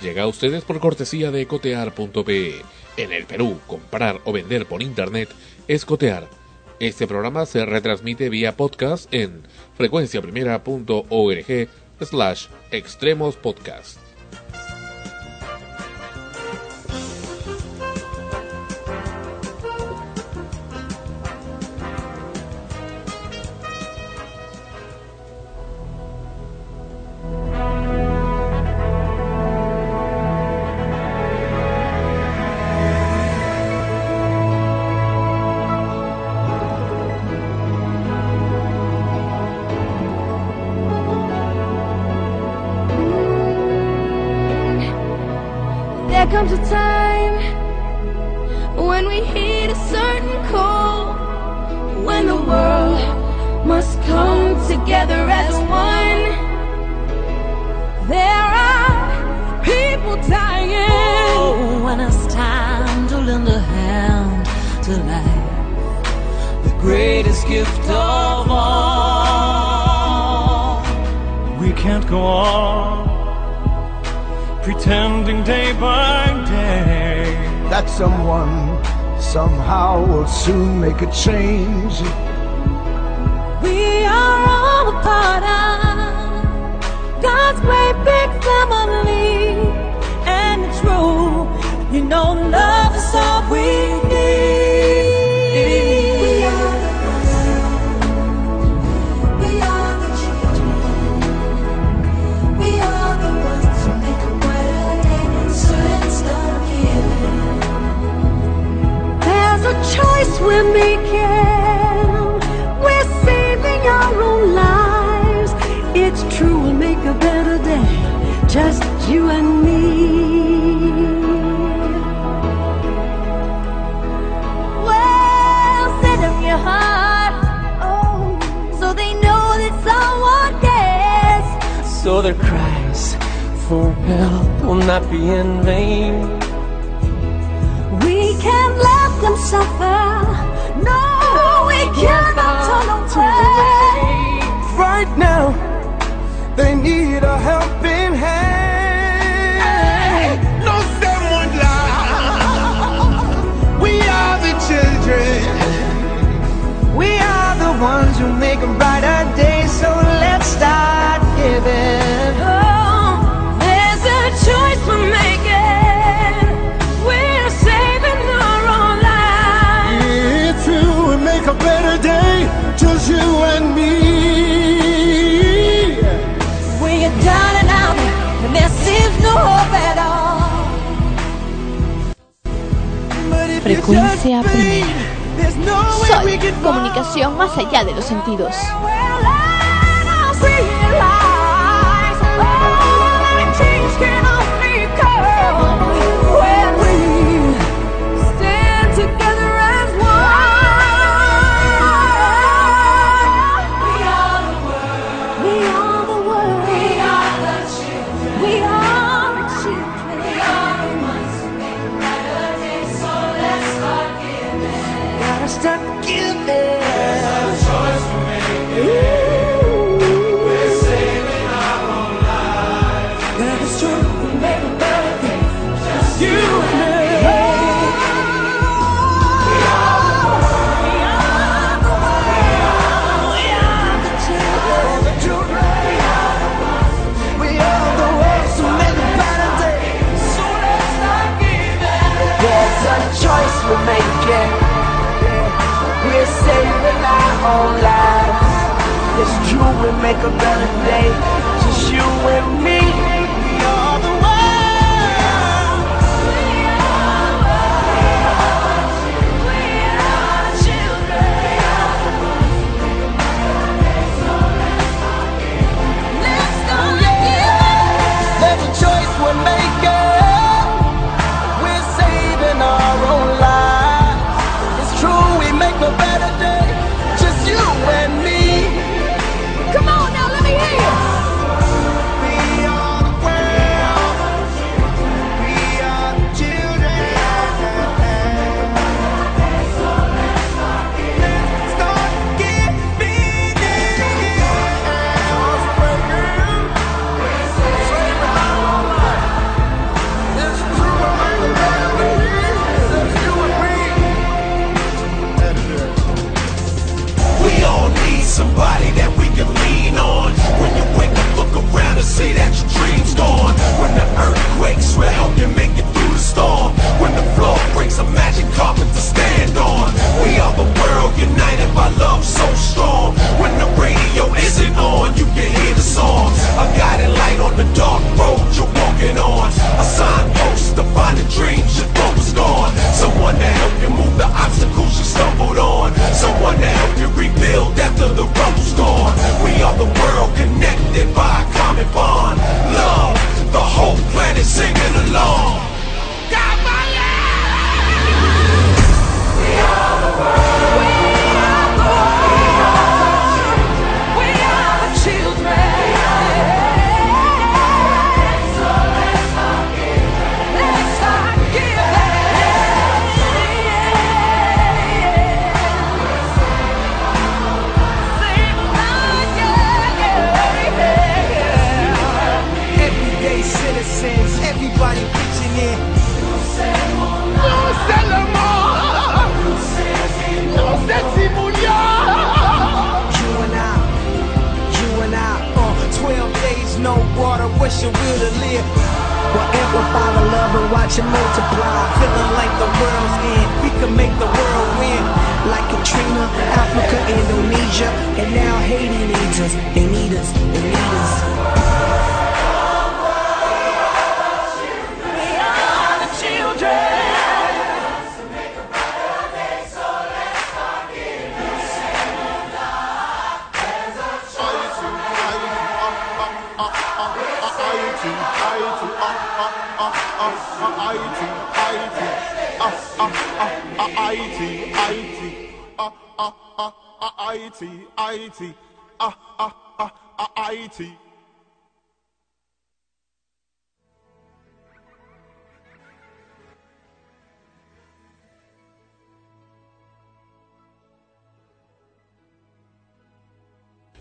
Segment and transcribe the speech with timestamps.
[0.00, 2.62] llega a ustedes por cortesía de cotear.pe.
[2.96, 5.28] En el Perú, comprar o vender por internet
[5.68, 6.28] es cotear.
[6.80, 9.42] Este programa se retransmite vía podcast en
[9.76, 11.68] frecuenciaprimera.org
[12.00, 14.09] slash extremos podcast.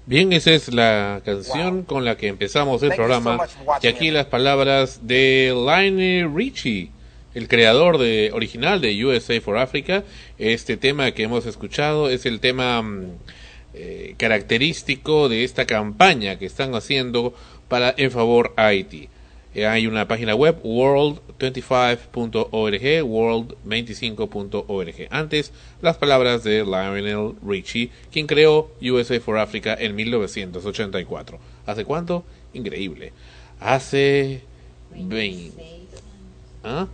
[0.10, 3.48] Bien, esa es la canción con la que empezamos el Thank you so programa.
[3.80, 6.90] y aquí las palabras de Lionel Richie,
[7.36, 10.04] el creador de, original de USA for Africa.
[10.40, 13.06] Este tema que hemos escuchado es el tema mm,
[13.76, 17.36] eh, característico de esta campaña que están haciendo
[17.68, 19.10] para en favor a Haití.
[19.56, 25.08] Eh, hay una página web world25.org, world25.org.
[25.10, 25.52] Antes,
[25.82, 31.40] las palabras de Lionel Richie, quien creó USA for Africa en 1984.
[31.66, 32.24] ¿Hace cuánto?
[32.54, 33.12] Increíble.
[33.60, 34.42] Hace
[34.92, 35.52] 20,
[36.64, 36.88] ¿ah?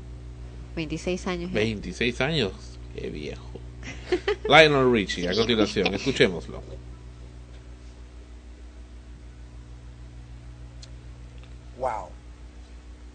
[0.76, 1.52] 26 años.
[1.52, 1.56] ya.
[1.60, 2.54] 26 años.
[2.96, 3.60] Qué viejo.
[4.48, 6.64] Lionel Richie, a continuación, escuchémoslo.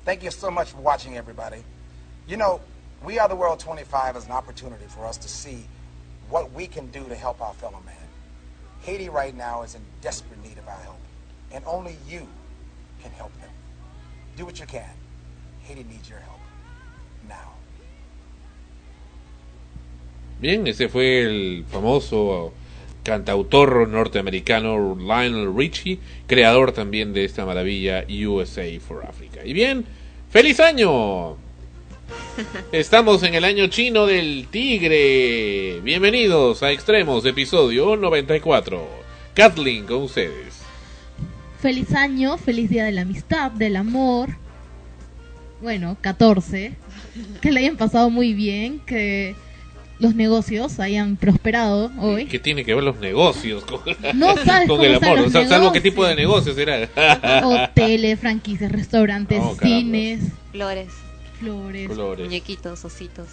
[0.04, 1.62] Thank you so much for watching, everybody.
[2.26, 2.61] You know,
[3.04, 5.66] We Are the World 25 is an opportunity for us to see
[6.30, 7.95] what we can do to help our fellow man.
[8.80, 10.99] Haiti right now is in desperate need of our help,
[11.52, 12.26] and only you
[13.02, 13.50] can help them.
[14.37, 14.88] Do what you can.
[15.64, 16.40] Haiti needs your help.
[17.28, 17.54] Now.
[20.40, 22.52] Bien, ese fue el famoso
[23.02, 29.40] cantautor norteamericano Lionel Richie, creador también de esta maravilla USA for Africa.
[29.45, 29.85] Y bien,
[30.30, 31.37] ¡feliz año!
[32.73, 35.80] Estamos en el año chino del tigre.
[35.83, 38.87] Bienvenidos a Extremos, episodio 94.
[39.35, 40.61] Kathleen con ustedes.
[41.61, 44.30] Feliz año, feliz día de la amistad, del amor.
[45.61, 46.73] Bueno, 14.
[47.40, 49.35] Que le hayan pasado muy bien, que
[50.00, 52.26] los negocios hayan prosperado hoy.
[52.26, 53.80] ¿Qué tiene que ver los negocios con,
[54.14, 55.19] No sabes con cómo el amor?
[55.19, 55.83] los O sea, ¿Salvo qué negocios.
[55.83, 56.88] tipo de negocio será?
[57.45, 60.21] Hoteles, franquicias, restaurantes, Oh, cines,
[60.52, 60.88] Flores,
[61.38, 61.87] flores.
[61.92, 62.25] Flores.
[62.26, 63.26] muñequitos, ositos.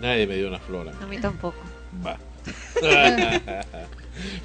[0.00, 0.88] Nadie me dio una flor.
[0.88, 0.96] a mí.
[1.02, 1.58] A mí tampoco.
[2.04, 2.18] Va.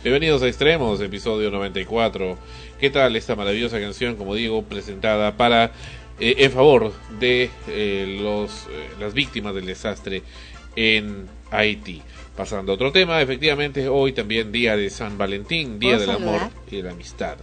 [0.03, 2.37] Bienvenidos a Extremos, episodio 94.
[2.79, 5.71] ¿Qué tal esta maravillosa canción, como digo, presentada para
[6.19, 10.23] eh, en favor de eh, los eh, las víctimas del desastre
[10.75, 12.01] en Haití?
[12.35, 16.41] Pasando a otro tema, efectivamente, hoy también día de San Valentín, día ¿Puedo del amor
[16.71, 17.37] y de la amistad.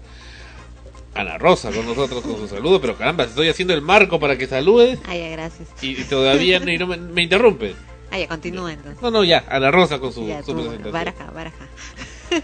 [1.15, 4.47] Ana Rosa con nosotros con su saludo, pero caramba, estoy haciendo el marco para que
[4.47, 5.69] saludes ya, gracias.
[5.83, 7.75] y todavía no, y no me, me interrumpe.
[8.11, 9.03] Ah, ya, continúa entonces.
[9.03, 10.93] No, no, ya, Ana Rosa con su, Ya, su tú, presentación.
[10.93, 11.67] baraja, baraja.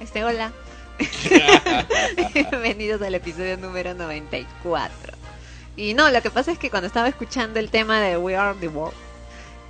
[0.00, 0.52] Este, hola.
[2.34, 5.12] Bienvenidos al episodio número 94.
[5.76, 8.56] Y no, lo que pasa es que cuando estaba escuchando el tema de We Are
[8.60, 8.94] the World,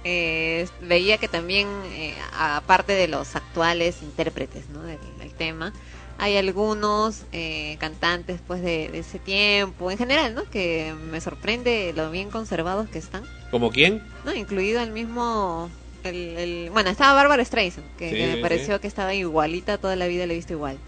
[0.05, 4.83] eh, veía que también, eh, aparte de los actuales intérpretes ¿no?
[4.83, 5.73] del, del tema,
[6.19, 10.45] hay algunos eh, cantantes pues de, de ese tiempo, en general, ¿no?
[10.45, 13.25] Que me sorprende lo bien conservados que están.
[13.51, 14.03] ¿Como quién?
[14.25, 14.33] ¿no?
[14.35, 15.71] Incluido el mismo.
[16.05, 18.81] El, el- bueno, estaba Bárbara Streisand, que, Sí, que me pareció sí.
[18.83, 20.79] que estaba igualita, toda la vida la he visto igual.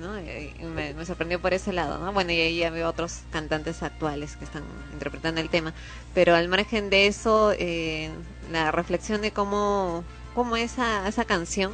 [0.00, 0.14] ¿no?
[0.18, 2.12] Eh, me, me sorprendió por ese lado, ¿no?
[2.12, 5.72] Bueno, y ahí veo otros cantantes actuales que están interpretando el tema.
[6.12, 8.10] Pero al margen de eso, eh,
[8.50, 11.72] la reflexión de cómo, cómo esa, esa canción,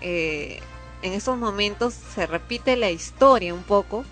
[0.00, 0.60] eh,
[1.02, 4.04] en estos momentos se repite la historia un poco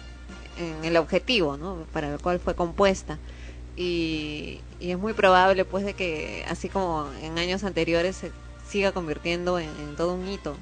[0.59, 1.87] en el objetivo, ¿no?
[1.93, 3.19] Para el cual fue compuesta
[3.77, 8.33] y, y es muy probable pues de que así como en años anteriores se
[8.69, 10.57] siga convirtiendo en, en todo un hito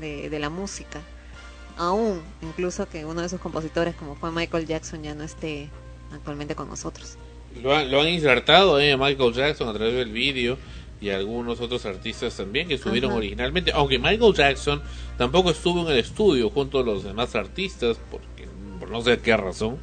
[0.00, 1.00] de, de la música
[1.76, 5.68] aún incluso que uno de sus compositores como fue Michael Jackson ya no esté
[6.12, 7.16] actualmente con nosotros
[7.62, 10.58] Lo han, lo han insertado eh, Michael Jackson a través del vídeo
[11.00, 13.18] y algunos otros artistas también que estuvieron Ajá.
[13.18, 14.82] originalmente, aunque Michael Jackson
[15.18, 18.48] tampoco estuvo en el estudio junto a los demás artistas, porque
[18.80, 19.78] por no sé qué razón,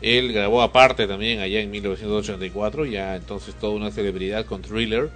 [0.00, 5.10] él grabó aparte también allá en 1984, ya entonces toda una celebridad con Thriller,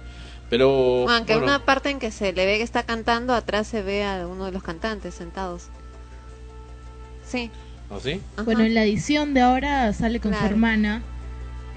[0.49, 3.81] pero aunque bueno, una parte en que se le ve que está cantando atrás se
[3.81, 5.69] ve a uno de los cantantes sentados
[7.25, 7.49] sí
[7.89, 8.21] ¿O sí?
[8.35, 8.43] Ajá.
[8.43, 11.03] Bueno, en la edición de ahora sale con su hermana.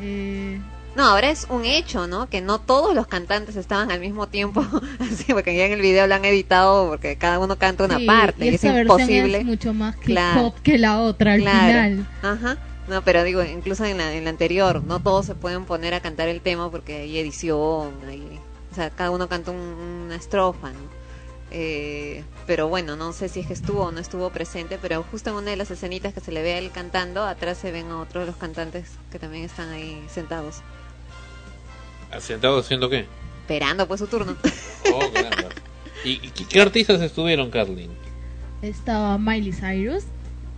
[0.00, 0.61] Eh,
[0.97, 2.28] No, ahora es un hecho, ¿no?
[2.28, 4.64] Que no todos los cantantes estaban al mismo tiempo,
[5.00, 8.07] así, porque ya en el video lo han editado porque cada uno canta una sí,
[8.07, 9.38] parte y y es imposible.
[9.38, 10.40] es mucho más que Claro.
[10.43, 11.67] pop que la otra al Claro.
[11.67, 12.07] final.
[12.23, 12.57] Ajá.
[12.88, 16.00] No, pero digo, incluso en la, en la anterior, no todos se pueden poner a
[16.00, 18.23] cantar el tema porque hay edición, hay,
[18.73, 20.98] o sea, cada uno canta un- una estrofa, ¿no?
[21.50, 25.31] Eh, pero bueno, no sé si es que estuvo o no estuvo presente, pero justo
[25.31, 27.87] en una de las escenitas que se le ve a él cantando, atrás se ven
[27.87, 30.57] a otros de los cantantes que también están ahí sentados,
[32.21, 33.07] ¿Sentado haciendo qué?
[33.43, 34.37] esperando pues su turno.
[34.93, 35.49] Oh, caramba.
[36.05, 37.90] ¿Y, y qué, qué artistas estuvieron, Carlin?
[38.62, 40.05] Estaba Miley Cyrus,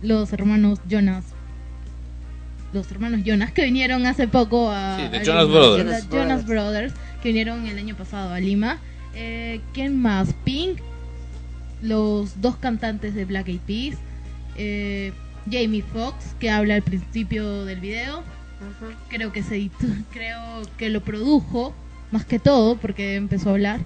[0.01, 1.25] los hermanos Jonas.
[2.73, 4.97] Los hermanos Jonas que vinieron hace poco a.
[4.97, 5.57] Sí, de a Jonas Lima.
[5.59, 6.09] Brothers.
[6.09, 8.79] Jonas Brothers, que vinieron el año pasado a Lima.
[9.15, 10.33] Eh, ¿Quién más?
[10.43, 10.79] Pink,
[11.81, 13.97] los dos cantantes de Black Eyed Peas.
[14.57, 15.13] Eh,
[15.49, 18.23] Jamie Foxx, que habla al principio del video.
[19.09, 21.73] Creo que se editó, creo que lo produjo,
[22.11, 23.79] más que todo, porque empezó a hablar.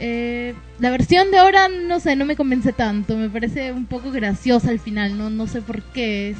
[0.00, 3.16] Eh, la versión de ahora, no sé, no me convence tanto.
[3.16, 6.30] Me parece un poco graciosa al final, no, no sé por qué.
[6.30, 6.36] Es,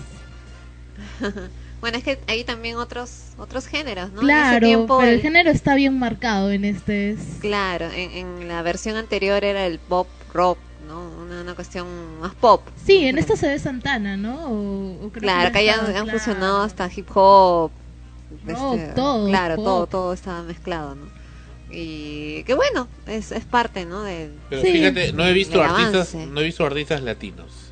[1.81, 4.23] Bueno, es que hay también otros otros géneros, ¿no?
[4.23, 7.11] En ese claro, tiempo pero el el- género está bien marcado en este.
[7.11, 10.59] es- Claro, en, en la versión anterior era el pop rock,
[10.89, 11.01] ¿no?
[11.23, 11.87] Una, una cuestión
[12.21, 12.63] más pop.
[12.85, 14.47] Sí, en esto se ve Santana, ¿no?
[14.51, 16.19] O- o creo Claro, que acá ya estaba, han claro.
[16.19, 17.71] fusionado hasta hip hop.
[18.47, 19.65] este, Rock, todo, Claro, pop.
[19.65, 21.07] todo, todo estaba mezclado, ¿no?
[21.71, 24.03] Y que bueno, es, es parte, ¿no?
[24.03, 24.73] De, Pero Sí.
[24.73, 26.27] fíjate, no he visto artistas, avance.
[26.33, 27.68] no he visto artistas latinos.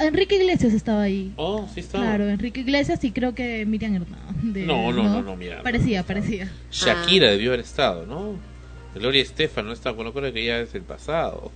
[0.00, 1.32] Enrique Iglesias estaba ahí.
[1.36, 1.98] Oh, sí está.
[1.98, 4.66] Claro, Enrique Iglesias y creo que Miriam Hernández.
[4.66, 5.62] No, no, no, no, mira.
[5.62, 6.50] Parecía, parecía.
[6.70, 7.30] Shakira Ah.
[7.32, 8.34] debió haber estado, ¿no?
[8.94, 11.52] Gloria Estefan no está, bueno, creo que ya es el pasado.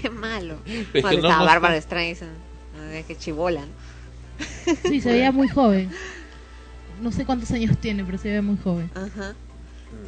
[0.00, 0.56] qué malo.
[0.94, 3.06] Es Cuando que no- estaba no Bárbara Streisand, ¿no?
[3.06, 4.76] que chibola, ¿no?
[4.88, 5.90] Sí, se veía muy joven.
[7.02, 8.90] No sé cuántos años tiene, pero se ve muy joven.
[8.94, 9.34] Ajá.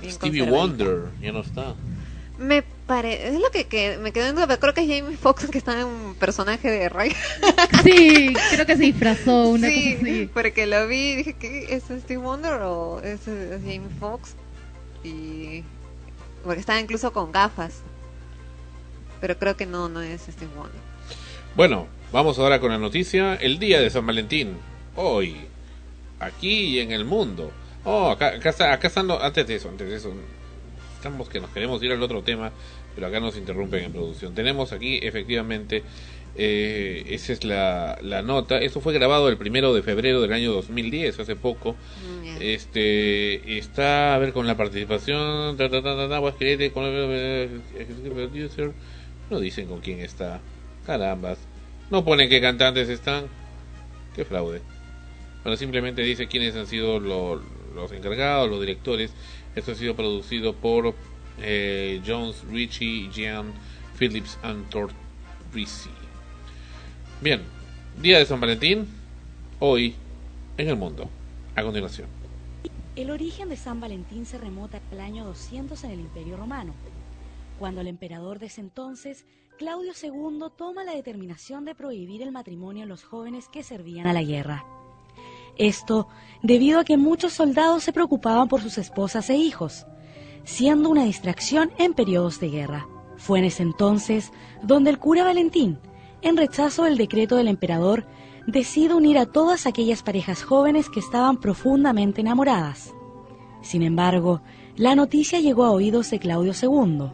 [0.00, 0.43] Bien Stevie.
[0.43, 1.75] Wonder ya no está.
[2.39, 5.17] Me parece, es lo que, que me quedó en duda, pero creo que es Jamie
[5.17, 7.15] Foxx que está en un personaje de Ray.
[7.85, 10.31] Sí, creo que se disfrazó una sí, cosa así.
[10.33, 11.75] porque lo vi y dije, ¿qué?
[11.75, 14.35] ¿Es Steve Wonder o es, es Jamie Foxx?
[15.05, 15.65] Y.
[16.45, 17.81] Porque estaba incluso con gafas.
[19.21, 20.81] Pero creo que no, no es Steve Wonder.
[21.55, 23.35] Bueno, vamos ahora con la noticia.
[23.35, 24.57] El día de San Valentín.
[24.97, 25.37] Hoy.
[26.21, 27.51] Aquí y en el mundo.
[27.85, 29.11] Oh, acá, acá, está, acá están.
[29.11, 30.12] Antes de eso, antes de eso.
[31.03, 32.53] Estamos que nos queremos ir al otro tema.
[32.95, 34.37] Pero acá nos interrumpen en producción.
[34.37, 35.83] Tenemos aquí, efectivamente.
[36.37, 38.59] eh, esa es la, la nota.
[38.59, 41.75] Esto fue grabado el primero de febrero del año 2010, hace poco.
[42.41, 45.57] Este está a ver con la participación.
[45.57, 45.97] Ta, ta, ta,
[46.71, 47.51] con el.
[49.29, 50.41] No dicen con quién está.
[50.87, 51.39] Carambas.
[51.91, 53.25] No ponen qué cantantes están.
[54.15, 54.61] Qué fraude.
[55.43, 57.43] Bueno, simplemente dice quiénes han sido lo-
[57.75, 59.13] los encargados, los directores.
[59.55, 60.95] Esto ha sido producido por
[61.39, 63.53] eh, Jones, Richie, Jean,
[63.99, 65.91] Phillips and Torrisi.
[67.21, 67.43] Bien,
[68.01, 68.87] día de San Valentín,
[69.59, 69.95] hoy
[70.57, 71.09] en el mundo.
[71.55, 72.09] A continuación.
[72.97, 76.75] El origen de San Valentín se remota al año 200 en el Imperio Romano,
[77.59, 79.27] cuando el emperador de ese entonces,
[79.59, 84.13] Claudio II, toma la determinación de prohibir el matrimonio a los jóvenes que servían a
[84.13, 84.65] la guerra.
[85.57, 86.09] Esto
[86.43, 89.87] debido a que muchos soldados se preocupaban por sus esposas e hijos,
[90.45, 92.89] siendo una distracción en periodos de guerra.
[93.17, 94.33] Fue en ese entonces
[94.63, 95.79] donde el cura Valentín,
[96.23, 98.07] en rechazo del decreto del emperador,
[98.47, 102.93] decide unir a todas aquellas parejas jóvenes que estaban profundamente enamoradas.
[103.61, 104.43] Sin embargo,
[104.77, 107.11] la noticia llegó a oídos de Claudio II,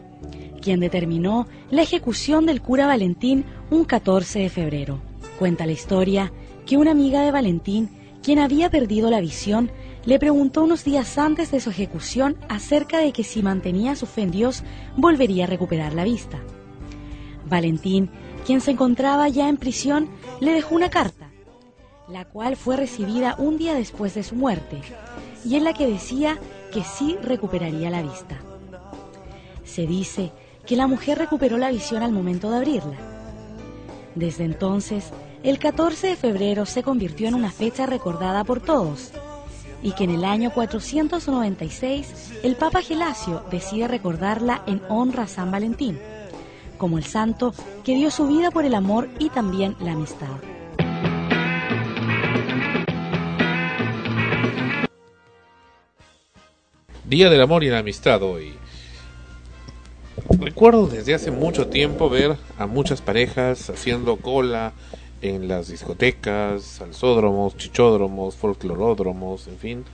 [0.61, 4.99] quien determinó la ejecución del cura Valentín un 14 de febrero.
[5.37, 6.33] Cuenta la historia
[6.65, 7.89] que una amiga de Valentín,
[8.23, 9.71] quien había perdido la visión,
[10.05, 14.21] le preguntó unos días antes de su ejecución acerca de que si mantenía su fe
[14.21, 14.63] en Dios
[14.97, 16.39] volvería a recuperar la vista.
[17.45, 18.09] Valentín,
[18.45, 20.09] quien se encontraba ya en prisión,
[20.39, 21.29] le dejó una carta,
[22.07, 24.81] la cual fue recibida un día después de su muerte,
[25.45, 26.37] y en la que decía
[26.71, 28.39] que sí recuperaría la vista.
[29.63, 30.31] Se dice
[30.65, 32.97] que la mujer recuperó la visión al momento de abrirla.
[34.15, 35.11] Desde entonces,
[35.43, 39.11] el 14 de febrero se convirtió en una fecha recordada por todos,
[39.81, 45.51] y que en el año 496 el Papa Gelasio decide recordarla en honra a San
[45.51, 45.97] Valentín,
[46.77, 47.53] como el santo
[47.85, 50.27] que dio su vida por el amor y también la amistad.
[57.05, 58.53] Día del amor y la amistad hoy.
[60.37, 64.73] Recuerdo desde hace mucho tiempo ver a muchas parejas haciendo cola
[65.21, 69.85] en las discotecas, salsódromos, chichódromos, folcloródromos, en fin,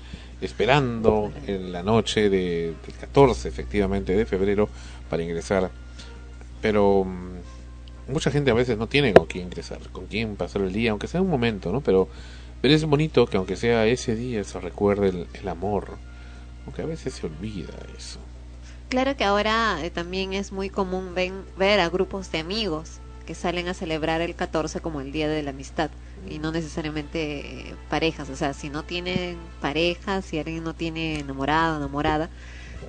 [0.42, 4.70] esperando en la noche de, del 14, efectivamente, de febrero
[5.10, 5.72] para ingresar.
[6.62, 10.74] Pero mm, mucha gente a veces no tiene con quién ingresar, con quién pasar el
[10.74, 11.82] día, aunque sea un momento, ¿no?
[11.82, 12.08] Pero,
[12.62, 15.98] pero es bonito que aunque sea ese día se recuerde el, el amor,
[16.66, 18.20] aunque a veces se olvida eso.
[18.90, 23.36] Claro que ahora eh, también es muy común ven- ver a grupos de amigos que
[23.36, 25.90] salen a celebrar el 14 como el Día de la Amistad
[26.30, 31.20] y no necesariamente eh, parejas, o sea, si no tienen pareja, si alguien no tiene
[31.20, 32.30] enamorado o enamorada,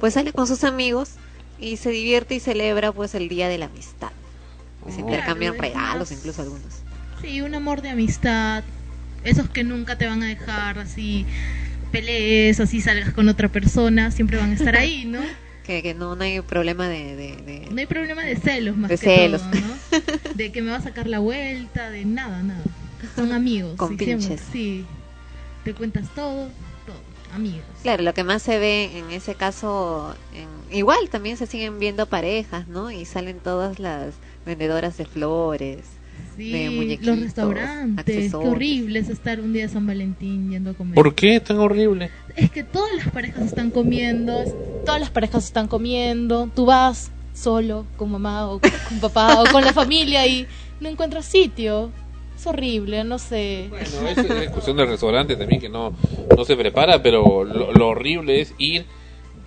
[0.01, 1.13] pues sale con sus amigos
[1.59, 4.11] y se divierte y celebra pues el Día de la Amistad.
[4.89, 5.01] Se Oh.
[5.01, 6.73] intercambian Claro, regalos, más- incluso algunos.
[7.23, 8.63] Sí, un amor de amistad.
[9.25, 11.27] Esos que nunca te van a dejar así
[11.91, 15.21] pelees, así salgas con otra persona, siempre van a estar ahí, ¿no?
[15.67, 18.89] Que, que no, no hay problema de, de- de- No hay problema de celos más
[18.89, 19.43] De que celos.
[19.43, 20.35] todo, ¿no?
[20.35, 22.63] De que me va a sacar la vuelta, de nada, nada.
[23.17, 23.75] Son amigos.
[23.77, 24.41] Con sí, pinches.
[24.53, 24.85] Sí.
[25.65, 26.49] Te cuentas todo,
[26.87, 26.97] todo.
[27.35, 27.63] Amigos.
[27.83, 32.07] Claro, lo que más se ve en ese caso, en- igual también se siguen viendo
[32.07, 32.93] parejas, ¿no?
[32.93, 34.15] Y salen todas las
[34.47, 35.81] vendedoras de flores,
[36.37, 38.31] de Sí, muñequitos, los restaurantes.
[38.31, 40.95] Qué horrible es estar un día de San Valentín yendo a comer.
[40.95, 42.11] ¿Por qué tan horrible?
[42.37, 44.45] Es que todas las parejas están comiendo,
[44.85, 49.65] todas las parejas están comiendo, tú vas solo con mamá o con papá o con
[49.65, 50.47] la familia y
[50.81, 51.91] no encuentras sitio.
[52.37, 53.67] Es horrible, no sé.
[53.71, 55.95] Bueno, es, es cuestión del restaurante también que no,
[56.37, 58.85] no se prepara, pero lo, lo horrible es ir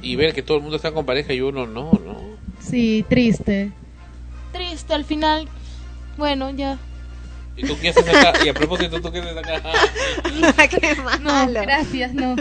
[0.01, 2.19] y ver que todo el mundo está con pareja y uno no, no.
[2.60, 3.71] Sí, triste.
[4.51, 5.47] Triste al final.
[6.19, 6.77] Bueno, ya.
[7.58, 8.34] ¿Y tú qué haces acá?
[8.45, 9.62] Y a propósito, ¿tú qué haces acá?
[10.69, 11.62] Qué No, malo.
[11.62, 12.36] gracias, no.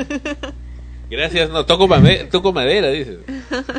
[1.10, 3.18] Gracias, no, toco, madera, dices.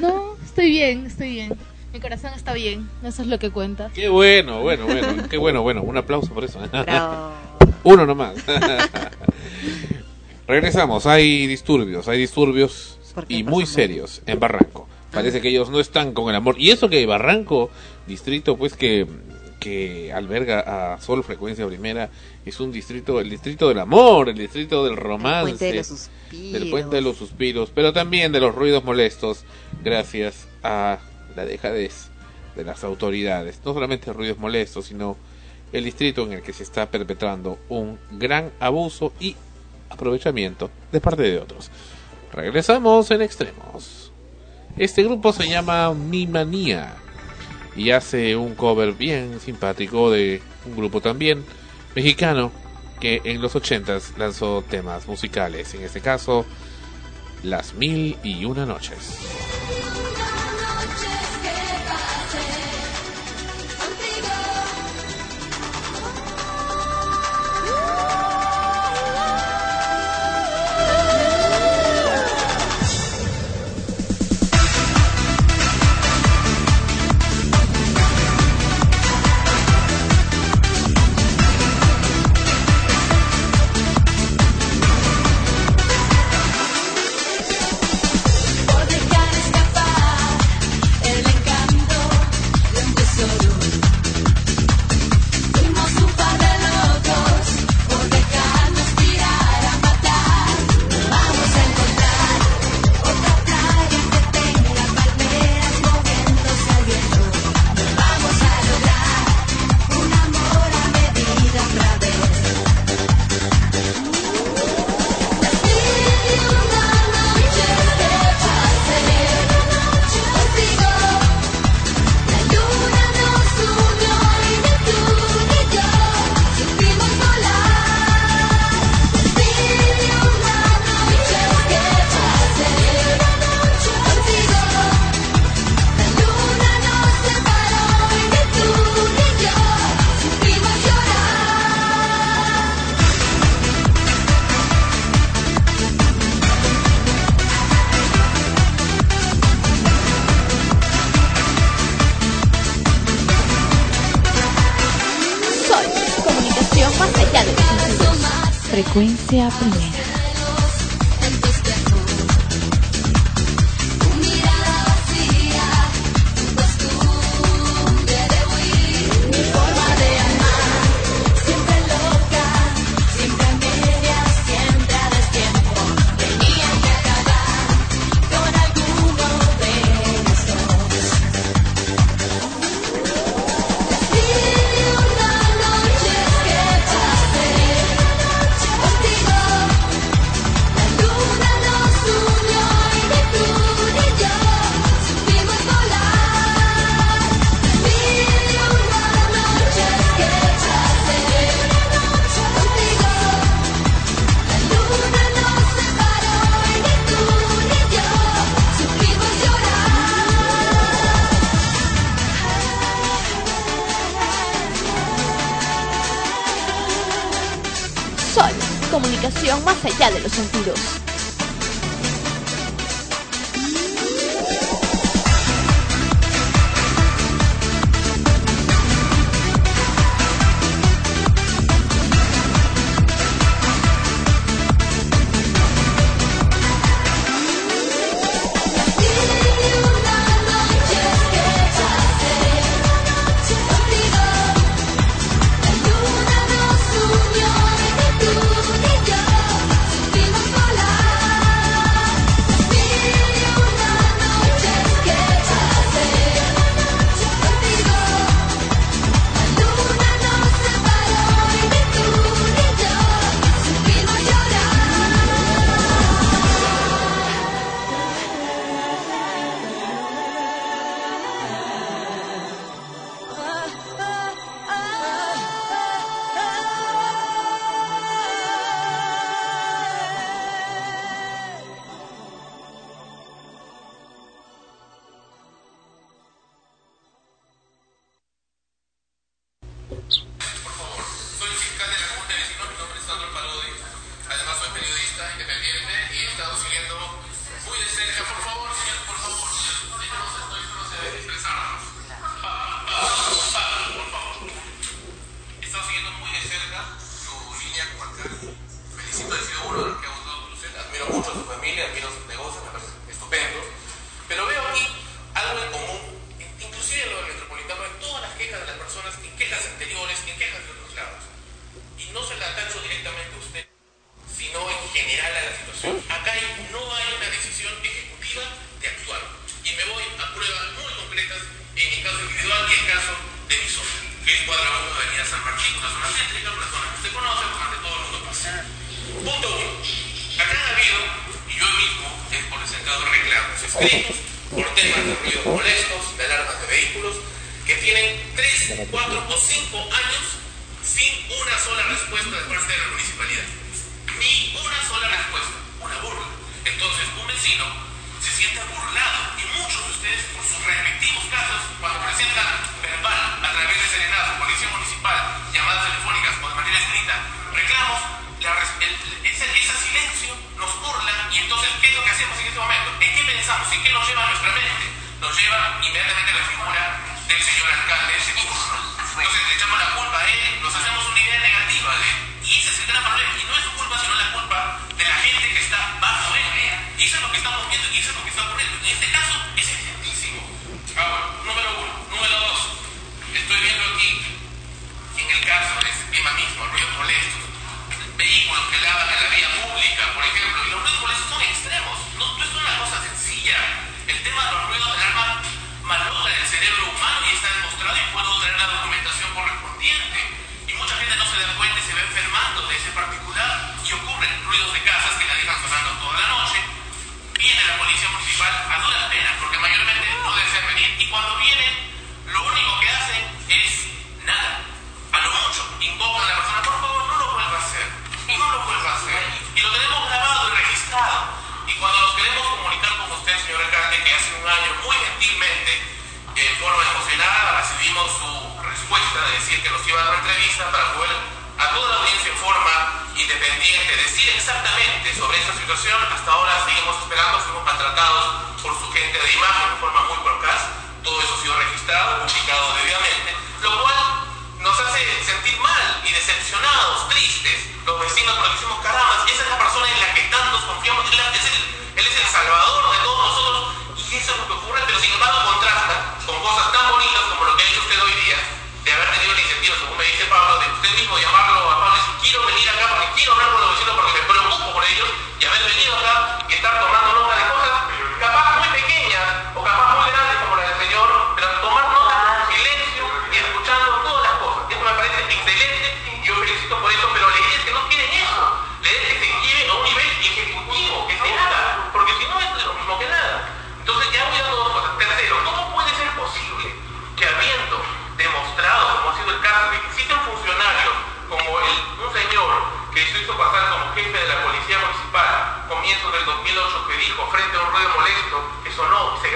[0.02, 1.56] No, estoy bien, estoy bien.
[1.94, 3.90] Mi corazón está bien, eso es lo que cuenta.
[3.94, 6.60] Qué bueno, bueno, bueno, qué bueno, bueno, un aplauso por eso.
[6.72, 7.32] Bravo.
[7.84, 8.36] Uno nomás.
[10.48, 13.68] Regresamos, hay disturbios, hay disturbios ¿Por qué y muy mal?
[13.68, 14.88] serios en Barranco.
[15.12, 16.56] Parece que ellos no están con el amor.
[16.60, 17.70] Y eso que Barranco,
[18.08, 19.08] distrito pues que,
[19.60, 22.10] que alberga a Sol Frecuencia Primera,
[22.46, 25.58] es un distrito, el distrito del amor, el distrito del romance.
[25.58, 29.44] Puente de del puente de los suspiros, pero también de los ruidos molestos,
[29.84, 31.00] gracias a
[31.36, 32.10] la dejadez
[32.56, 33.60] de las autoridades.
[33.66, 35.18] No solamente ruidos molestos, sino
[35.74, 39.36] el distrito en el que se está perpetrando un gran abuso y
[39.90, 41.70] aprovechamiento de parte de otros.
[42.32, 44.12] Regresamos en extremos.
[44.78, 46.96] Este grupo se llama Mi Manía
[47.80, 51.46] y hace un cover bien simpático de un grupo también
[51.96, 52.52] mexicano
[53.00, 56.46] que en los ochentas lanzó temas musicales, en este caso
[57.42, 59.18] Las Mil y Una Noches.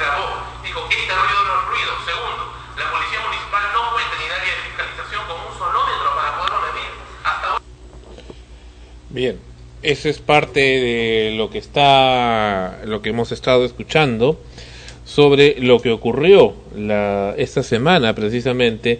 [0.03, 0.27] Grabó,
[0.63, 1.91] dijo, este ruido no es ruido.
[2.03, 2.43] Segundo,
[2.75, 6.91] la policía municipal no cuenta ni área de fiscalización con un sonómetro para poderlo medir.
[7.23, 7.63] Hasta ahora
[9.09, 9.39] Bien,
[9.81, 14.39] eso es parte de lo que está, lo que hemos estado escuchando
[15.05, 18.99] sobre lo que ocurrió la, esta semana precisamente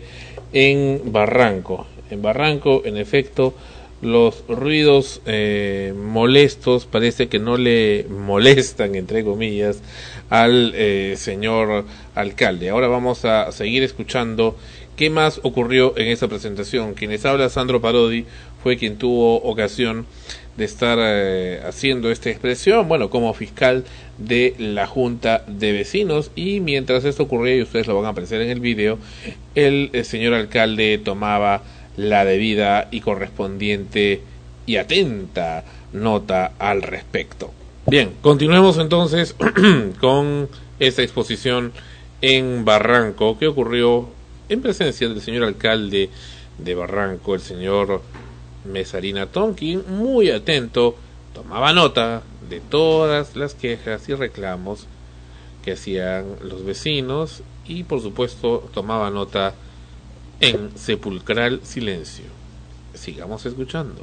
[0.52, 1.88] en Barranco.
[2.10, 3.56] En Barranco, en efecto,
[4.04, 9.82] los ruidos eh, molestos parece que no le molestan, entre comillas,
[10.30, 12.70] al eh, señor alcalde.
[12.70, 14.58] Ahora vamos a seguir escuchando
[14.96, 16.94] qué más ocurrió en esa presentación.
[16.94, 18.26] Quienes habla Sandro Parodi
[18.62, 20.06] fue quien tuvo ocasión
[20.58, 23.86] de estar eh, haciendo esta expresión, bueno, como fiscal
[24.18, 28.42] de la Junta de Vecinos y mientras esto ocurría, y ustedes lo van a apreciar
[28.42, 29.00] en el video,
[29.56, 31.64] el, el señor alcalde tomaba
[31.98, 34.22] la debida y correspondiente
[34.66, 37.52] y atenta nota al respecto.
[37.88, 39.36] Bien, continuemos entonces
[40.00, 40.48] con
[40.80, 41.74] esta exposición
[42.22, 44.10] en Barranco que ocurrió
[44.50, 46.10] en presencia del señor alcalde
[46.58, 48.02] de Barranco, el señor
[48.66, 50.96] Mesarina Tonkin, muy atento,
[51.34, 54.88] tomaba nota de todas las quejas y reclamos
[55.64, 59.56] que hacían los vecinos y por supuesto tomaba nota
[60.40, 62.26] en sepulcral silencio.
[62.94, 64.02] Sigamos escuchando.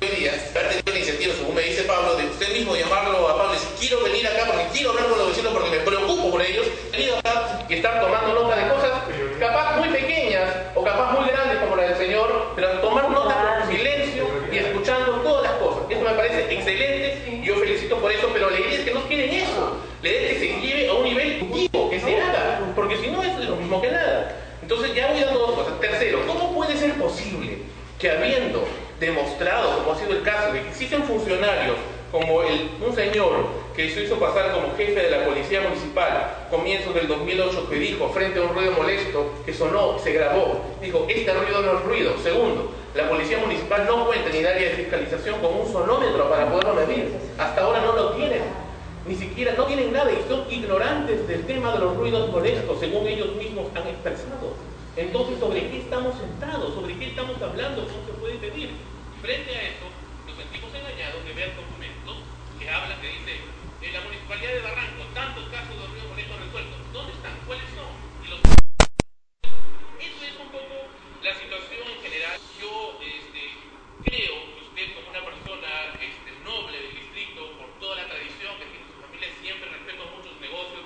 [0.00, 3.56] Hoy día, la iniciativa, según me dice Pablo, de usted mismo llamarlo a Pablo y
[3.56, 6.66] decir, quiero venir acá porque quiero hablar con los vecinos porque me preocupo por ellos,
[6.92, 8.90] he venido acá y estar tomando nota de cosas
[9.38, 13.74] capaz muy pequeñas o capaz muy grandes como la del señor, pero tomar nota con
[13.74, 15.82] silencio y escuchando todas las cosas.
[15.90, 19.02] Eso me parece excelente y yo felicito por eso, pero la idea es que no
[19.08, 19.76] quieren eso.
[20.02, 23.08] La idea es que se lleve a un nivel vivo, que se haga, porque si
[23.08, 24.39] no es lo mismo que nada.
[24.70, 25.80] Entonces ya voy dando dos cosas.
[25.80, 27.58] Tercero, ¿cómo puede ser posible
[27.98, 28.62] que habiendo
[29.00, 31.74] demostrado, como ha sido el caso, que existen funcionarios
[32.12, 36.94] como el, un señor que se hizo pasar como jefe de la Policía Municipal, comienzos
[36.94, 41.32] del 2008, que dijo frente a un ruido molesto que sonó, se grabó, dijo, este
[41.34, 42.12] ruido no es ruido.
[42.22, 46.48] Segundo, la Policía Municipal no cuenta ni en área de fiscalización con un sonómetro para
[46.48, 47.16] poderlo medir.
[47.36, 48.69] Hasta ahora no lo tienen.
[49.10, 53.08] Ni siquiera, no tienen nada y son ignorantes del tema de los ruidos molestos, según
[53.08, 54.54] ellos mismos han expresado.
[54.94, 56.74] Entonces, ¿sobre qué estamos sentados?
[56.74, 57.82] ¿Sobre qué estamos hablando?
[57.90, 58.70] ¿Cómo se puede pedir?
[59.20, 59.90] Frente a eso,
[60.28, 62.22] nos sentimos engañados de ver documentos
[62.54, 63.34] que hablan, que dice,
[63.82, 66.78] en la Municipalidad de Barranco, tantos casos de ruido molesto resueltos.
[66.94, 67.34] ¿Dónde están?
[67.50, 67.90] ¿Cuáles son?
[68.22, 68.38] Y los...
[69.98, 70.86] Eso es un poco
[71.26, 72.38] la situación en general.
[72.62, 73.42] Yo este,
[74.06, 78.70] creo que usted como una persona este, noble del distrito, por toda la tradición que
[78.70, 80.84] tiene su familia, siempre respeto muchos negocios.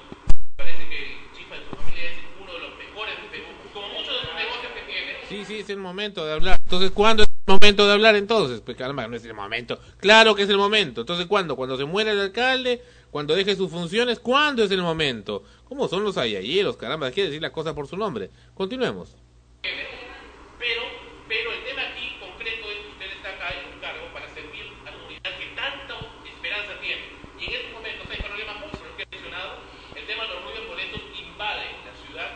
[0.56, 3.88] Parece que el chifa de su familia es uno de los mejores de Perú, como
[3.88, 5.10] muchos de los negocios que tiene.
[5.46, 6.58] Sí, es el momento de hablar.
[6.64, 8.62] Entonces, ¿cuándo es el momento de hablar entonces?
[8.62, 9.78] Pues caramba, no es el momento.
[9.98, 11.02] Claro que es el momento.
[11.02, 11.54] Entonces, ¿cuándo?
[11.54, 15.44] Cuando se muere el alcalde, cuando deje sus funciones, ¿cuándo es el momento?
[15.68, 16.78] ¿Cómo son los ayayeros?
[16.78, 18.30] Caramba, quiere decir la cosa por su nombre.
[18.54, 19.16] Continuemos.
[19.60, 20.82] Pero,
[21.28, 24.64] pero el tema aquí concreto es que usted está acá en un cargo para servir
[24.80, 27.02] a la comunidad que tanta esperanza tiene.
[27.38, 29.60] Y en estos momentos hay problemas muy por los que he mencionado.
[29.94, 32.30] El tema de los ruidos molestos invade la ciudad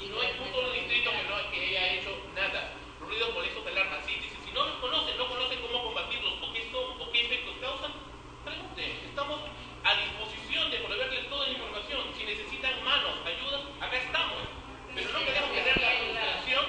[0.00, 2.74] y no hay un solo distrito que, no, que haya hecho nada.
[3.00, 4.38] Los ruidos molestos de alarma, sí, sí, sí.
[4.44, 7.92] Si no los conocen, no conocen cómo combatirlos o qué son o qué efectos causan,
[8.44, 8.90] pregunten.
[9.06, 9.40] Estamos
[9.84, 12.00] a disposición de proveerles toda la información.
[12.16, 14.42] Si necesitan manos, ayuda, acá estamos.
[14.94, 16.64] Pero no queremos tener la frustración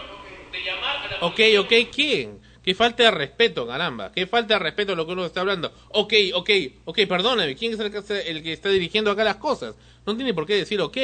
[0.52, 2.40] de llamar a la Ok, ok, ¿quién?
[2.64, 4.12] Qué falta de respeto, caramba.
[4.12, 5.72] Qué falta de respeto lo que uno está hablando.
[5.90, 6.50] Ok, ok,
[6.86, 7.56] ok, perdóname.
[7.56, 9.76] ¿Quién es el que, está- el que está dirigiendo acá las cosas?
[10.06, 10.98] No tiene por qué decir ok.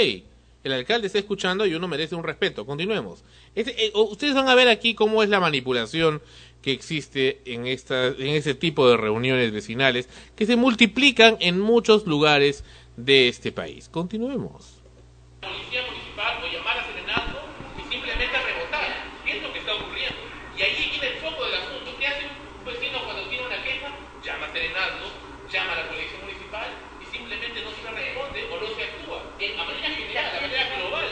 [0.64, 2.66] El alcalde está escuchando y uno merece un respeto.
[2.66, 3.24] Continuemos.
[3.56, 6.22] Este, eh, ustedes van a ver aquí cómo es la manipulación
[6.62, 12.08] que existe en, esta, en ese tipo de reuniones vecinales que se multiplican en muchos
[12.08, 12.64] lugares
[12.96, 13.90] de este país.
[13.90, 14.80] Continuemos.
[15.42, 17.40] policía municipal llamar a Serenazgo
[17.78, 19.12] y simplemente rebotar.
[19.26, 20.18] ¿Qué es lo que está ocurriendo?
[20.58, 21.90] Y ahí viene el foco del asunto.
[21.98, 23.90] ¿Qué hace un vecino cuando tiene una queja?
[24.24, 25.08] Llama a Serenazgo,
[25.50, 26.70] llama a la policía municipal
[27.02, 29.20] y simplemente no se responde o no se actúa.
[29.42, 31.06] En, a manera general, a manera global.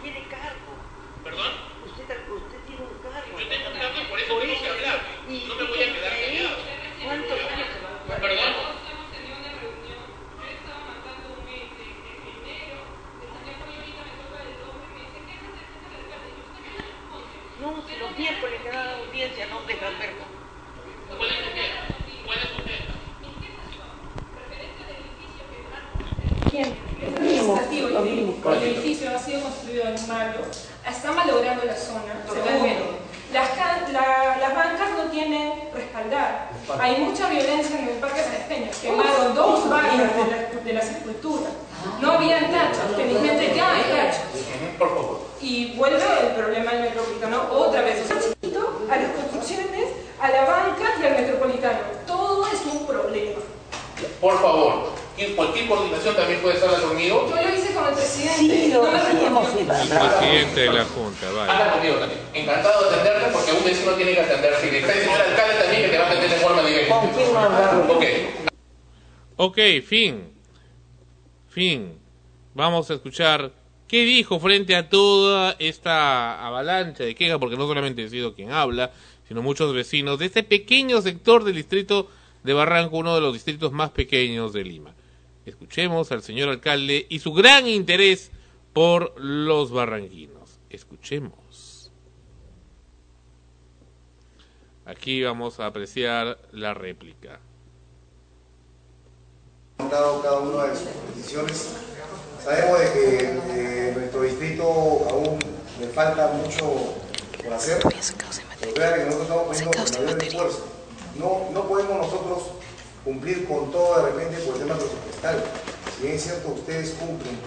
[0.00, 0.72] tiene cargo.
[1.24, 1.52] ¿Perdón?
[1.84, 3.34] Usted, usted tiene un cargo.
[3.36, 4.98] Yo tengo un cargo y por eso tengo que hablar.
[5.26, 6.56] No me voy a quedar callado.
[7.04, 8.54] ¿Cuántos años se va a ¿Perdón?
[17.60, 20.12] No, si los miércoles que dan audiencia no dejan ver.
[21.16, 21.80] ¿Cuál es su queja?
[22.26, 22.92] ¿Cuál es su queja?
[26.50, 26.74] ¿Quién?
[27.16, 27.88] Administrativo,
[28.52, 30.40] el edificio ha sido construido en malo,
[30.88, 32.96] está malogrando la zona, se.
[33.32, 33.48] Las,
[33.92, 36.48] la- las bancas no tienen respaldar.
[36.80, 38.76] Hay mucha violencia en el Parque San Peñas.
[38.78, 41.50] Quemaron dos bancas de la, de la sepultura.
[42.00, 44.22] No habían tachos, felizmente ya hay tachos.
[44.78, 45.20] Por favor.
[45.40, 47.98] Y vuelve el problema del metropolitano otra vez.
[48.90, 49.88] A las construcciones,
[50.20, 51.78] a la banca y al metropolitano.
[52.72, 53.40] un problema.
[54.20, 57.28] Por favor, y cualquier coordinación también puede estarla conmigo.
[57.28, 58.36] Yo lo hice con el presidente.
[58.36, 59.06] Sí, no lo.
[59.40, 61.52] Presidente de la Junta, vaya.
[61.52, 62.20] Habla conmigo también.
[62.34, 64.66] Encantado de atenderte porque un vecino tiene que atenderse.
[64.72, 67.00] Y está señor alcalde también que te va a atender de forma directa.
[67.00, 67.86] ¿Con quién hablar?
[67.88, 68.04] Ok.
[69.36, 70.32] Ok, fin.
[71.48, 71.98] Fin.
[72.54, 73.52] Vamos a escuchar
[73.88, 78.52] qué dijo frente a toda esta avalancha de quejas, porque no solamente he sido quien
[78.52, 78.92] habla,
[79.28, 82.08] sino muchos vecinos de este pequeño sector del distrito
[82.42, 84.95] de Barranco, uno de los distritos más pequeños de Lima.
[85.46, 88.32] Escuchemos al señor alcalde y su gran interés
[88.72, 90.58] por los barranquinos.
[90.70, 91.92] Escuchemos.
[94.84, 97.40] Aquí vamos a apreciar la réplica.
[99.78, 101.76] dado cada una de sus peticiones.
[102.42, 103.18] Sabemos de que
[103.50, 105.38] eh, nuestro distrito aún
[105.80, 106.94] le falta mucho
[107.42, 107.84] por hacer.
[107.84, 110.66] Nosotros estamos poniendo el mayor esfuerzo.
[111.16, 112.65] No, no podemos nosotros
[113.06, 115.44] cumplir con todo de repente por el tema presupuestal.
[115.94, 117.38] Si bien es cierto, ustedes cumplen,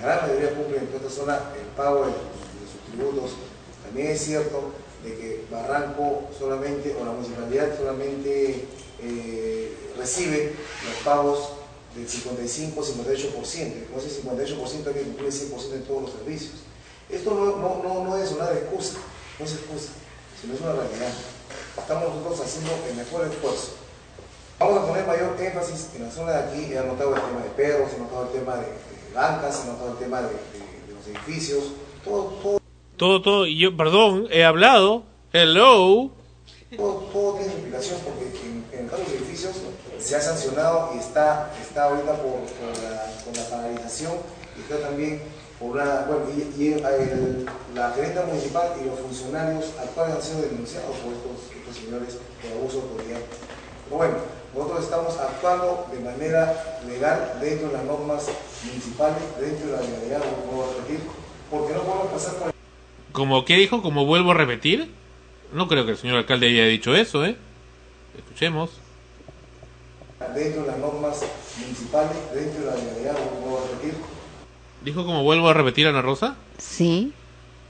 [0.00, 2.12] la gran mayoría cumplen en toda esta zona el pago de,
[2.64, 3.32] sus tributos,
[3.84, 4.72] también es cierto
[5.04, 8.66] de que Barranco solamente, o la municipalidad solamente
[9.02, 10.54] eh, recibe
[10.86, 11.50] los pagos
[11.94, 13.34] del 55-58%.
[13.34, 16.54] Con ese 58% hay que cumplir el 100% en todos los servicios.
[17.10, 18.98] Esto no, no, no, no es una excusa,
[19.38, 19.90] no es excusa,
[20.40, 21.12] sino es una realidad.
[21.76, 23.79] Estamos nosotros haciendo el mejor esfuerzo.
[24.60, 26.72] Vamos a poner mayor énfasis en la zona de aquí.
[26.72, 29.92] He anotado el tema de perros, he anotado el tema de, de bancas, he anotado
[29.92, 31.64] el tema de, de- de los edificios,
[32.04, 32.58] todo, todo,
[32.98, 35.04] Todo, todo, y yo, perdón, he hablado.
[35.32, 36.10] Hello.
[36.76, 39.54] todo, todo tiene implicación porque en, en el caso de los edificios
[39.98, 44.12] se ha sancionado y está, está ahorita por, por la, por la paralización
[44.58, 45.22] y está también
[45.58, 50.42] por una, bueno, y, y el- la gerente municipal y los funcionarios actuales han sido
[50.42, 53.20] denunciados por estos, estos señores por abuso de autoridad.
[53.90, 54.14] Bueno,
[54.54, 58.26] nosotros estamos actuando de manera legal dentro de las normas
[58.64, 61.00] municipales, dentro de la legalidad, lo puedo repetir,
[61.50, 62.52] porque no podemos pasar por
[63.12, 63.82] ¿Como qué dijo?
[63.82, 64.90] ¿Como vuelvo a repetir?
[65.52, 67.36] No creo que el señor alcalde haya dicho eso, ¿eh?
[68.16, 68.70] Escuchemos.
[70.34, 71.22] dentro de las normas
[71.58, 73.94] municipales, dentro de la legalidad, lo puedo repetir,
[74.84, 76.36] ¿Dijo como vuelvo a repetir, Ana Rosa?
[76.56, 77.12] Sí.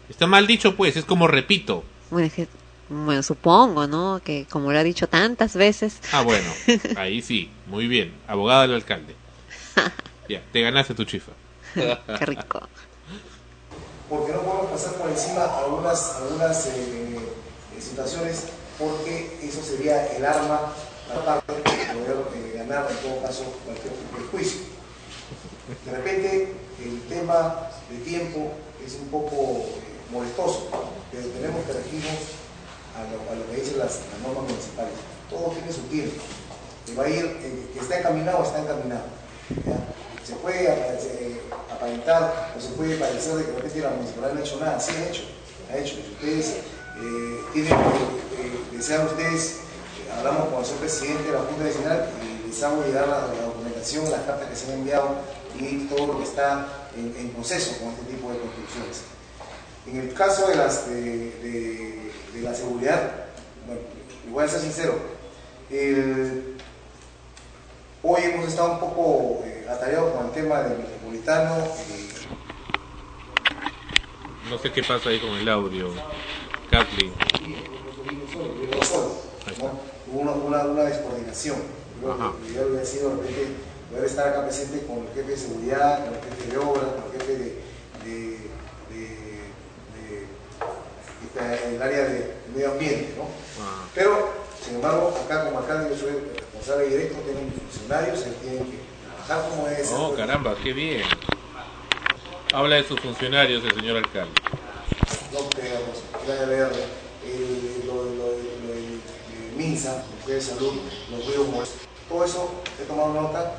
[0.09, 1.83] Está mal dicho, pues, es como repito.
[2.11, 2.49] Bueno, es que-
[2.91, 4.21] bueno, supongo, ¿no?
[4.25, 6.01] Que como lo ha dicho tantas veces.
[6.13, 6.53] Ah, bueno,
[6.97, 8.13] ahí sí, muy bien.
[8.27, 9.15] Abogada del alcalde.
[10.29, 11.33] Ya, te ganaste tu chifa.
[11.75, 12.61] Qué rico.
[14.09, 17.17] porque no podemos pasar por encima algunas, algunas eh,
[17.77, 18.45] eh, situaciones,
[18.79, 20.73] porque eso sería el arma
[21.09, 24.61] para poder eh, ganar en todo caso cualquier de juicio.
[25.85, 28.53] De repente el tema de tiempo
[28.85, 30.69] es un poco eh, molestoso,
[31.11, 32.40] pero tenemos que regirnos
[32.97, 34.95] a lo, a lo que dicen las, normas municipales.
[35.29, 36.23] Todo tiene su tiempo.
[36.87, 39.05] Que va a ir, eh, que está encaminado, está encaminado.
[40.25, 41.41] Se puede eh,
[41.73, 44.81] aparentar o se puede parecer de que repente la municipalidad no ha hecho nada.
[44.81, 45.23] Sí ha hecho,
[45.71, 45.97] ha hecho.
[46.15, 46.57] Ustedes
[47.01, 47.77] eh, tienen,
[48.73, 49.61] desean ustedes,
[50.17, 52.09] hablamos con el señor presidente de la Junta Nacional
[52.45, 55.17] y les hago llegar la, la documentación, las cartas que se han enviado
[55.59, 56.67] y todo lo que está
[56.97, 59.03] en, en proceso con este tipo de construcciones.
[59.87, 63.11] En el caso de, las, de, de- de la seguridad,
[63.67, 63.81] bueno,
[64.31, 64.95] voy a ser sincero,
[65.71, 66.55] el-
[68.03, 71.57] hoy hemos estado un poco eh, atareados con el tema del metropolitano.
[71.65, 72.09] eh,
[74.49, 75.93] No sé qué pasa ahí con el audio.
[76.71, 77.13] Kathleen.
[79.59, 79.81] ¿no?
[80.13, 81.57] Hubo una, una, una descoordinación.
[82.01, 82.33] Creo Ajá.
[82.47, 83.47] que yo hubiera sido de repente
[83.91, 87.05] poder estar acá presente con el jefe de seguridad, con el jefe de obra, con
[87.05, 87.45] el jefe de,
[88.05, 88.51] de-
[88.91, 89.41] de-
[90.01, 90.27] esta-
[91.37, 93.25] el área de medio ambiente, ¿no?
[93.63, 93.85] Ah.
[93.95, 94.29] Pero,
[94.65, 98.59] sin embargo, acá como alcalde yo soy el responsable directo, tengo mis funcionarios, él tiene
[98.59, 98.79] que
[99.27, 99.91] trabajar como es.
[99.93, 101.03] Oh, caramba, qué bien.
[102.53, 104.33] Habla de sus funcionarios, el señor alcalde.
[105.33, 106.85] no creamos, la verde,
[107.25, 109.01] el, lo, lo, lo, del
[109.31, 110.75] eh, MINSA, Mujer de Salud,
[111.11, 111.75] los ríos muertos.
[112.09, 112.51] Todo eso
[112.81, 113.53] he tomado nota.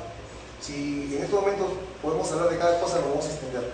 [0.60, 1.68] Si en estos momentos
[2.02, 3.72] podemos hablar de cada cosa, lo vamos a extender.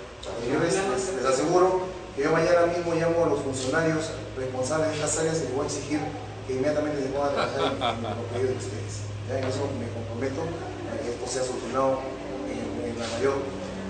[0.50, 1.82] Yo les, les- aseguro
[2.22, 5.66] yo mañana mismo llamo a los funcionarios responsables de estas áreas y les voy a
[5.68, 6.00] exigir
[6.46, 8.92] que inmediatamente se pongan a trabajar en, en los pedidos de ustedes.
[9.28, 12.00] Ya en eso me comprometo a que esto sea solucionado
[12.48, 13.34] en, en la mayor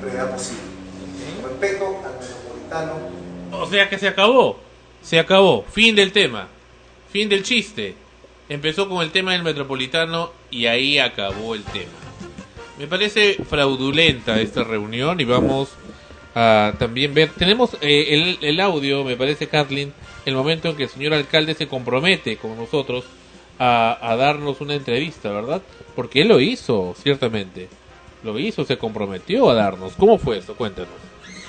[0.03, 0.63] brevedad posible.
[1.43, 2.93] Respecto al metropolitano,
[3.53, 4.59] O sea que se acabó.
[5.03, 5.65] Se acabó.
[5.71, 6.49] Fin del tema.
[7.13, 7.95] Fin del chiste.
[8.49, 11.93] Empezó con el tema del metropolitano y ahí acabó el tema.
[12.79, 15.71] Me parece fraudulenta esta reunión y vamos
[16.35, 17.31] a también ver.
[17.31, 19.93] Tenemos eh, el, el audio, me parece, Kathleen,
[20.27, 23.05] el momento en que el señor alcalde se compromete con nosotros
[23.59, 25.63] a, a darnos una entrevista, ¿verdad?
[25.97, 27.69] Porque él lo hizo, ciertamente.
[28.23, 29.93] Lo hizo, se comprometió a darnos.
[29.95, 30.55] ¿Cómo fue eso?
[30.57, 30.91] Cuéntanos.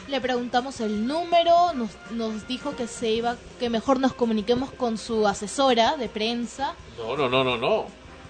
[0.07, 4.97] Le preguntamos el número, nos, nos dijo que se iba, que mejor nos comuniquemos con
[4.97, 6.73] su asesora de prensa.
[6.97, 7.85] No, no, no, no, no.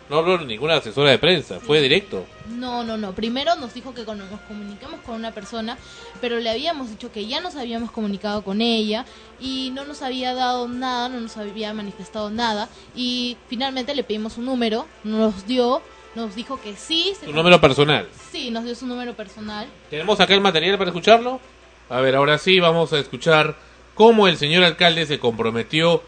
[0.09, 2.25] No habló ninguna asesora de prensa, fue directo.
[2.47, 3.13] No, no, no.
[3.13, 5.77] Primero nos dijo que nos comuniquemos con una persona,
[6.19, 9.05] pero le habíamos dicho que ya nos habíamos comunicado con ella
[9.39, 12.69] y no nos había dado nada, no nos había manifestado nada.
[12.95, 15.81] Y finalmente le pedimos un número, nos dio,
[16.15, 17.13] nos dijo que sí.
[17.19, 18.07] se Tu número personal.
[18.31, 19.67] Sí, nos dio su número personal.
[19.91, 21.39] ¿Tenemos acá el material para escucharlo?
[21.87, 23.55] A ver, ahora sí vamos a escuchar
[23.93, 26.01] cómo el señor alcalde se comprometió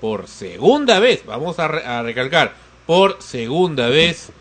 [0.00, 2.54] por segunda vez, vamos a, re- a recalcar,
[2.88, 4.32] por segunda vez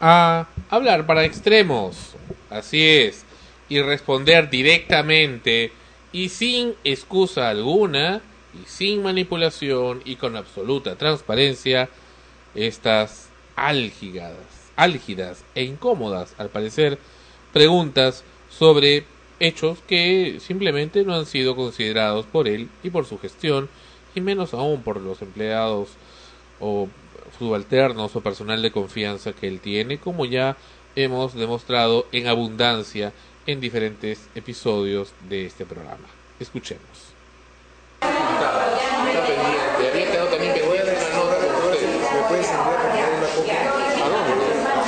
[0.00, 2.16] a hablar para extremos.
[2.50, 3.24] Así es.
[3.68, 5.70] Y responder directamente
[6.10, 8.20] y sin excusa alguna
[8.52, 11.88] y sin manipulación y con absoluta transparencia
[12.56, 14.34] estas álgidas,
[14.74, 16.98] álgidas e incómodas, al parecer,
[17.52, 19.04] preguntas sobre
[19.38, 23.68] hechos que simplemente no han sido considerados por él y por su gestión,
[24.16, 25.90] y menos aún por los empleados
[26.58, 26.88] o
[27.38, 30.56] subalternos o personal de confianza que él tiene, como ya
[30.96, 33.12] hemos demostrado en abundancia
[33.46, 36.06] en diferentes episodios de este programa.
[36.40, 37.12] Escuchemos.
[38.00, 39.90] Está pendiente.
[39.92, 41.88] Había quedado también pendiente una nota con usted.
[41.88, 43.60] ¿Me puedes enviar por favor una copia?
[44.04, 44.32] ¿A dónde?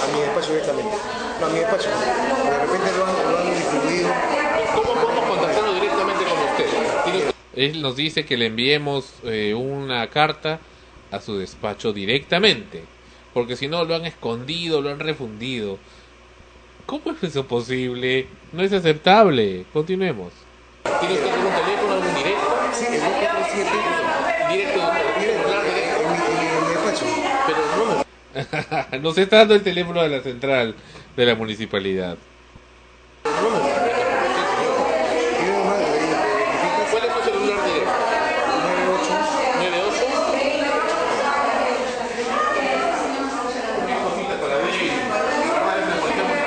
[0.02, 0.96] A mi despacho directamente.
[1.40, 1.88] No, a mi despacho.
[1.90, 4.08] De repente lo han, lo han distribuido.
[4.74, 6.66] ¿Cómo podemos contactarlo directamente con usted?
[7.04, 10.60] ¿Tiene usted- Él nos dice que le enviemos eh, una carta
[11.16, 12.84] a su despacho directamente,
[13.34, 15.78] porque si no lo han escondido, lo han refundido.
[16.86, 18.28] ¿Cómo es eso posible?
[18.52, 19.64] No es aceptable.
[19.72, 20.32] Continuemos.
[21.00, 22.46] ¿Tiene usted algún teléfono, algún directo?
[22.72, 23.70] Sí, el 247.
[24.52, 24.80] Directo.
[27.46, 29.00] Pero.
[29.02, 30.74] Nos está dando el teléfono de la central
[31.16, 32.16] de la municipalidad.
[33.24, 33.48] Tiene
[35.62, 36.90] una de verificas.
[36.90, 37.92] ¿Cuál es su celular directo?
[38.62, 39.12] 98.
[39.56, 40.06] 98.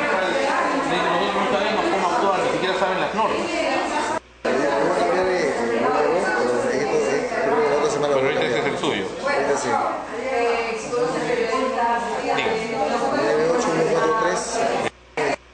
[0.10, 3.38] Nosotros no sabemos cómo actuar, ni siquiera saben las normas.
[3.40, 4.54] Voy a
[5.00, 8.40] cambiar de de número, pero esto es, creo que la otra semana Pero voy a
[8.40, 8.74] este es cambiar.
[8.74, 9.06] el suyo.
[9.06, 9.70] Este sí.
[12.36, 12.54] Dígame.
[12.78, 14.60] 98143.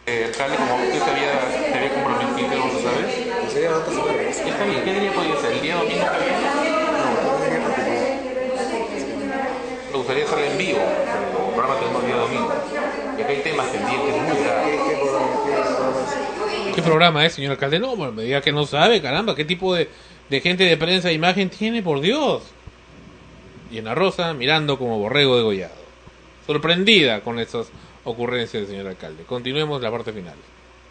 [0.08, 3.10] Eh, alcalde, como usted se había, se había comprometido, ¿lo sabes?
[3.42, 4.22] Pues sería la otra semana.
[4.22, 5.52] Está bien, ¿qué día podría ser?
[5.54, 6.40] ¿El día domingo que viene?
[6.46, 7.84] No, no tenía porque
[9.92, 12.54] Me gustaría hacerlo en vivo, pero el programa tenemos el día domingo.
[13.18, 14.66] Y acá hay temas pendientes muy graves.
[14.66, 16.75] ¿Qué, qué programa, qué programa es?
[16.75, 17.80] ¿Qué programa es, señor alcalde?
[17.80, 19.36] No, bueno, me diga que no sabe, caramba.
[19.36, 19.90] ¿Qué tipo de,
[20.30, 22.44] de gente de prensa e imagen tiene, por Dios?
[23.72, 25.76] Y Ana Rosa mirando como borrego degollado.
[26.46, 27.68] Sorprendida con esas
[28.04, 29.24] ocurrencias del señor alcalde.
[29.24, 30.36] Continuemos la parte final.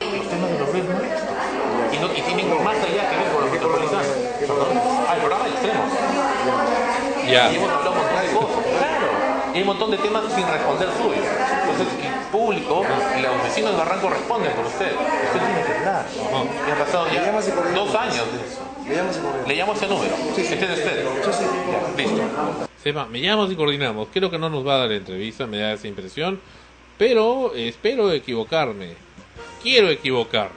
[0.01, 4.07] Y, no, y tienen más allá que ver con los metropolitanos.
[4.41, 4.47] El
[5.21, 5.93] programa extremos.
[7.31, 7.53] Ya.
[7.53, 9.07] Y hemos hablado un montón de cosas, claro.
[9.53, 11.54] Y hay un montón de temas sin responder suyos.
[11.75, 12.85] Que el público,
[13.19, 14.93] y los vecinos de Barranco responden por usted.
[14.93, 16.07] Usted tiene que hablar.
[16.69, 17.33] Y ha pasado ya
[17.75, 18.63] dos años de eso.
[18.87, 19.47] Le llamo ese correo.
[19.47, 20.15] Le llamo ese número.
[20.37, 21.07] Este es usted.
[21.97, 22.23] Listo.
[22.83, 24.09] Sepa, me llamamos y coordinamos.
[24.13, 26.41] Creo que no nos va a dar la entrevista, me da esa impresión.
[26.97, 28.95] Pero espero equivocarme.
[29.63, 30.55] Quiero equivocarme.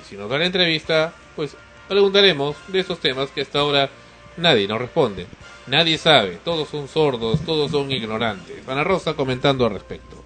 [0.00, 1.56] Y si nos da la entrevista, pues
[1.88, 3.90] preguntaremos de esos temas que hasta ahora
[4.36, 5.26] nadie nos responde.
[5.66, 8.66] Nadie sabe, todos son sordos, todos son ignorantes.
[8.66, 10.21] Ana Rosa comentando al respecto.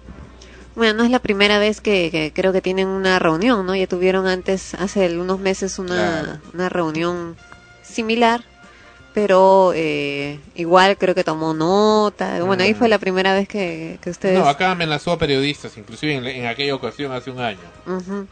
[0.77, 3.75] Bueno, no es la primera vez que, que creo que tienen una reunión, ¿no?
[3.75, 6.39] Ya tuvieron antes, hace unos meses, una, Claro.
[6.53, 7.35] una reunión
[7.83, 8.43] similar,
[9.13, 12.43] pero eh, igual creo que tomó nota.
[12.43, 14.37] Bueno, ahí fue la primera vez que, que ustedes...
[14.37, 17.59] No, acá amenazó a periodistas, inclusive en, en aquella ocasión hace un año.
[17.87, 18.27] Ujú.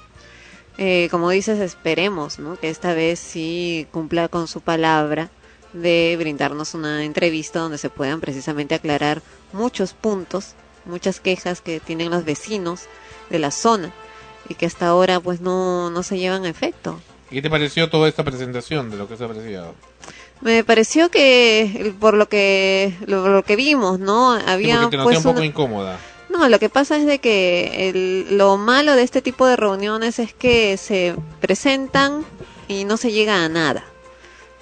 [0.78, 2.58] Eh, como dices, esperemos ¿no?
[2.58, 5.30] que esta vez sí cumpla con su palabra
[5.74, 9.22] de brindarnos una entrevista donde se puedan precisamente aclarar
[9.52, 10.54] muchos puntos,
[10.86, 12.82] muchas quejas que tienen los vecinos
[13.30, 13.92] de la zona
[14.50, 17.00] y que hasta ahora pues no, no se llevan a efecto.
[17.30, 19.74] ¿Qué te pareció toda esta presentación de lo que se ha apreciado?
[20.42, 24.38] Me pareció que por lo que lo, lo que vimos, ¿no?
[24.38, 25.98] Sí, Había te noté pues un poco una- incómoda.
[26.30, 30.20] No, lo que pasa es de que el- lo malo de este tipo de reuniones
[30.20, 32.26] es que se presentan
[32.68, 33.86] y no se llega a nada.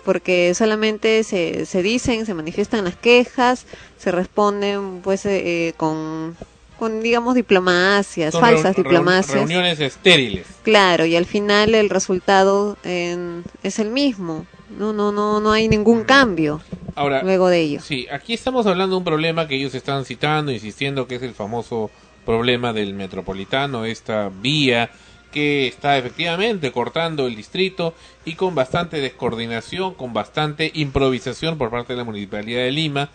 [0.05, 3.65] Porque solamente se, se dicen, se manifiestan las quejas,
[4.03, 6.35] se responden pues eh, eh, con,
[6.77, 9.35] con, digamos, diplomacias, Son falsas reu- reu- diplomacias.
[9.35, 10.45] Reuniones estériles.
[10.63, 14.45] Claro, y al final el resultado en- es el mismo.
[14.77, 16.61] No, no, no, no hay ningún cambio.
[16.95, 17.79] Ahora, luego de ello.
[17.81, 21.33] Sí, aquí estamos hablando de un problema que ellos están citando, insistiendo que es el
[21.33, 21.89] famoso
[22.25, 24.89] problema del metropolitano, esta vía
[25.31, 27.93] que está efectivamente cortando el distrito
[28.25, 33.09] y con bastante descoordinación, con bastante improvisación por parte de la Municipalidad de Lima,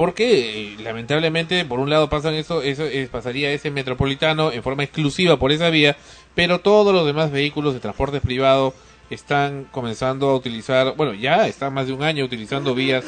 [0.00, 4.82] porque eh, lamentablemente por un lado pasan eso, eso eh, pasaría ese metropolitano en forma
[4.82, 5.94] exclusiva por esa vía,
[6.34, 8.72] pero todos los demás vehículos de transporte privado
[9.10, 13.04] están comenzando a utilizar, bueno, ya están más de un año utilizando vías,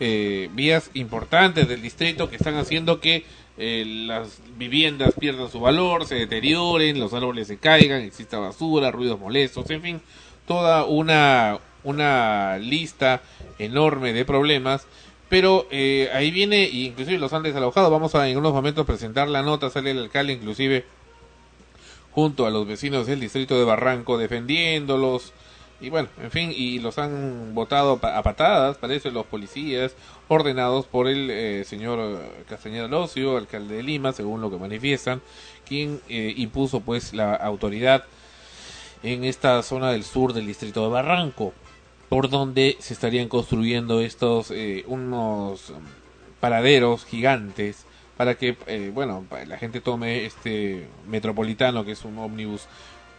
[0.00, 3.26] eh, vías importantes del distrito que están haciendo que
[3.58, 9.20] eh, las viviendas pierdan su valor, se deterioren, los árboles se caigan, exista basura, ruidos
[9.20, 10.00] molestos, en fin,
[10.46, 13.20] toda una, una lista
[13.58, 14.86] enorme de problemas.
[15.30, 19.42] Pero eh, ahí viene, inclusive los han desalojado, vamos a en unos momentos presentar la
[19.42, 20.84] nota, sale el alcalde inclusive
[22.10, 25.32] junto a los vecinos del distrito de Barranco defendiéndolos.
[25.80, 29.94] Y bueno, en fin, y los han votado a patadas, parece los policías
[30.28, 35.22] ordenados por el eh, señor Castañeda Locio, alcalde de Lima, según lo que manifiestan,
[35.64, 38.04] quien eh, impuso pues la autoridad
[39.04, 41.54] en esta zona del sur del distrito de Barranco,
[42.10, 45.76] por donde se estarían construyendo estos eh, unos um,
[46.40, 47.86] paraderos gigantes
[48.16, 52.66] para que eh, bueno la gente tome este metropolitano que es un ómnibus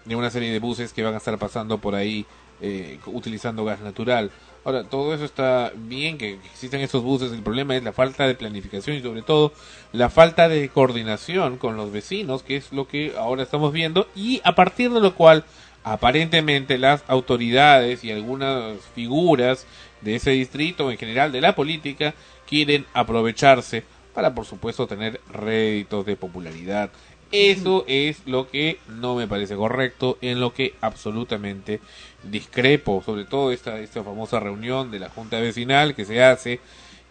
[0.05, 2.25] de una serie de buses que van a estar pasando por ahí
[2.63, 4.29] eh, utilizando gas natural.
[4.63, 8.35] Ahora, todo eso está bien que existan estos buses, el problema es la falta de
[8.35, 9.51] planificación y sobre todo
[9.91, 14.41] la falta de coordinación con los vecinos, que es lo que ahora estamos viendo, y
[14.43, 15.43] a partir de lo cual
[15.83, 19.65] aparentemente las autoridades y algunas figuras
[20.01, 22.13] de ese distrito, en general de la política,
[22.47, 26.91] quieren aprovecharse para por supuesto tener réditos de popularidad.
[27.31, 31.79] Eso es lo que no me parece correcto, en lo que absolutamente
[32.23, 36.59] discrepo, sobre todo esta, esta famosa reunión de la Junta Vecinal que se hace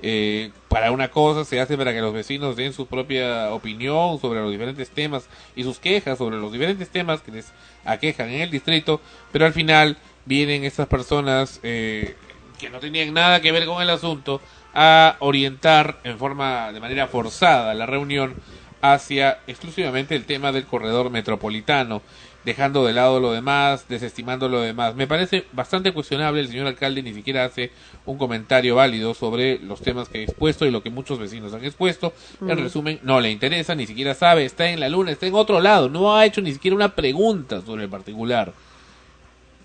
[0.02, 4.40] eh, para una cosa, se hace para que los vecinos den su propia opinión sobre
[4.40, 7.52] los diferentes temas y sus quejas sobre los diferentes temas que les
[7.84, 9.00] aquejan en el distrito,
[9.32, 12.16] pero al final vienen estas personas eh,
[12.58, 14.40] que no tenían nada que ver con el asunto
[14.74, 18.34] a orientar en forma de manera forzada la reunión
[18.82, 22.02] hacia exclusivamente el tema del corredor metropolitano,
[22.44, 24.94] dejando de lado lo demás, desestimando lo demás.
[24.94, 27.70] Me parece bastante cuestionable, el señor alcalde ni siquiera hace
[28.06, 31.64] un comentario válido sobre los temas que he expuesto y lo que muchos vecinos han
[31.64, 32.12] expuesto.
[32.40, 32.62] En Mm.
[32.62, 35.88] resumen, no le interesa, ni siquiera sabe, está en la luna, está en otro lado,
[35.88, 38.52] no ha hecho ni siquiera una pregunta sobre el particular.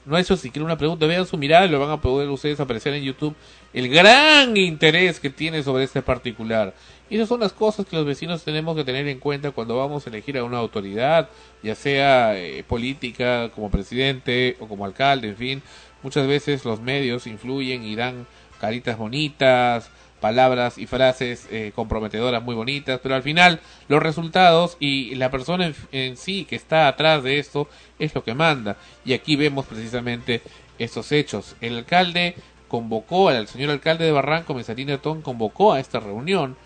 [0.05, 1.07] No ha hecho siquiera una pregunta.
[1.07, 3.33] Vean su mirada y lo van a poder ustedes apreciar en YouTube.
[3.73, 6.75] El gran interés que tiene sobre este particular.
[7.09, 10.05] Y esas son las cosas que los vecinos tenemos que tener en cuenta cuando vamos
[10.05, 11.29] a elegir a una autoridad,
[11.61, 15.63] ya sea eh, política, como presidente o como alcalde, en fin.
[16.01, 18.25] Muchas veces los medios influyen y dan
[18.59, 25.13] caritas bonitas, palabras y frases eh, comprometedoras muy bonitas, pero al final los resultados y
[25.15, 28.77] la persona en, en sí que está atrás de esto es lo que manda.
[29.03, 30.41] Y aquí vemos precisamente
[30.79, 31.55] estos hechos.
[31.61, 32.35] El alcalde
[32.67, 36.57] convocó, al señor alcalde de Barranco, Mesalina Ton, convocó a esta reunión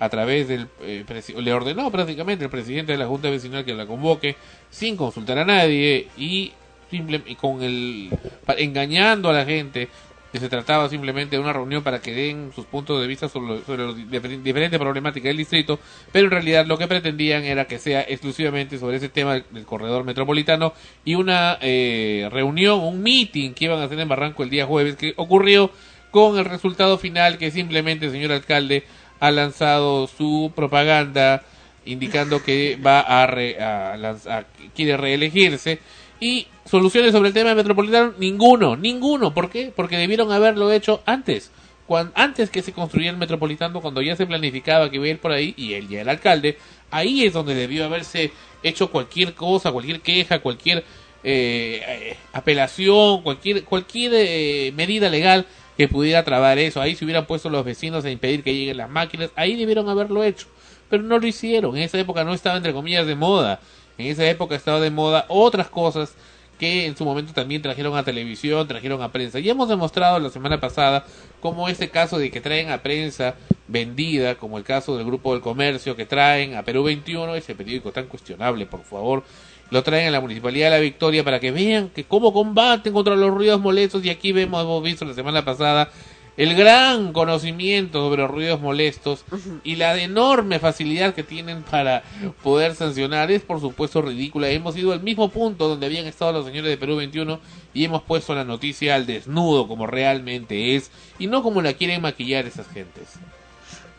[0.00, 1.04] a través del eh,
[1.36, 4.36] le ordenó prácticamente el presidente de la Junta Vecinal que la convoque
[4.70, 6.52] sin consultar a nadie y
[6.90, 8.10] simple y con el
[8.56, 9.88] engañando a la gente
[10.32, 13.62] que se trataba simplemente de una reunión para que den sus puntos de vista sobre,
[13.64, 15.78] sobre las difer- diferentes problemáticas del distrito,
[16.12, 20.04] pero en realidad lo que pretendían era que sea exclusivamente sobre ese tema del, corredor
[20.04, 20.74] metropolitano
[21.04, 24.96] y una eh, reunión, un meeting que iban a hacer en Barranco el día jueves
[24.96, 25.70] que ocurrió
[26.10, 28.84] con el resultado final que simplemente señor alcalde
[29.20, 31.42] ha lanzado su propaganda
[31.84, 35.78] indicando que va a, re- a lanzar, quiere reelegirse.
[36.20, 39.72] Y soluciones sobre el tema metropolitano ninguno, ninguno, ¿por qué?
[39.74, 41.50] Porque debieron haberlo hecho antes,
[41.86, 45.18] cuan- antes que se construyera el metropolitano, cuando ya se planificaba que iba a ir
[45.20, 46.58] por ahí y él ya el alcalde,
[46.90, 50.78] ahí es donde debió haberse hecho cualquier cosa, cualquier queja, cualquier
[51.22, 55.46] eh, eh, apelación, cualquier cualquier eh, medida legal
[55.78, 56.80] que pudiera trabar eso.
[56.80, 60.24] Ahí se hubieran puesto los vecinos a impedir que lleguen las máquinas, ahí debieron haberlo
[60.24, 60.48] hecho,
[60.90, 61.76] pero no lo hicieron.
[61.76, 63.60] En esa época no estaba entre comillas de moda.
[63.96, 66.14] En esa época estaba de moda otras cosas
[66.58, 69.38] que en su momento también trajeron a televisión, trajeron a prensa.
[69.38, 71.06] Y hemos demostrado la semana pasada
[71.40, 73.36] como este caso de que traen a prensa
[73.68, 77.92] vendida, como el caso del Grupo del Comercio que traen a Perú 21, ese periódico
[77.92, 79.22] tan cuestionable, por favor,
[79.70, 83.16] lo traen a la Municipalidad de La Victoria para que vean que cómo combaten contra
[83.16, 85.90] los ruidos molestos y aquí vemos, hemos visto la semana pasada
[86.38, 89.24] el gran conocimiento sobre los ruidos molestos
[89.64, 92.04] y la enorme facilidad que tienen para
[92.44, 94.48] poder sancionar es por supuesto ridícula.
[94.48, 97.40] Hemos ido al mismo punto donde habían estado los señores de Perú 21
[97.74, 102.02] y hemos puesto la noticia al desnudo como realmente es y no como la quieren
[102.02, 103.14] maquillar esas gentes.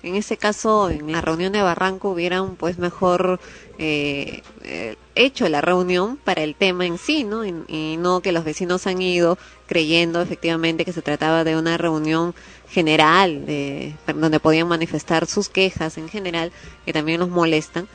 [0.02, 3.42] En ese caso, en la reunión de Barranco hubieran pues mejor
[3.80, 7.46] eh, eh, hecho la reunión para el tema en sí, ¿no?
[7.46, 12.34] Y, no que los vecinos han ido creyendo efectivamente que se trataba de una reunión
[12.70, 16.52] general, de, donde podían manifestar sus quejas en general,
[16.86, 17.88] que también los molestan.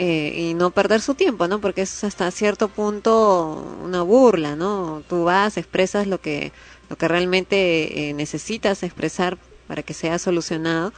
[0.00, 1.60] eh, y no perder su tiempo, ¿no?
[1.60, 5.02] Porque es hasta cierto punto una burla, ¿no?
[5.08, 6.52] Tú vas, expresas lo que
[6.88, 10.92] lo que realmente eh, necesitas expresar para que sea solucionado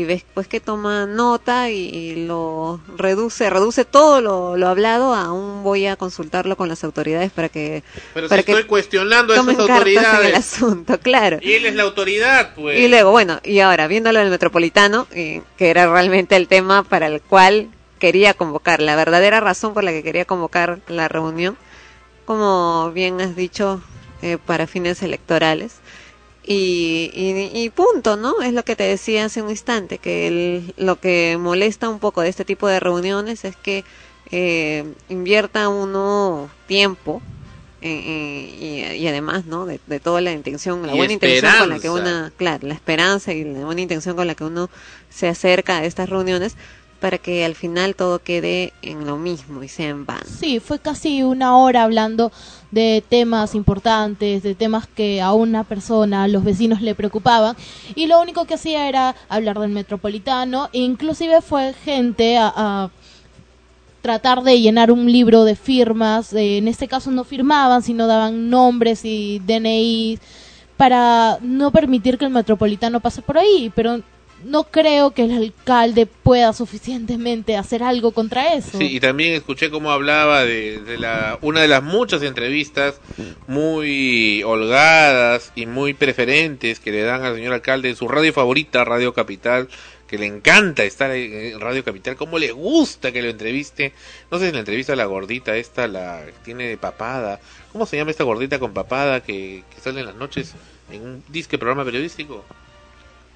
[0.00, 5.14] y ves pues que toma nota y, y lo reduce, reduce todo lo, lo hablado
[5.14, 7.82] a un voy a consultarlo con las autoridades para que
[8.14, 10.34] Pero para si estoy cuestionando a esas cartas en el autoridades.
[10.36, 11.38] asunto, claro.
[11.42, 12.78] Y él es la autoridad, pues.
[12.80, 17.06] Y luego, bueno, y ahora, viéndolo del metropolitano, eh, que era realmente el tema para
[17.06, 21.58] el cual quería convocar, la verdadera razón por la que quería convocar la reunión,
[22.24, 23.82] como bien has dicho,
[24.22, 25.79] eh, para fines electorales.
[26.52, 28.42] Y, y, y punto, ¿no?
[28.42, 32.22] Es lo que te decía hace un instante, que el- lo que molesta un poco
[32.22, 33.84] de este tipo de reuniones es que
[34.32, 37.22] eh, invierta uno tiempo
[37.82, 39.64] eh, eh, y, y además, ¿no?
[39.64, 43.32] De, de toda la intención, la buena intención con la que una, claro, la esperanza
[43.32, 44.68] y la buena intención con la que uno
[45.08, 46.56] se acerca a estas reuniones
[47.00, 50.22] para que al final todo quede en lo mismo y sea en vano.
[50.26, 52.30] Sí, fue casi una hora hablando
[52.70, 57.56] de temas importantes, de temas que a una persona, a los vecinos le preocupaban,
[57.94, 62.90] y lo único que hacía era hablar del metropolitano, e inclusive fue gente a,
[64.02, 68.48] tratar de llenar un libro de firmas, eh, en este caso no firmaban, sino daban
[68.48, 70.18] nombres y DNI
[70.78, 74.00] para no permitir que el metropolitano pase por ahí, pero
[74.44, 78.78] no creo que el alcalde pueda suficientemente hacer algo contra eso.
[78.78, 83.00] Sí, y también escuché cómo hablaba de, de la, una de las muchas entrevistas
[83.46, 88.84] muy holgadas y muy preferentes que le dan al señor alcalde en su radio favorita,
[88.84, 89.68] Radio Capital,
[90.06, 93.92] que le encanta estar en Radio Capital, cómo le gusta que lo entreviste.
[94.30, 97.40] No sé si la entrevista la gordita esta, la que tiene papada.
[97.72, 100.54] ¿Cómo se llama esta gordita con papada que, que sale en las noches
[100.90, 102.44] en un disque programa periodístico?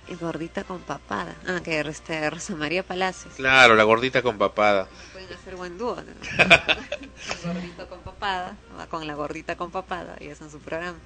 [0.09, 1.35] Y gordita con papada.
[1.47, 3.35] Ah, que este, Rosa María Palacios.
[3.35, 4.87] Claro, la gordita con papada.
[5.13, 6.03] Pueden hacer buen dúo, ¿no?
[6.03, 10.99] El gordito con papada, va con la gordita con papada y hacen su programa.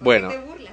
[0.00, 0.28] Bueno.
[0.28, 0.72] ¿Te burlas?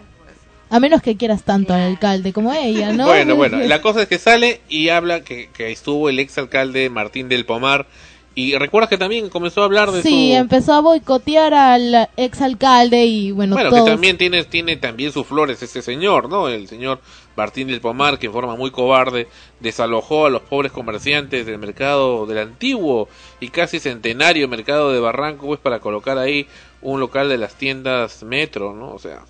[0.71, 3.05] A menos que quieras tanto al alcalde como ella, ¿no?
[3.05, 7.27] Bueno, bueno, la cosa es que sale y habla que, que estuvo el exalcalde Martín
[7.27, 7.87] del Pomar
[8.33, 10.37] y recuerdas que también comenzó a hablar de Sí, su...
[10.37, 13.83] empezó a boicotear al exalcalde y bueno, Bueno, todos...
[13.83, 16.47] que también tiene, tiene también sus flores este señor, ¿no?
[16.47, 17.01] El señor
[17.35, 19.27] Martín del Pomar, que en forma muy cobarde
[19.59, 23.09] desalojó a los pobres comerciantes del mercado del antiguo
[23.41, 26.47] y casi centenario mercado de Barranco, pues para colocar ahí
[26.81, 28.93] un local de las tiendas Metro, ¿no?
[28.93, 29.23] O sea,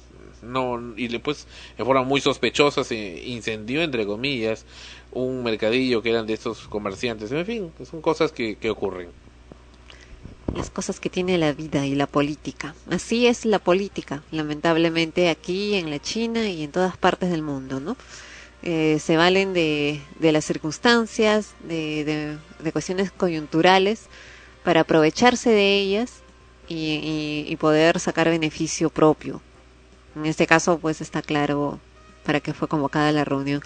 [0.44, 1.48] no y después
[1.78, 4.66] en forma muy sospechosa se incendió entre comillas
[5.12, 7.32] un mercadillo que eran de estos comerciantes.
[7.32, 9.10] En fin, son cosas que, que ocurren.
[10.56, 12.76] Las cosas que tiene la vida y la política.
[12.90, 17.80] Así es la política, lamentablemente aquí en la China y en todas partes del mundo,
[17.80, 17.96] ¿no?
[18.64, 24.04] Eh, se valen de, de las circunstancias, de, de, cuestiones coyunturales
[24.64, 26.22] para aprovecharse de ellas
[26.68, 29.42] y- y poder sacar beneficio propio.
[30.16, 31.80] En este caso, pues está claro
[32.26, 33.62] para qué fue convocada la reunión.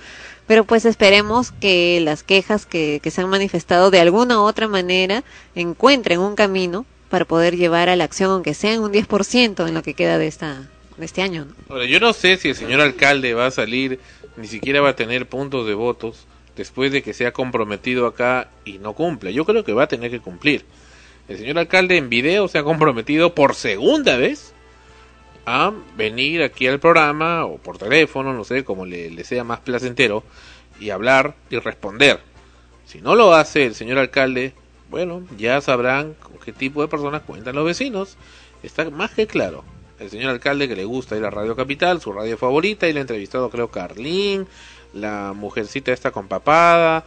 [0.47, 4.67] Pero pues esperemos que las quejas que, que se han manifestado de alguna u otra
[4.67, 5.23] manera
[5.55, 9.73] encuentren un camino para poder llevar a la acción, aunque sea en un 10% en
[9.73, 11.45] lo que queda de, esta, de este año.
[11.45, 11.53] ¿no?
[11.69, 13.99] Ahora, yo no sé si el señor alcalde va a salir,
[14.37, 16.25] ni siquiera va a tener puntos de votos
[16.55, 19.31] después de que sea comprometido acá y no cumpla.
[19.31, 20.65] Yo creo que va a tener que cumplir.
[21.27, 24.53] El señor alcalde en video se ha comprometido por segunda vez
[25.45, 29.59] a venir aquí al programa o por teléfono, no sé, como le, le sea más
[29.59, 30.23] placentero,
[30.79, 32.19] y hablar y responder.
[32.85, 34.53] Si no lo hace el señor alcalde,
[34.89, 38.17] bueno, ya sabrán con qué tipo de personas cuentan los vecinos.
[38.63, 39.63] Está más que claro.
[39.99, 42.99] El señor alcalde que le gusta ir a Radio Capital, su radio favorita, y le
[42.99, 44.47] ha entrevistado creo Carlín,
[44.93, 47.05] la mujercita esta con papada,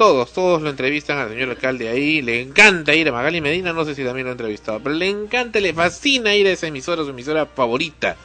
[0.00, 3.84] todos, todos lo entrevistan al señor alcalde ahí, le encanta ir a Magali Medina, no
[3.84, 7.04] sé si también lo ha entrevistado, pero le encanta, le fascina ir a esa emisora,
[7.04, 8.16] su emisora favorita.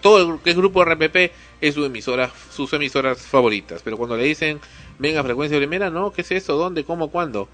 [0.00, 4.58] Todo el es grupo RPP es su emisora, sus emisoras favoritas, pero cuando le dicen
[4.98, 6.56] venga frecuencia primera, no, ¿qué es eso?
[6.56, 6.82] ¿Dónde?
[6.82, 7.10] ¿Cómo?
[7.10, 7.46] ¿Cuándo?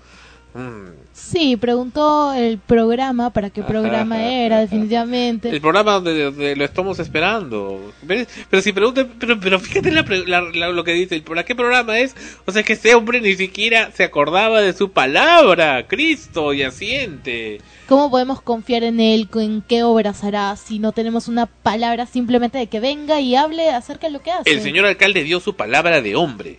[0.55, 0.88] Mm.
[1.12, 5.51] Sí, preguntó el programa, para qué programa era, definitivamente.
[5.51, 7.92] El programa donde, donde lo estamos esperando.
[8.03, 8.28] ¿Ves?
[8.49, 11.99] Pero si pregunta, pero, pero fíjate la la- la- lo que dice, ¿para qué programa
[11.99, 12.16] es?
[12.46, 17.61] O sea que ese hombre ni siquiera se acordaba de su palabra, Cristo y asiente.
[17.88, 19.28] ¿Cómo podemos confiar en él?
[19.34, 20.55] ¿En qué obras hará?
[20.57, 24.30] Si no tenemos una palabra simplemente de que venga y hable acerca de lo que
[24.30, 24.51] hace.
[24.51, 26.59] El señor alcalde dio su palabra de hombre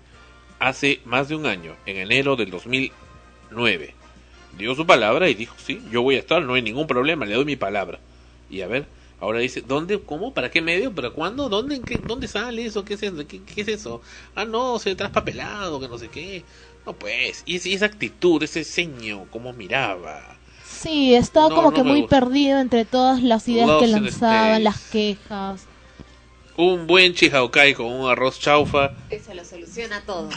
[0.59, 2.51] hace más de un año, en enero del
[3.49, 3.95] 2009.
[4.57, 7.35] Dio su palabra y dijo, sí, yo voy a estar, no hay ningún problema, le
[7.35, 7.99] doy mi palabra.
[8.49, 8.87] Y a ver,
[9.19, 12.95] ahora dice, ¿dónde, cómo, para qué medio, para cuándo, dónde, qué- dónde sale eso, qué
[12.95, 14.01] es eso, qué, qué es eso?
[14.35, 16.45] Ah, no, se traspapelado, que no sé qué.
[16.85, 20.39] No, pues, y, esa actitud, ese ceño, cómo miraba.
[20.61, 22.19] Sí, estaba No, como no que muy gusta.
[22.19, 25.68] perdido entre todas las ideas Lost que lanzaban, las quejas.
[26.61, 30.27] Un buen chihaukai con un arroz chaufa Eso lo soluciona todo.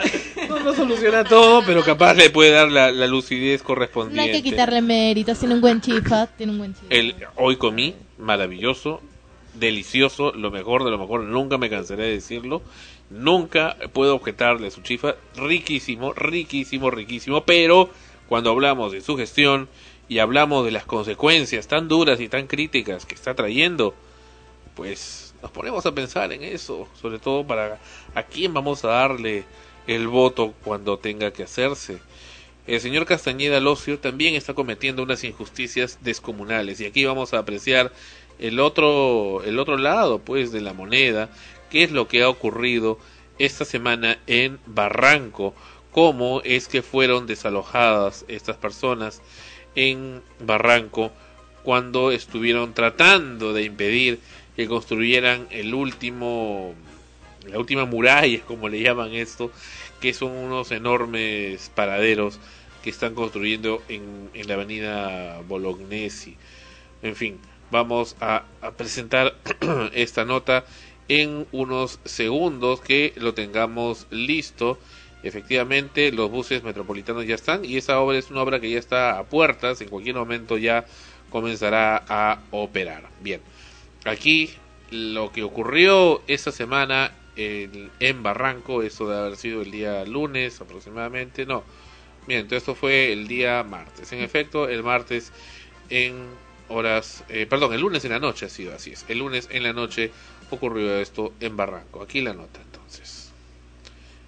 [0.48, 4.20] no, no soluciona todo, pero capaz le puede dar la, la lucidez No correspondiente.
[4.20, 6.86] hay que quitarle méritos, tiene un buen chifa, tiene un buen chifa.
[6.88, 9.00] El hoy comí, maravilloso,
[9.54, 12.62] delicioso, lo mejor de lo mejor, nunca me cansaré de decirlo.
[13.10, 17.90] Nunca puedo objetarle a su chifa, riquísimo, riquísimo, riquísimo, pero
[18.28, 19.68] cuando hablamos de su gestión
[20.08, 23.96] y hablamos de las consecuencias tan duras y tan críticas que está trayendo,
[24.76, 27.80] pues nos ponemos a pensar en eso, sobre todo para
[28.14, 29.44] a quién vamos a darle
[29.86, 31.98] el voto cuando tenga que hacerse.
[32.66, 37.92] El señor Castañeda Locio también está cometiendo unas injusticias descomunales y aquí vamos a apreciar
[38.38, 41.28] el otro el otro lado pues de la moneda,
[41.70, 42.98] qué es lo que ha ocurrido
[43.40, 45.54] esta semana en Barranco,
[45.90, 49.20] cómo es que fueron desalojadas estas personas
[49.74, 51.10] en Barranco
[51.64, 54.20] cuando estuvieron tratando de impedir
[54.56, 56.74] que construyeran el último
[57.46, 59.50] la última muralla, como le llaman esto,
[60.00, 62.38] que son unos enormes paraderos
[62.82, 66.36] que están construyendo en, la avenida Bolognesi.
[67.02, 67.38] En fin,
[67.70, 69.34] vamos a, a presentar
[69.92, 70.64] esta nota
[71.08, 74.78] en unos segundos que lo tengamos listo.
[75.22, 79.18] Efectivamente, los buses metropolitanos ya están y esa obra es una obra que ya está
[79.18, 80.84] a puertas, en cualquier momento ya
[81.30, 83.08] comenzará a operar.
[83.20, 83.40] Bien,
[84.04, 84.50] aquí
[84.90, 91.46] lo que ocurrió esta semana en, Barranco, eso de haber sido el día lunes aproximadamente,
[91.46, 91.64] no,
[92.26, 94.12] bien, esto fue el día martes.
[94.12, 95.32] En efecto, el martes
[95.88, 96.14] en
[96.68, 99.04] horas, eh, perdón, el lunes en la noche ha sido así es.
[99.08, 100.10] El lunes en la noche
[100.50, 102.02] ocurrió esto en Barranco.
[102.02, 103.32] Aquí la nota entonces.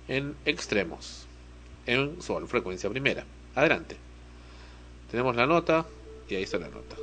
[0.09, 1.27] En extremos.
[1.87, 3.25] En sol, frecuencia primera.
[3.55, 3.97] Adelante.
[5.11, 5.87] Tenemos la nota
[6.29, 6.97] y ahí está la nota.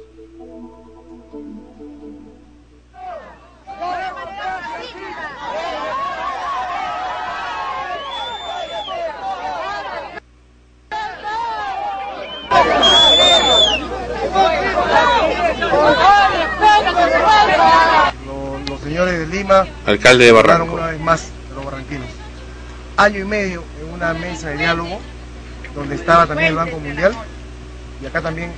[18.81, 20.73] Los, señores de Lima Alcalde de Barranco.
[20.73, 22.07] una vez más a los barranquinos.
[22.97, 24.99] Año y medio en una mesa de diálogo
[25.75, 27.13] donde estaba también el Banco Mundial
[28.01, 28.51] y acá también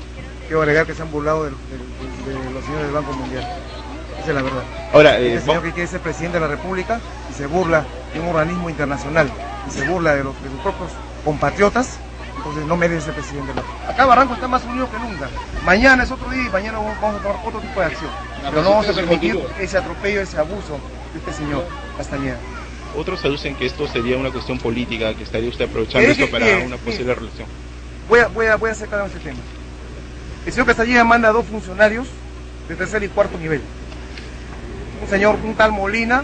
[0.48, 3.44] quiero agregar que se han burlado de, los señores del Banco Mundial.
[4.20, 4.64] Esa es la verdad.
[4.94, 8.20] Ahora, eh, este señor que quiere ser presidente de la República y se burla de
[8.20, 9.30] un organismo internacional
[9.68, 10.92] y se burla de, los, de sus propios
[11.26, 11.98] compatriotas,
[12.38, 13.52] entonces no merece ser presidente.
[13.88, 15.30] Acá Barranco está más unido que nunca.
[15.66, 18.12] Mañana es otro día y mañana vamos a tomar otro tipo de acción.
[18.50, 20.80] Pero no vamos a permitir ese atropello, ese abuso
[21.14, 21.66] de este señor
[21.98, 22.38] Castañeda.
[22.96, 26.78] Otros aducen que esto sería una cuestión política, que estaría usted aprovechando esto para una
[26.78, 27.48] posible relación.
[28.08, 29.40] Voy a, voy a, voy a hacer claro ese tema.
[30.46, 32.08] El señor Castañeda manda a dos funcionarios
[32.68, 33.62] de tercer y cuarto nivel.
[35.02, 36.24] Un señor, un tal Molina,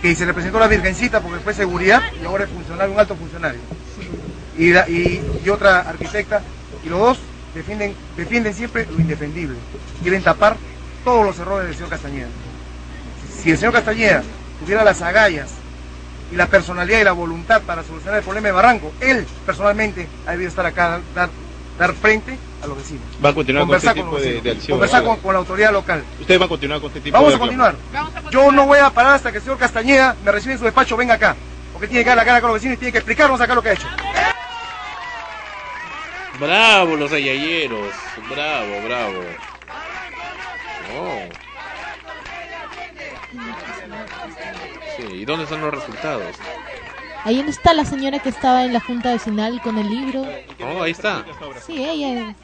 [0.00, 3.16] que se le presentó la Virgencita porque fue seguridad y ahora es funcionario, un alto
[3.16, 3.60] funcionario.
[4.60, 6.42] Y, la- y, y otra arquitecta,
[6.84, 7.18] y los dos
[7.54, 9.56] defienden, defienden siempre lo indefendible.
[10.02, 10.56] Quieren tapar
[11.02, 12.28] todos los errores del señor Castañeda.
[13.42, 14.22] Si el señor Castañeda
[14.60, 15.50] tuviera las agallas
[16.30, 20.32] y la personalidad y la voluntad para solucionar el problema de Barranco, él personalmente ha
[20.32, 21.30] debido estar acá, dar,
[21.78, 23.02] dar frente a los vecinos.
[23.24, 24.76] ¿Va a continuar con Conversar este tipo los de, vecinos, de acción?
[24.78, 26.04] Conversar con, con la autoridad local.
[26.20, 27.76] ¿Usted va a continuar con este tipo Vamos de a continuar.
[28.30, 30.98] Yo no voy a parar hasta que el señor Castañeda me reciba en su despacho,
[30.98, 31.34] venga acá.
[31.72, 33.62] Porque tiene que dar la cara con los vecinos y tiene que explicarnos acá lo
[33.62, 33.88] que ha hecho.
[36.40, 37.92] Bravo los ayayeros.
[38.30, 39.20] Bravo, bravo.
[40.96, 41.28] Oh.
[44.96, 46.34] Sí, ¿y dónde están los resultados?
[47.24, 50.24] Ahí donde está la señora que estaba en la junta vecinal con el libro.
[50.60, 51.26] Oh, ahí está.
[51.66, 52.34] Sí, ella.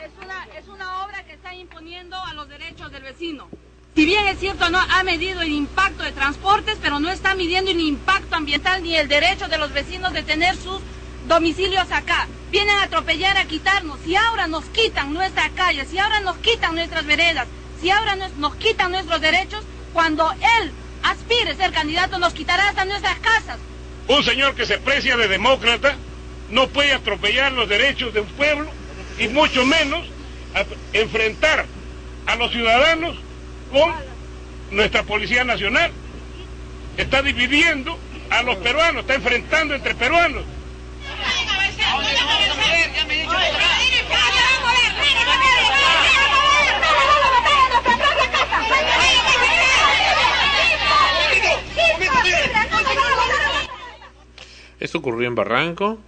[0.54, 3.48] Es una obra que está imponiendo a los derechos del vecino.
[3.94, 7.70] Si bien es cierto, no ha medido el impacto de transportes, pero no está midiendo
[7.70, 10.82] el impacto ambiental ni el derecho de los vecinos de tener sus
[11.26, 12.28] domicilios acá.
[12.50, 13.98] Vienen a atropellar, a quitarnos.
[14.04, 17.46] Si ahora nos quitan nuestra calle, si ahora nos quitan nuestras veredas,
[17.80, 20.72] si ahora nos, nos quitan nuestros derechos, cuando él
[21.02, 23.58] aspire a ser candidato nos quitará hasta nuestras casas.
[24.08, 25.96] Un señor que se precia de demócrata
[26.50, 28.70] no puede atropellar los derechos de un pueblo
[29.18, 30.06] y mucho menos
[30.92, 31.66] enfrentar
[32.26, 33.16] a los ciudadanos
[33.72, 33.92] con
[34.70, 35.92] nuestra Policía Nacional.
[36.96, 37.98] Está dividiendo
[38.30, 40.44] a los peruanos, está enfrentando entre peruanos.
[54.78, 55.98] Esto ocurrió en Barranco.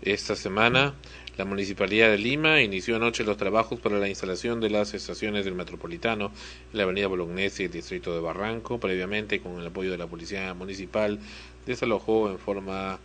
[0.00, 0.94] Esta semana
[1.36, 5.54] la Municipalidad de Lima inició anoche los trabajos para la instalación de las estaciones del
[5.54, 6.30] Metropolitano
[6.72, 8.78] en la avenida Bolognesi el distrito de Barranco.
[8.78, 11.18] Previamente, con el apoyo de la Policía Municipal,
[11.66, 13.00] desalojó en forma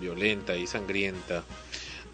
[0.00, 1.44] violenta y sangrienta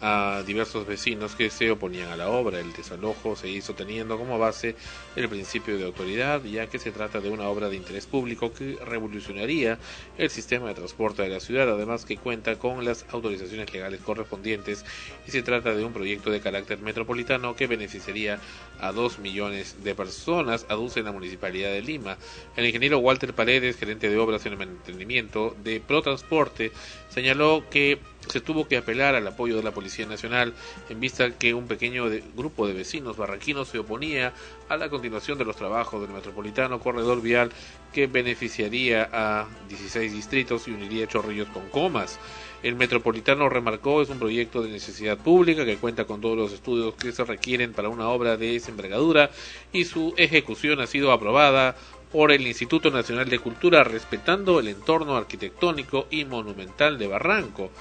[0.01, 2.59] a diversos vecinos que se oponían a la obra.
[2.59, 4.75] El desalojo se hizo teniendo como base
[5.15, 8.77] el principio de autoridad, ya que se trata de una obra de interés público que
[8.85, 9.79] revolucionaría
[10.17, 14.85] el sistema de transporte de la ciudad, además que cuenta con las autorizaciones legales correspondientes
[15.27, 18.39] y se trata de un proyecto de carácter metropolitano que beneficiaría
[18.79, 22.17] a dos millones de personas, aduce la Municipalidad de Lima.
[22.55, 26.71] El ingeniero Walter Paredes, gerente de obras en el mantenimiento de Protransporte,
[27.15, 27.97] señaló que
[28.27, 30.53] se tuvo que apelar al apoyo de la Policía Nacional
[30.89, 34.33] en vista que un pequeño grupo de vecinos barranquinos se oponía
[34.67, 37.51] a la continuación de los trabajos del metropolitano corredor vial
[37.93, 42.19] que beneficiaría a 16 distritos y uniría Chorrillos con Comas.
[42.63, 46.95] El metropolitano remarcó es un proyecto de necesidad pública que cuenta con todos los estudios
[46.95, 49.29] que se requieren para una obra de esa envergadura
[49.71, 51.77] y su ejecución ha sido aprobada
[52.15, 57.71] por el Instituto Nacional de Cultura respetando el entorno arquitectónico y monumental de Barranco.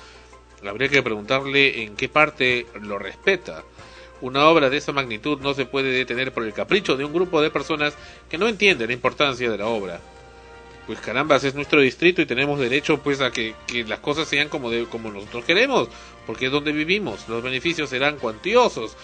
[0.66, 3.62] Habría que preguntarle en qué parte lo respeta.
[4.22, 7.40] Una obra de esa magnitud no se puede detener por el capricho de un grupo
[7.40, 7.94] de personas
[8.28, 10.00] que no entienden la importancia de la obra.
[10.88, 13.54] Pues caramba, es nuestro distrito y tenemos derecho pues a que,
[13.86, 15.88] las cosas sean como, como nosotros queremos,
[16.26, 17.28] porque es donde vivimos.
[17.28, 18.96] Los beneficios serán cuantiosos,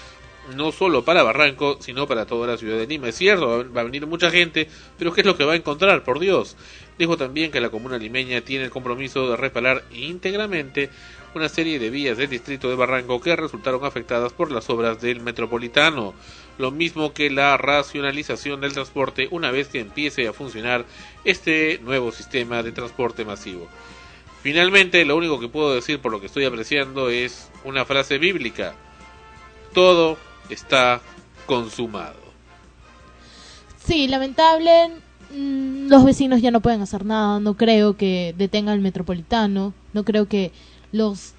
[0.57, 3.09] no solo para Barranco, sino para toda la ciudad de Lima.
[3.09, 6.05] Es cierto, va a- venir mucha gente, pero ¿qué es lo que va a encontrar?
[6.05, 6.57] Por Dios.
[6.99, 10.91] Dijo también que la comuna limeña tiene el compromiso de reparar íntegramente
[11.35, 15.21] una serie de vías del distrito de Barranco que resultaron afectadas por las obras del
[15.21, 16.13] metropolitano,
[16.59, 20.85] lo mismo que la racionalización del transporte una vez que empiece a funcionar
[21.25, 23.69] este nuevo sistema de transporte masivo.
[24.43, 28.75] Finalmente, lo único que puedo decir por lo que estoy apreciando es una frase bíblica.
[29.73, 30.19] Todo
[30.55, 31.01] está
[31.47, 32.19] consumado.
[33.85, 34.91] Sí, lamentable.
[35.35, 37.41] mm, Los vecinos ya no pueden hacer nada.
[37.41, 39.75] No creo que detenga el metropolitano.
[39.93, 40.53] No creo que
[40.93, 41.33] los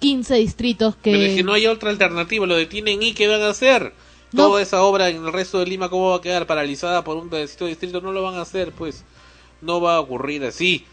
[0.00, 1.12] 15 distritos que.
[1.12, 3.92] Pero es que no hay otra alternativa, lo detienen y ¿qué van a hacer?
[4.32, 4.44] No.
[4.46, 7.28] Toda esa obra en el resto de Lima, ¿cómo va a quedar paralizada por un
[7.28, 8.00] pedacito de distrito?
[8.00, 9.04] No lo van a hacer, pues.
[9.60, 10.84] No va a ocurrir así.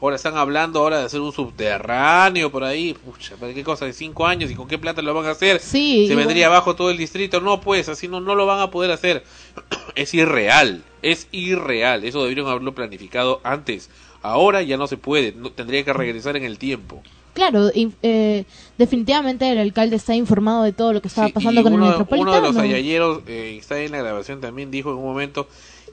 [0.00, 2.92] Ahora están hablando ahora de hacer un subterráneo por ahí.
[2.94, 3.86] Pucha, ¿para qué cosa?
[3.86, 5.58] De cinco años y con qué plata lo van a hacer?
[5.58, 7.40] Sí, Se igual- vendría abajo todo el distrito.
[7.40, 9.24] No, pues, así no, no lo van a poder hacer.
[9.94, 10.82] es irreal.
[11.00, 12.04] Es irreal.
[12.04, 13.88] Eso debieron haberlo planificado antes.
[14.22, 15.32] Ahora ya no se puede.
[15.32, 17.02] No, tendría que regresar en el tiempo.
[17.32, 18.44] Claro, y, eh,
[18.78, 22.22] definitivamente el alcalde está informado de todo lo que estaba pasando con el metropolitano.
[22.32, 25.46] uno de los ayayeros, eh, está en la grabación, también dijo en un momento,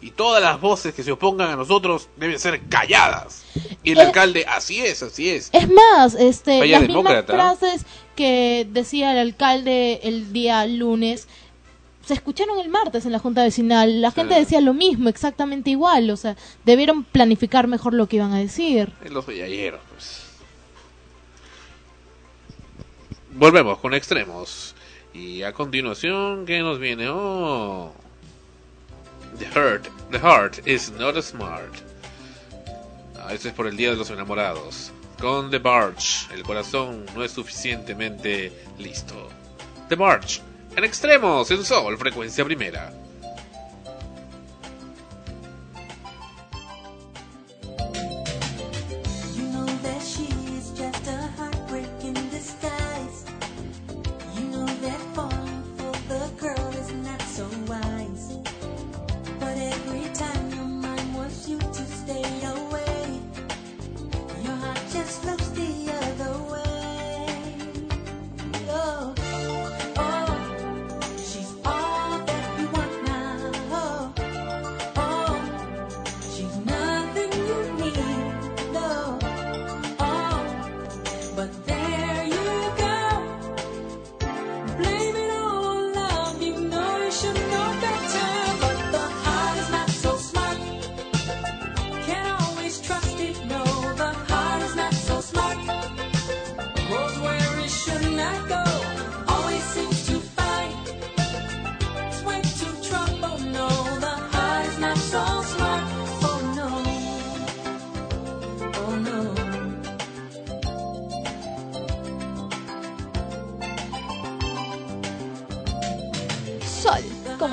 [0.04, 3.44] y todas las voces que se opongan a nosotros deben ser calladas.
[3.84, 5.50] Y el Eh, alcalde, así es, así es.
[5.54, 11.30] Es más, este, Vaya las mismas frases que decía el alcalde el día lunes
[12.06, 14.02] se escucharon el martes en la junta vecinal.
[14.02, 16.10] La gente decía lo mismo, exactamente igual.
[16.10, 16.36] O sea,
[16.66, 18.92] debieron planificar mejor lo que iban a decir.
[19.10, 20.24] Los ayayeros, pues.
[23.32, 24.76] Volvemos con extremos.
[25.14, 27.08] Y a continuación, ¿qué nos viene?
[27.08, 27.94] Oh.
[29.40, 31.82] The heart, the heart is not smart.
[33.18, 34.92] Ah, esto es por el Día de los Enamorados.
[35.20, 39.30] Con The Barge, el corazón no es suficientemente listo.
[39.90, 40.42] The Barge,
[40.76, 42.94] en extremos, en sol, frecuencia primera.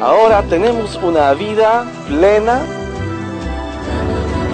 [0.00, 2.62] Ahora tenemos una vida plena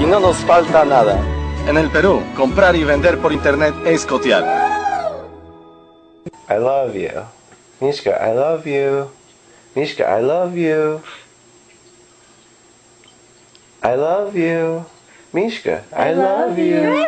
[0.00, 1.18] y no nos falta nada.
[1.66, 4.44] En el Perú, comprar y vender por internet es cotear.
[6.48, 7.22] I love you.
[7.80, 9.10] Mishka, I love you.
[9.74, 11.00] Mishka, I love you.
[13.82, 14.84] I love you.
[15.32, 17.06] Mishka, I love you.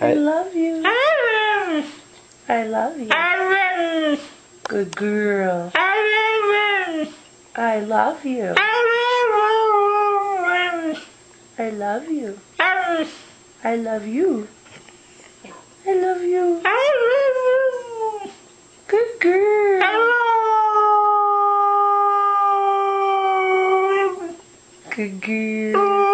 [0.00, 0.82] I love you.
[2.48, 3.08] I love you.
[4.68, 5.72] Good girl.
[5.74, 5.99] I
[7.80, 8.54] love you.
[11.58, 12.38] I love you.
[13.64, 14.48] I love you.
[15.84, 16.62] I love you.
[18.86, 19.80] Good girl.
[24.94, 26.09] Good girl.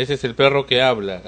[0.00, 1.20] Ese es el perro que habla.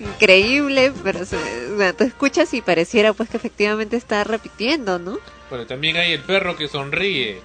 [0.00, 5.18] Increíble, pero se, o sea, tú escuchas y pareciera pues que efectivamente está repitiendo, ¿no?
[5.50, 7.40] Pero también hay el perro que sonríe.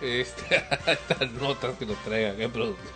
[0.00, 2.88] Este, estas notas que nos traigan producción.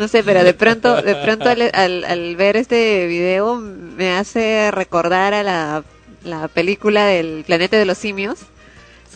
[0.00, 4.70] No sé, pero de pronto, de pronto al, al, al ver este video me hace
[4.70, 5.84] recordar a la,
[6.24, 8.38] la película del planeta de los simios.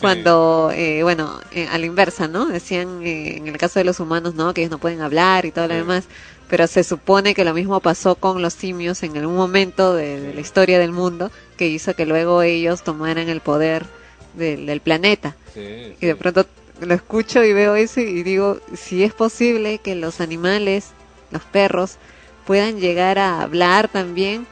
[0.01, 2.47] Cuando, eh, bueno, eh, a la inversa, ¿no?
[2.47, 4.53] Decían eh, en el caso de los humanos, ¿no?
[4.53, 6.05] Que ellos no pueden hablar y todo lo demás.
[6.49, 10.33] pero se supone que lo mismo pasó con los simios en algún momento de, de
[10.33, 13.85] la historia del mundo, que hizo que luego ellos tomaran el poder
[14.33, 15.35] del, del planeta.
[15.55, 16.45] Y de pronto
[16.79, 20.87] lo escucho y veo eso y digo, si es posible que los animales,
[21.31, 21.97] los perros,
[22.45, 24.45] puedan llegar a hablar también,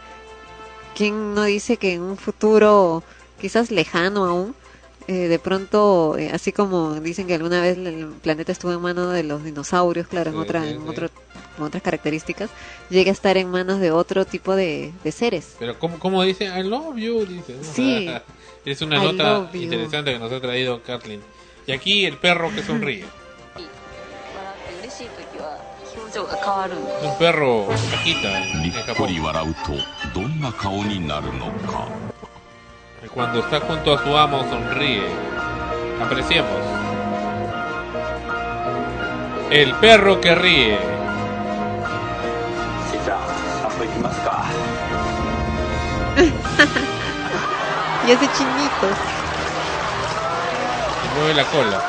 [0.95, 3.03] ¿quién no dice que en un futuro
[3.41, 4.55] quizás lejano aún,
[5.09, 9.11] eh, de pronto, eh, así como dicen que alguna vez el planeta estuvo en manos
[9.11, 10.87] de los dinosaurios, claro, sí, en, otra, sí, en sí.
[10.87, 11.09] Otro,
[11.57, 12.51] con otras características,
[12.91, 15.55] llegue a estar en manos de otro tipo de, de seres.
[15.57, 17.55] Pero como, como dice, I love you, dice.
[17.73, 18.07] Sí.
[18.65, 21.21] es una I nota interesante que nos ha traído Kathleen.
[21.65, 23.05] Y aquí el perro que sonríe.
[27.01, 29.09] Un perro cajita en Japón
[33.13, 35.07] cuando está junto a su amo sonríe.
[36.03, 36.51] Apreciemos.
[39.49, 40.77] El perro que ríe.
[48.07, 48.97] y hace chinitos.
[51.03, 51.81] Y mueve la cola.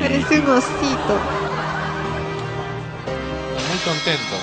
[0.00, 1.18] Parece un osito.
[3.68, 4.36] Muy contento.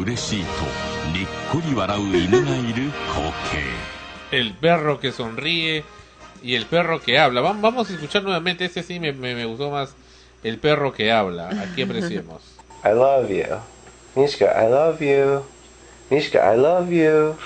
[0.00, 0.48] 嬉しいと
[1.16, 3.30] にっこり笑う犬がいる光
[4.30, 5.84] 景 El perro que sonríe
[6.42, 7.40] y el perro que habla.
[7.40, 8.64] Vam- Vamos a escuchar nuevamente.
[8.66, 9.94] Este sí me, me, me gustó más.
[10.44, 11.48] El perro que habla.
[11.48, 12.42] Aquí apreciemos.
[12.84, 13.46] I love you.
[14.14, 15.42] Mishka, I love you.
[16.10, 17.36] Mishka, I love you.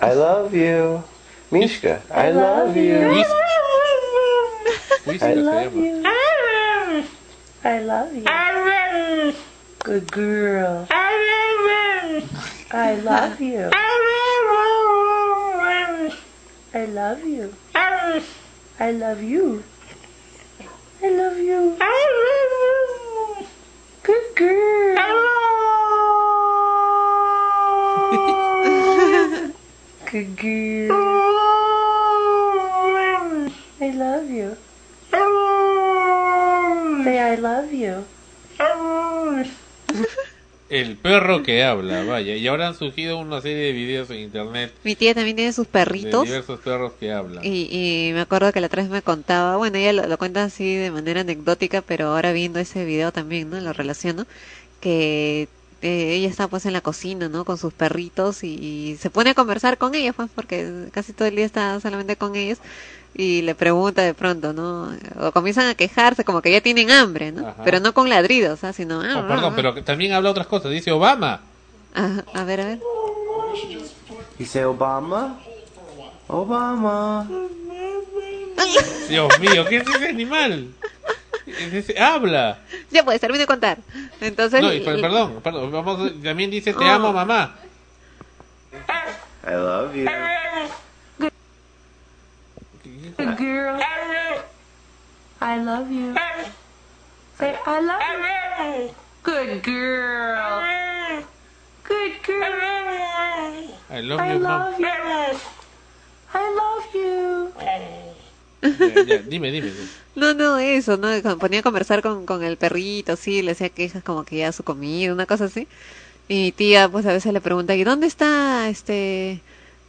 [0.00, 1.02] I love you.
[1.52, 2.96] Mishka, I love you.
[2.96, 3.24] I
[5.06, 5.86] Whiskas se love llama.
[5.86, 6.02] you.
[7.62, 9.34] I love you.
[9.89, 10.85] Good girl.
[12.69, 13.71] I love you.
[16.75, 17.55] I love you.
[18.79, 19.63] I love you.
[21.01, 21.77] I love you.
[24.03, 24.95] Good girl.
[30.11, 31.38] Good girl.
[40.69, 42.03] El perro que habla.
[42.03, 42.35] Vaya.
[42.35, 44.73] Y ahora han surgido una serie de videos en internet.
[44.83, 46.23] Mi tía también tiene sus De perritos.
[46.25, 47.43] diversos perros que hablan.
[47.43, 47.67] Y,
[48.09, 50.75] y me acuerdo que la otra vez me contaba, bueno, ella lo, lo cuenta así
[50.75, 53.59] de manera anecdótica, pero ahora viendo ese video también, ¿no?
[53.59, 54.27] Lo relaciono,
[54.79, 55.49] que
[55.81, 57.45] eh, ella está pues en la cocina, ¿no?
[57.45, 58.55] Con sus perritos y,
[58.93, 62.17] y se pone a conversar con ellos, pues, porque casi todo el día está solamente
[62.17, 62.59] con ellos
[63.13, 64.89] y le pregunta de pronto, ¿no?
[65.19, 67.47] O comienzan a quejarse como que ya tienen hambre, ¿no?
[67.47, 67.63] Ajá.
[67.63, 68.71] Pero no con ladridos, ¿ah?
[68.73, 68.99] Sino...
[68.99, 70.71] Oh, perdón, pero que también habla otras cosas.
[70.71, 71.41] Dice Obama.
[71.95, 72.79] Ah, a ver, a ver.
[74.45, 75.37] Say Obama?
[76.27, 77.27] Obama.
[79.09, 80.67] Dios mío, ¿qué es ese animal?
[81.47, 82.59] Es ese- habla.
[82.91, 83.79] Ya puedes, termine de contar.
[84.21, 84.61] Entonces...
[84.61, 86.87] No, y per- perdón, perdón, vamos, también dice te Oh.
[86.89, 87.55] amo mamá.
[89.47, 90.05] I love you.
[93.17, 93.79] Good girl.
[95.41, 96.15] I love you.
[97.37, 98.93] Say I love you.
[99.23, 101.23] Good girl.
[101.83, 102.49] Good girl.
[103.89, 104.87] I love I you, love you.
[106.33, 107.51] I love you.
[108.61, 109.71] Ya, ya, dime, dime.
[109.71, 109.87] dime.
[110.15, 111.07] No, no, eso, ¿no?
[111.37, 114.63] Ponía a conversar con, con el perrito, sí, le hacía quejas como que ya su
[114.63, 115.67] comida, una cosa así.
[116.27, 119.41] Y mi tía, pues a veces le pregunta, ¿y dónde está, este,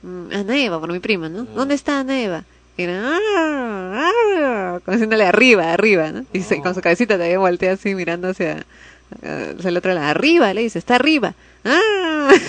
[0.02, 1.44] mm, Ana Eva, por mi prima, ¿no?
[1.44, 2.44] ¿Dónde está Ana Eva?
[2.44, 4.10] Y era, "Ah,
[4.76, 6.24] ah", como diciéndole arriba, arriba, ¿no?
[6.32, 8.64] Y se- con su cabecita todavía voltea así mirando hacia,
[9.22, 11.34] hacia el otro lado, arriba, le dice, está arriba.
[11.64, 12.30] ¡Ah!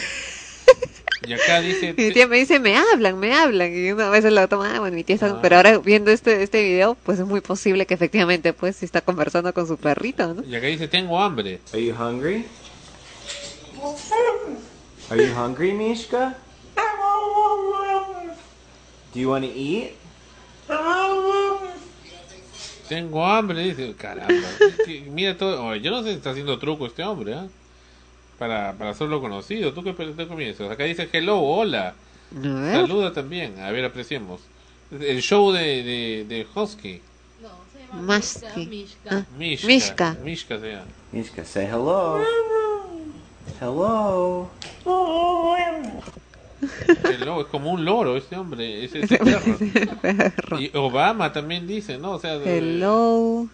[1.23, 3.71] Y acá dice Y mi tía me dice, me hablan, me hablan.
[3.71, 5.39] Y uno a veces lo toma, ah, bueno, mi tía está...
[5.39, 9.01] Pero ahora viendo este, este video, pues es muy posible que efectivamente, pues, sí está
[9.01, 10.43] conversando con su perrito, ¿no?
[10.43, 11.59] Y acá dice tengo hambre.
[11.73, 12.47] Are you hungry?
[15.11, 16.35] Are you hungry, Mishka?
[19.13, 19.91] Do you want to eat?
[22.89, 23.93] Tengo hambre, dice.
[23.95, 24.33] Caramba.
[25.11, 25.63] Mira todo.
[25.65, 27.47] oye, yo no sé si está haciendo truco este hombre, ¿ah?
[28.37, 29.71] Para, para hacerlo conocido.
[29.73, 30.69] ¿Tú qué te comienzas?
[30.69, 31.93] Acá dice hello, hola.
[32.33, 33.59] Saluda también.
[33.59, 34.41] A ver, apreciemos.
[34.91, 37.01] El show de, de, de Husky.
[37.93, 38.87] Mashki.
[39.09, 39.65] Ah, Mishka.
[39.65, 40.17] Mishka.
[40.23, 40.85] Mishka se llama.
[41.11, 42.23] Mishka, say hello.
[43.59, 44.49] Hello.
[47.03, 49.17] El lobo es como un loro este hombre, es ese
[50.01, 50.59] perro.
[50.59, 52.11] Y Obama también dice, ¿no?
[52.11, 53.47] O sea, de- Hello,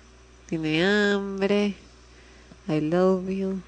[0.47, 1.73] tiene hambre,
[2.67, 3.59] I love you.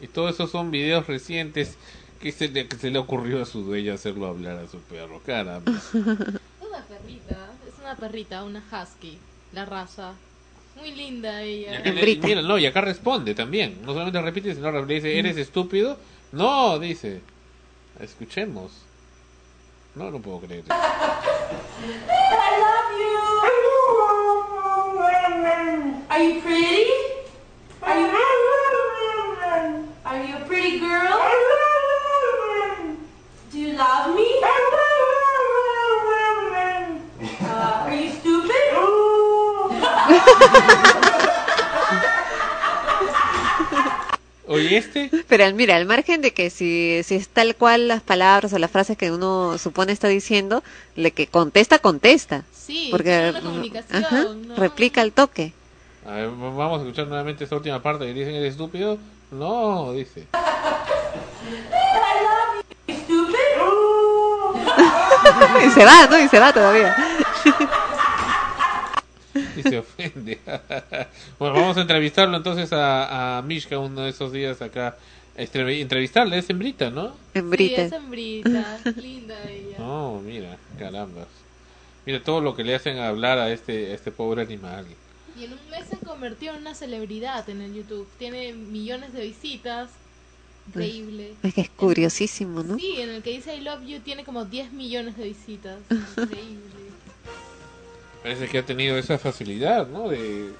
[0.00, 1.76] y todos esos son videos recientes
[2.20, 5.20] que se le, que se le ocurrió a su dueño hacerlo hablar a su perro.
[5.24, 5.70] Caramba.
[5.92, 9.16] Una perrita, es una perrita, una husky,
[9.52, 10.12] la raza.
[10.76, 11.78] Muy linda Y ella.
[11.78, 13.78] acá le- mira, no, y acá responde también.
[13.84, 15.96] No solamente repite, sino le dice, ¿eres estúpido?
[16.32, 17.20] No, dice.
[18.00, 18.70] Escuchemos.
[19.98, 20.62] No, no puedo creer.
[20.70, 20.72] I
[22.62, 23.18] love you.
[26.08, 26.92] Are you pretty?
[27.82, 28.06] Are you,
[30.04, 31.20] are you a pretty girl?
[33.50, 34.40] Do you love me?
[37.42, 38.54] Uh, are you stupid?
[44.48, 45.10] Oye, este.
[45.28, 48.70] Pero mira, al margen de que si, si es tal cual las palabras o las
[48.70, 50.64] frases que uno supone está diciendo,
[50.96, 52.44] le que contesta, contesta.
[52.52, 54.56] Sí, Porque tiene una comunicación, ajá, ¿no?
[54.56, 55.52] replica el toque.
[56.06, 58.98] A ver, vamos a escuchar nuevamente esta última parte que dicen, ¿eres estúpido?
[59.30, 60.26] No, dice.
[65.66, 66.18] y se va, ¿no?
[66.18, 66.96] Y se va todavía.
[69.56, 70.38] Y se ofende.
[71.38, 74.96] bueno, vamos a entrevistarlo entonces a, a Mishka uno de esos días acá.
[75.36, 77.14] Entrevistarle, es hembrita, ¿no?
[77.32, 79.78] Sí, es hembrita, linda ella.
[79.78, 81.28] No, mira, carambas.
[82.04, 84.84] Mira todo lo que le hacen hablar a este, a este pobre animal.
[85.38, 88.08] Y en un mes se convirtió en una celebridad en el YouTube.
[88.18, 89.90] Tiene millones de visitas.
[90.68, 91.34] Increíble.
[91.44, 92.76] Es que es curiosísimo, ¿no?
[92.76, 95.78] Sí, en el que dice I love you tiene como 10 millones de visitas.
[96.16, 96.77] Increíble.
[98.28, 100.10] Parece que ha tenido esa facilidad, ¿no?
[100.10, 100.50] De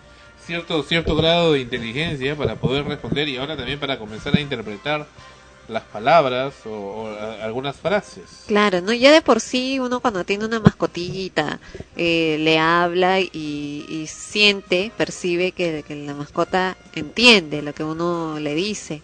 [0.42, 5.06] cierto, cierto grado de inteligencia para poder responder y ahora también para comenzar a interpretar
[5.68, 8.44] las palabras o, algunas frases.
[8.46, 8.94] Claro, ¿no?
[8.94, 11.60] Ya de por sí uno cuando tiene una mascotita
[11.94, 18.54] eh, le habla y, y siente, percibe que, la mascota entiende lo que uno le
[18.54, 19.02] dice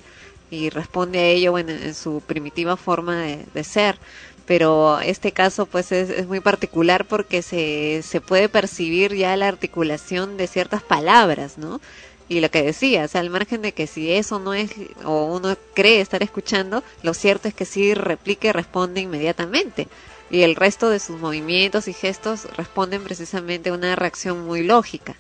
[0.51, 3.99] y responde a ello, bueno, en su primitiva forma de ser.
[4.47, 10.37] Pero este caso pues es, muy particular porque se, se puede percibir ya la articulación
[10.37, 11.81] de ciertas palabras, ¿no?
[12.29, 14.71] Y lo que decía, o sea, al margen de que si eso no es,
[15.05, 19.89] o uno cree estar escuchando, lo cierto es que sí replica y responde inmediatamente.
[20.31, 25.17] Y el resto de sus movimientos y gestos responden precisamente a una reacción muy lógica,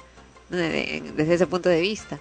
[0.48, 2.18] desde ese punto de vista.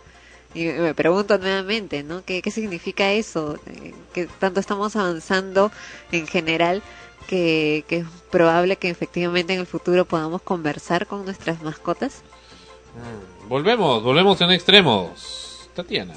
[0.56, 2.24] Y me pregunto nuevamente, ¿no?
[2.24, 3.58] ¿Qué, qué significa eso?
[3.66, 5.72] Eh, Que tanto estamos avanzando
[6.12, 6.82] en general
[7.28, 12.22] que, que es probable que efectivamente en el futuro podamos conversar con nuestras mascotas.
[12.96, 15.70] Mm, Volvemos, volvemos en extremos.
[15.76, 16.14] Tatiana.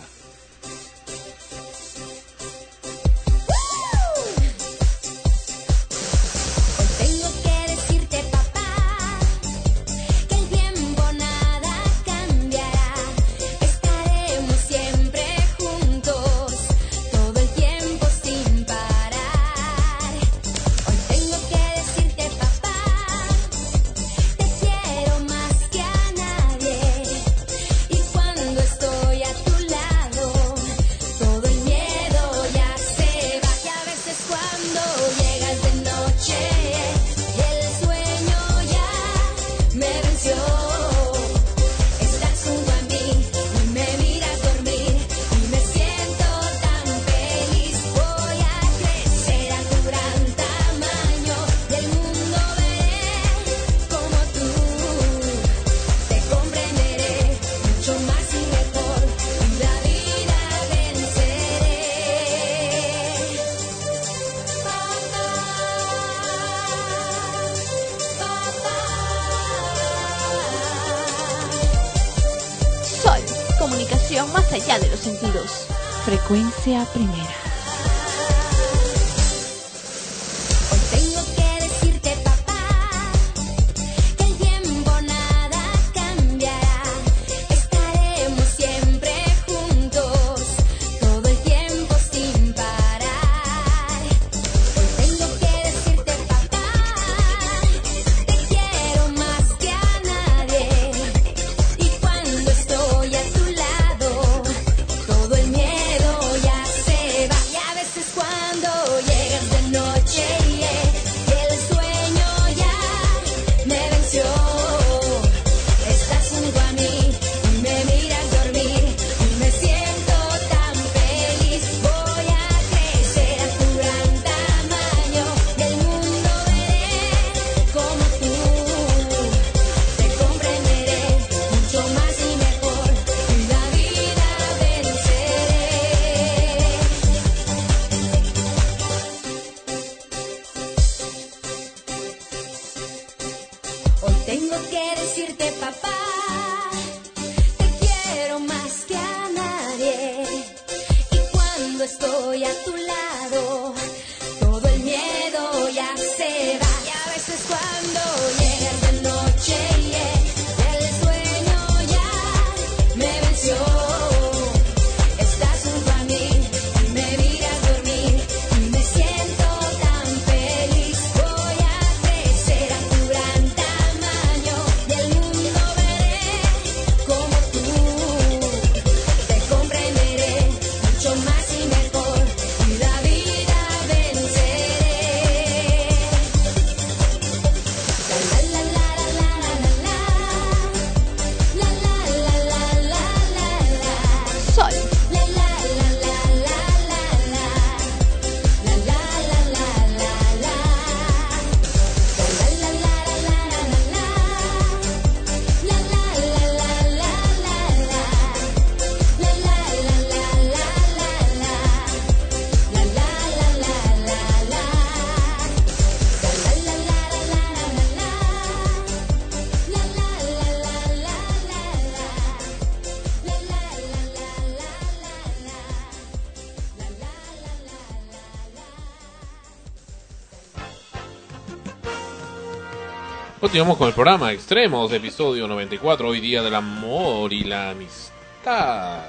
[233.57, 239.01] Continuamos con el programa Extremos, episodio 94, hoy día del amor y la amistad.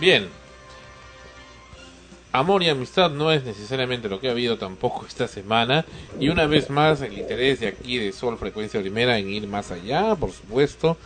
[0.00, 0.26] Bien.
[2.32, 5.84] Amor y amistad no es necesariamente lo que ha habido tampoco esta semana.
[6.18, 9.70] Y una vez más, el interés de aquí de Sol Frecuencia Primera en ir más
[9.70, 10.96] allá, por supuesto.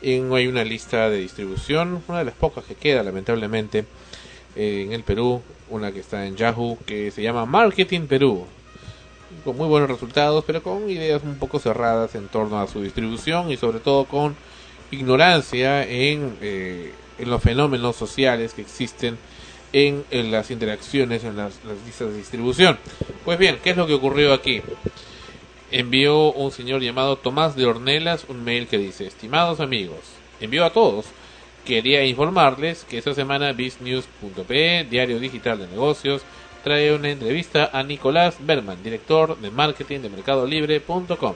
[0.00, 3.84] En, hay una lista de distribución, una de las pocas que queda, lamentablemente,
[4.56, 5.42] en el Perú.
[5.68, 8.46] Una que está en Yahoo, que se llama Marketing Perú
[9.40, 13.50] con muy buenos resultados, pero con ideas un poco cerradas en torno a su distribución
[13.50, 14.36] y sobre todo con
[14.90, 19.18] ignorancia en, eh, en los fenómenos sociales que existen
[19.72, 22.78] en, en las interacciones en las, las listas de distribución.
[23.24, 24.62] Pues bien, ¿qué es lo que ocurrió aquí?
[25.70, 30.00] Envió un señor llamado Tomás de Ornelas un mail que dice, estimados amigos,
[30.40, 31.06] envió a todos.
[31.64, 36.22] Quería informarles que esta semana biznews.pe, diario digital de negocios,
[36.62, 41.34] trae una entrevista a Nicolás Berman, director de marketing de mercadolibre.com,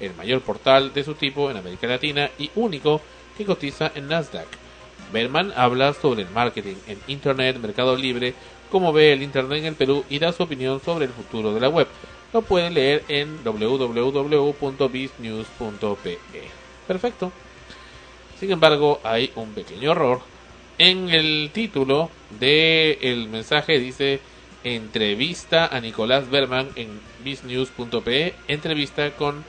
[0.00, 3.00] el mayor portal de su tipo en América Latina y único
[3.36, 4.46] que cotiza en Nasdaq.
[5.12, 8.34] Berman habla sobre el marketing en Internet, Mercado Libre,
[8.70, 11.60] cómo ve el Internet en el Perú y da su opinión sobre el futuro de
[11.60, 11.86] la web.
[12.32, 16.18] Lo pueden leer en www.biznews.pe.
[16.86, 17.32] Perfecto.
[18.38, 20.20] Sin embargo, hay un pequeño error.
[20.76, 24.20] En el título del el mensaje dice
[24.64, 29.44] entrevista a Nicolás Berman en biznews.pe, entrevista con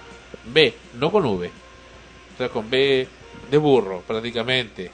[0.46, 3.08] B, no con V, o sea, con B
[3.50, 4.92] de burro prácticamente,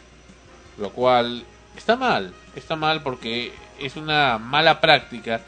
[0.78, 1.44] lo cual
[1.76, 5.42] está mal, está mal porque es una mala práctica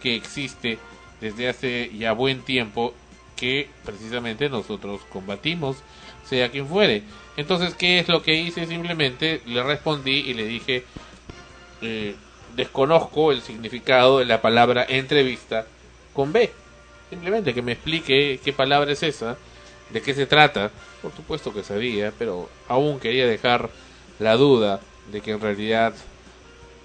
[0.00, 0.78] que existe
[1.20, 2.94] desde hace ya buen tiempo
[3.36, 5.78] que precisamente nosotros combatimos,
[6.24, 7.02] sea quien fuere.
[7.36, 8.66] Entonces, ¿qué es lo que hice?
[8.66, 10.84] Simplemente le respondí y le dije,
[11.80, 12.14] eh,
[12.54, 15.66] desconozco el significado de la palabra entrevista
[16.12, 16.50] con B.
[17.10, 19.36] Simplemente que me explique qué palabra es esa,
[19.90, 20.70] de qué se trata.
[21.00, 23.70] Por supuesto que sabía, pero aún quería dejar
[24.18, 24.80] la duda
[25.10, 25.94] de que en realidad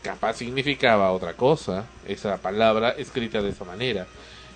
[0.02, 4.08] capaz significaba otra cosa, esa palabra escrita de esa manera.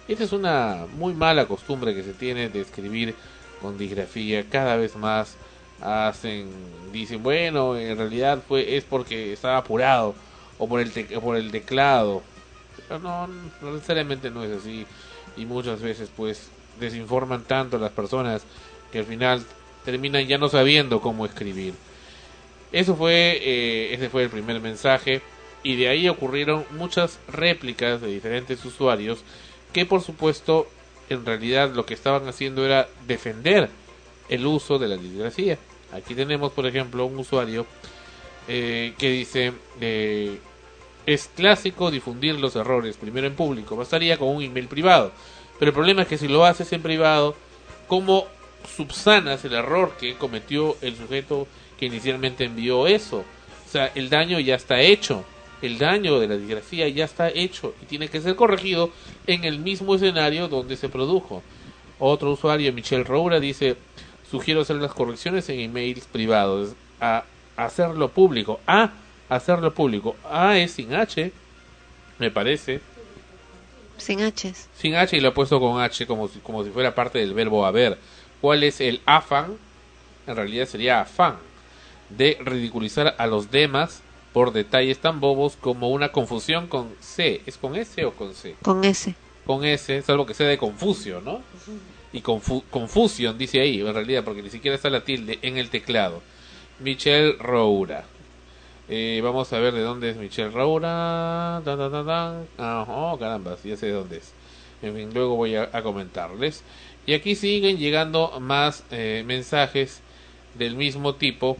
[0.08, 3.16] Esa es una muy mala costumbre que se tiene de escribir
[3.62, 4.46] con disgrafía.
[4.50, 5.36] Cada vez más
[5.80, 6.50] hacen,
[6.92, 10.16] dicen, bueno, en realidad fue es porque estaba apurado
[10.62, 12.22] o por el, te- por el teclado.
[12.88, 14.86] Pero no, no necesariamente no es así.
[15.36, 18.44] Y muchas veces pues desinforman tanto a las personas
[18.92, 19.44] que al final
[19.84, 21.74] terminan ya no sabiendo cómo escribir.
[22.72, 25.22] Eso fue, eh, ese fue el primer mensaje
[25.64, 29.24] y de ahí ocurrieron muchas réplicas de diferentes usuarios
[29.74, 30.68] que por supuesto
[31.10, 33.70] en realidad lo que estaban haciendo era defender
[34.30, 35.58] el uso de la literacia.
[35.92, 37.66] Aquí tenemos por ejemplo un usuario
[38.48, 39.52] eh, que dice
[39.82, 40.40] eh,
[41.06, 45.12] es clásico difundir los errores primero en público, bastaría con un email privado.
[45.60, 47.36] Pero el problema es que si lo haces en privado,
[47.88, 48.26] ¿cómo
[48.76, 51.48] subsanas el error que cometió el sujeto
[51.78, 53.20] que inicialmente envió eso?
[53.20, 55.24] O sea, el daño ya está hecho.
[55.62, 58.90] El daño de la disgrafía ya está hecho y tiene que ser corregido
[59.28, 61.44] en el mismo escenario donde se produjo.
[62.00, 63.76] Otro usuario, Michelle Roura, dice,
[64.30, 67.26] sugiero hacer las correcciones en emails privados, a
[67.56, 68.60] hacerlo público.
[68.66, 68.92] A,
[69.36, 70.16] hacerlo público.
[70.30, 71.32] A es sin H,
[72.20, 72.82] me parece.
[73.98, 74.54] Sin H.
[74.78, 77.34] Sin H y lo he puesto con H como si, como si fuera parte del
[77.34, 77.98] verbo haber.
[78.42, 79.58] ¿Cuál es el afán?
[80.28, 81.38] En realidad sería afán
[82.10, 84.02] de ridiculizar a los demás
[84.34, 87.42] por detalles tan bobos como una confusión con C.
[87.46, 88.56] ¿Es con S o con C?
[88.62, 89.16] Con S.
[89.46, 91.42] Con S, salvo que sea de Confucio, ¿no?
[92.14, 95.70] Y confu Confusion dice ahí, en realidad, porque ni siquiera está la tilde en el
[95.70, 96.22] teclado.
[96.80, 98.06] Michelle Roura.
[98.94, 102.46] Eh, vamos a ver de dónde es Michelle tan.
[102.58, 103.18] Ah, oh,
[103.64, 104.34] ya sé de dónde es.
[104.82, 106.62] En fin, luego voy a, a comentarles.
[107.06, 110.02] Y aquí siguen llegando más eh, mensajes
[110.56, 111.56] del mismo tipo.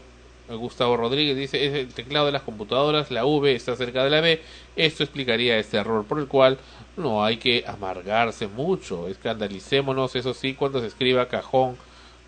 [0.50, 4.20] Gustavo Rodríguez dice, es el teclado de las computadoras, la V está cerca de la
[4.20, 4.42] B.
[4.76, 6.58] Esto explicaría este error por el cual
[6.98, 9.08] no hay que amargarse mucho.
[9.08, 11.78] Escandalicémonos, eso sí, cuando se escriba cajón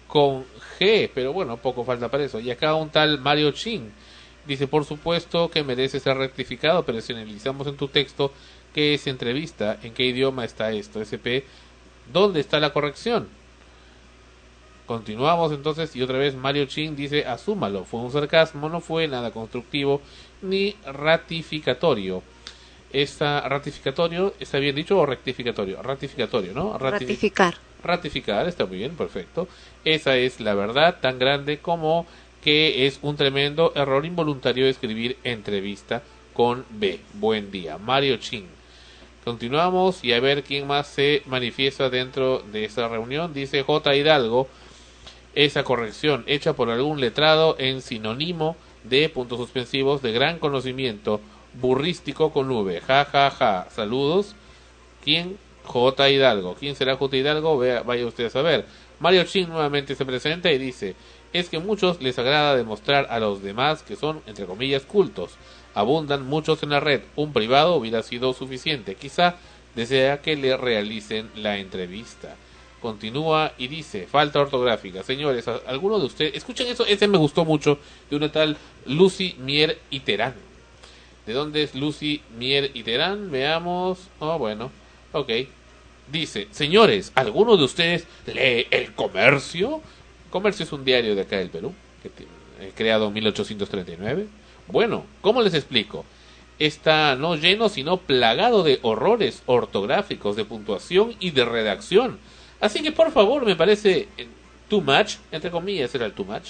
[0.06, 0.46] con
[0.78, 1.10] G.
[1.14, 2.40] Pero bueno, poco falta para eso.
[2.40, 3.92] Y acá un tal Mario Chin
[4.44, 8.32] dice, por supuesto que merece ser rectificado, pero si analizamos en tu texto
[8.72, 11.46] qué es entrevista, en qué idioma está esto, SP,
[12.04, 13.28] ¿dónde está la corrección?
[14.86, 19.30] Continuamos entonces y otra vez Mario Chin dice, asúmalo, fue un sarcasmo, no fue nada
[19.30, 20.02] constructivo
[20.42, 22.22] ni ratificatorio.
[22.90, 25.82] Esta ratificatorio, ¿está bien dicho o rectificatorio?
[25.82, 26.78] Ratificatorio, ¿no?
[26.78, 27.54] Rati- Ratificar.
[27.82, 29.48] Ratificar, está muy bien, perfecto.
[29.84, 32.06] Esa es la verdad tan grande como
[32.44, 36.02] que es un tremendo error involuntario de escribir entrevista
[36.34, 37.00] con B.
[37.14, 37.78] Buen día.
[37.78, 38.46] Mario Chin.
[39.24, 43.32] Continuamos y a ver quién más se manifiesta dentro de esta reunión.
[43.32, 43.96] Dice J.
[43.96, 44.46] Hidalgo,
[45.34, 51.22] esa corrección hecha por algún letrado en sinónimo de puntos suspensivos de gran conocimiento
[51.54, 52.82] burrístico con V.
[52.82, 53.68] Ja, ja, ja.
[53.70, 54.36] Saludos.
[55.02, 55.38] ¿Quién?
[55.64, 56.10] J.
[56.10, 56.56] Hidalgo.
[56.56, 57.16] ¿Quién será J.
[57.16, 57.56] Hidalgo?
[57.56, 58.66] Vea, vaya usted a saber.
[59.00, 60.94] Mario Chin nuevamente se presenta y dice,
[61.34, 65.32] es que muchos les agrada demostrar a los demás que son, entre comillas, cultos.
[65.74, 67.02] Abundan muchos en la red.
[67.16, 68.94] Un privado hubiera sido suficiente.
[68.94, 69.34] Quizá
[69.74, 72.36] desea que le realicen la entrevista.
[72.80, 75.02] Continúa y dice, falta ortográfica.
[75.02, 76.34] Señores, ¿a- ¿alguno de ustedes?
[76.34, 77.78] Escuchen eso, ese me gustó mucho,
[78.10, 78.56] de una tal
[78.86, 80.34] Lucy Mier y Terán.
[81.26, 83.30] ¿De dónde es Lucy Mier y Terán?
[83.30, 83.98] Veamos.
[84.20, 84.70] Oh, bueno.
[85.12, 85.30] Ok.
[86.12, 89.80] Dice, señores, ¿alguno de ustedes lee El Comercio?
[90.34, 94.26] Comercio es un diario de acá del Perú, que eh, creado en 1839.
[94.66, 96.04] Bueno, ¿cómo les explico?
[96.58, 102.18] Está no lleno, sino plagado de horrores ortográficos, de puntuación y de redacción.
[102.60, 104.26] Así que, por favor, me parece eh,
[104.68, 106.48] too much, entre comillas era el too much,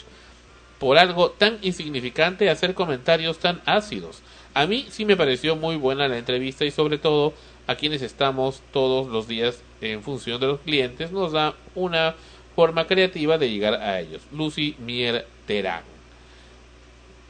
[0.78, 4.22] por algo tan insignificante hacer comentarios tan ácidos.
[4.54, 7.34] A mí sí me pareció muy buena la entrevista y sobre todo
[7.66, 12.14] a quienes estamos todos los días en función de los clientes nos da una
[12.54, 14.22] forma creativa de llegar a ellos.
[14.32, 15.82] Lucy Mier Terán.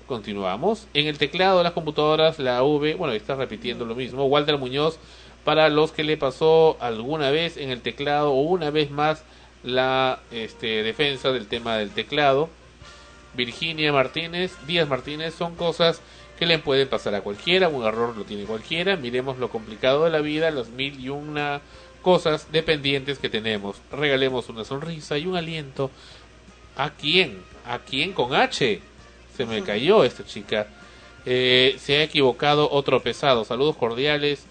[0.07, 0.87] Continuamos.
[0.93, 4.27] En el teclado de las computadoras, la V, bueno, está repitiendo lo mismo.
[4.27, 4.99] Walter Muñoz,
[5.45, 9.25] para los que le pasó alguna vez en el teclado o una vez más
[9.63, 12.51] la este, defensa del tema del teclado.
[13.35, 16.01] Virginia Martínez, Díaz Martínez, son cosas
[16.39, 20.11] que le pueden pasar a cualquiera, un error lo tiene cualquiera, miremos lo complicado de
[20.11, 21.61] la vida, las mil y una
[22.05, 25.91] cosas dependientes que tenemos, regalemos una sonrisa y un aliento.
[26.77, 27.43] ¿A quién?
[27.65, 28.81] ¿A quién con H?
[29.37, 30.69] Se me cayó esta chica.
[31.25, 33.45] Eh, se ha equivocado otro pesado.
[33.45, 34.45] Saludos cordiales.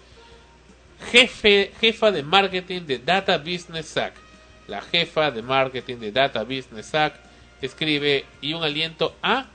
[1.12, 4.14] Jefe, jefa de marketing de Data Business SAC.
[4.66, 7.14] La jefa de marketing de Data Business SAC
[7.62, 9.46] escribe y un aliento a,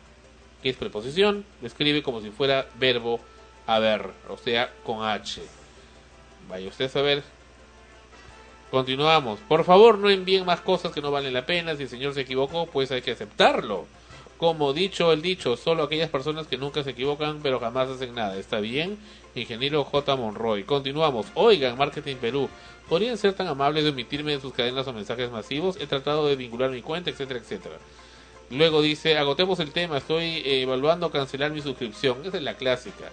[0.63, 3.19] que es preposición, escribe como si fuera verbo
[3.67, 5.41] haber, o sea, con H.
[6.47, 7.38] Vaya usted a saber.
[8.71, 9.39] Continuamos.
[9.47, 11.75] Por favor, no envíen más cosas que no valen la pena.
[11.75, 13.85] Si el señor se equivocó, pues hay que aceptarlo.
[14.37, 18.37] Como dicho el dicho, solo aquellas personas que nunca se equivocan pero jamás hacen nada.
[18.37, 18.97] ¿Está bien?
[19.35, 20.15] Ingeniero J.
[20.15, 20.63] Monroy.
[20.63, 21.25] Continuamos.
[21.33, 22.47] Oigan, Marketing Perú,
[22.87, 25.77] ¿podrían ser tan amables de omitirme de sus cadenas o mensajes masivos?
[25.81, 27.77] He tratado de vincular mi cuenta, etcétera, etcétera.
[28.51, 32.19] Luego dice, agotemos el tema, estoy eh, evaluando cancelar mi suscripción.
[32.25, 33.11] Esa es la clásica.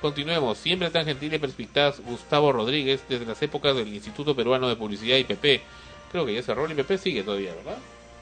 [0.00, 0.58] Continuemos.
[0.58, 5.16] Siempre tan gentil y perspicaz Gustavo Rodríguez desde las épocas del Instituto Peruano de Publicidad
[5.16, 5.62] IPP.
[6.12, 7.78] Creo que ya cerró el IPP, sigue todavía, ¿verdad?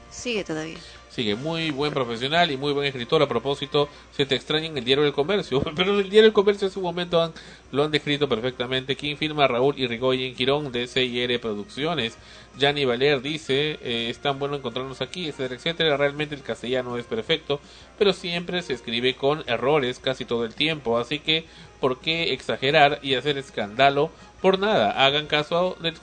[0.09, 0.77] Sigue todavía.
[1.15, 3.21] Sigue muy buen profesional y muy buen escritor.
[3.21, 5.61] A propósito, se te extraña en el diario del comercio.
[5.75, 7.31] Pero en el diario del comercio en su momento han-
[7.71, 8.97] lo han descrito perfectamente.
[8.97, 9.47] ¿Quién firma?
[9.47, 12.17] Raúl Irigoyen Quirón de CIR Producciones.
[12.57, 15.95] Gianni Valer dice, eh, es tan bueno encontrarnos aquí, etcétera, etcétera.
[15.97, 17.61] Realmente el castellano es perfecto,
[17.97, 20.97] pero siempre se escribe con errores casi todo el tiempo.
[20.97, 21.45] Así que,
[21.79, 24.11] ¿por qué exagerar y hacer escándalo?
[24.41, 25.93] Por nada, hagan caso del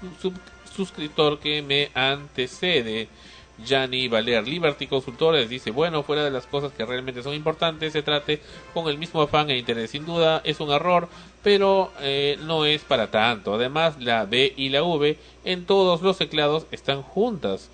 [0.74, 3.08] suscriptor que me antecede.
[3.64, 8.02] Gianni Valer, Liberty Consultores, dice, bueno, fuera de las cosas que realmente son importantes, se
[8.02, 8.40] trate
[8.74, 9.90] con el mismo afán e interés.
[9.90, 11.08] Sin duda es un error,
[11.42, 13.54] pero eh, no es para tanto.
[13.54, 17.70] Además, la B y la V en todos los teclados están juntas.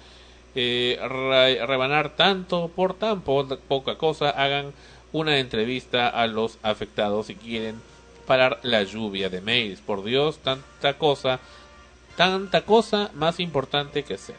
[0.55, 4.73] Eh, re- rebanar tanto por tan po- poca cosa, hagan
[5.12, 7.81] una entrevista a los afectados si quieren
[8.27, 9.81] parar la lluvia de mails.
[9.81, 11.39] Por Dios, tanta cosa,
[12.16, 14.36] tanta cosa más importante que hacer.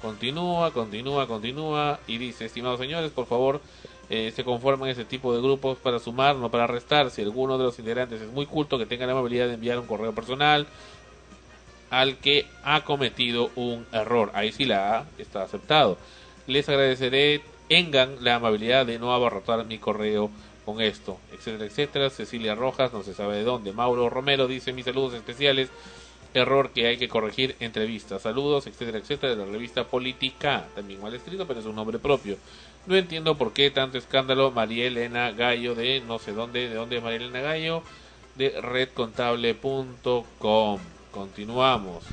[0.00, 3.60] Continúa, continúa, continúa y dice, estimados señores, por favor,
[4.08, 7.10] eh, se conforman ese tipo de grupos para sumar, no para restar.
[7.10, 9.86] Si alguno de los integrantes es muy culto, que tenga la amabilidad de enviar un
[9.86, 10.66] correo personal
[11.90, 14.30] al que ha cometido un error.
[14.34, 15.98] Ahí sí la A está aceptado.
[16.46, 20.30] Les agradeceré, tengan la amabilidad de no abarrotar mi correo
[20.64, 22.10] con esto, etcétera, etcétera.
[22.10, 23.72] Cecilia Rojas, no se sabe de dónde.
[23.72, 25.70] Mauro Romero dice mis saludos especiales.
[26.36, 28.22] Error que hay que corregir entrevistas.
[28.22, 30.66] Saludos, etcétera, etcétera, de la revista Política.
[30.74, 32.36] También mal escrito, pero es un nombre propio.
[32.86, 34.50] No entiendo por qué tanto escándalo.
[34.52, 37.82] María Elena Gallo de no sé dónde, de dónde es María Elena Gallo,
[38.36, 40.78] de redcontable.com.
[41.12, 42.04] Continuamos.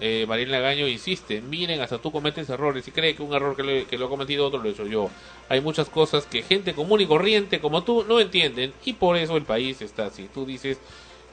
[0.00, 3.54] Eh, María Elena Gallo insiste, miren, hasta tú cometes errores y cree que un error
[3.54, 5.08] que, le- que lo ha cometido otro lo he hecho yo.
[5.48, 9.36] Hay muchas cosas que gente común y corriente como tú no entienden y por eso
[9.36, 10.28] el país está así.
[10.34, 10.78] Tú dices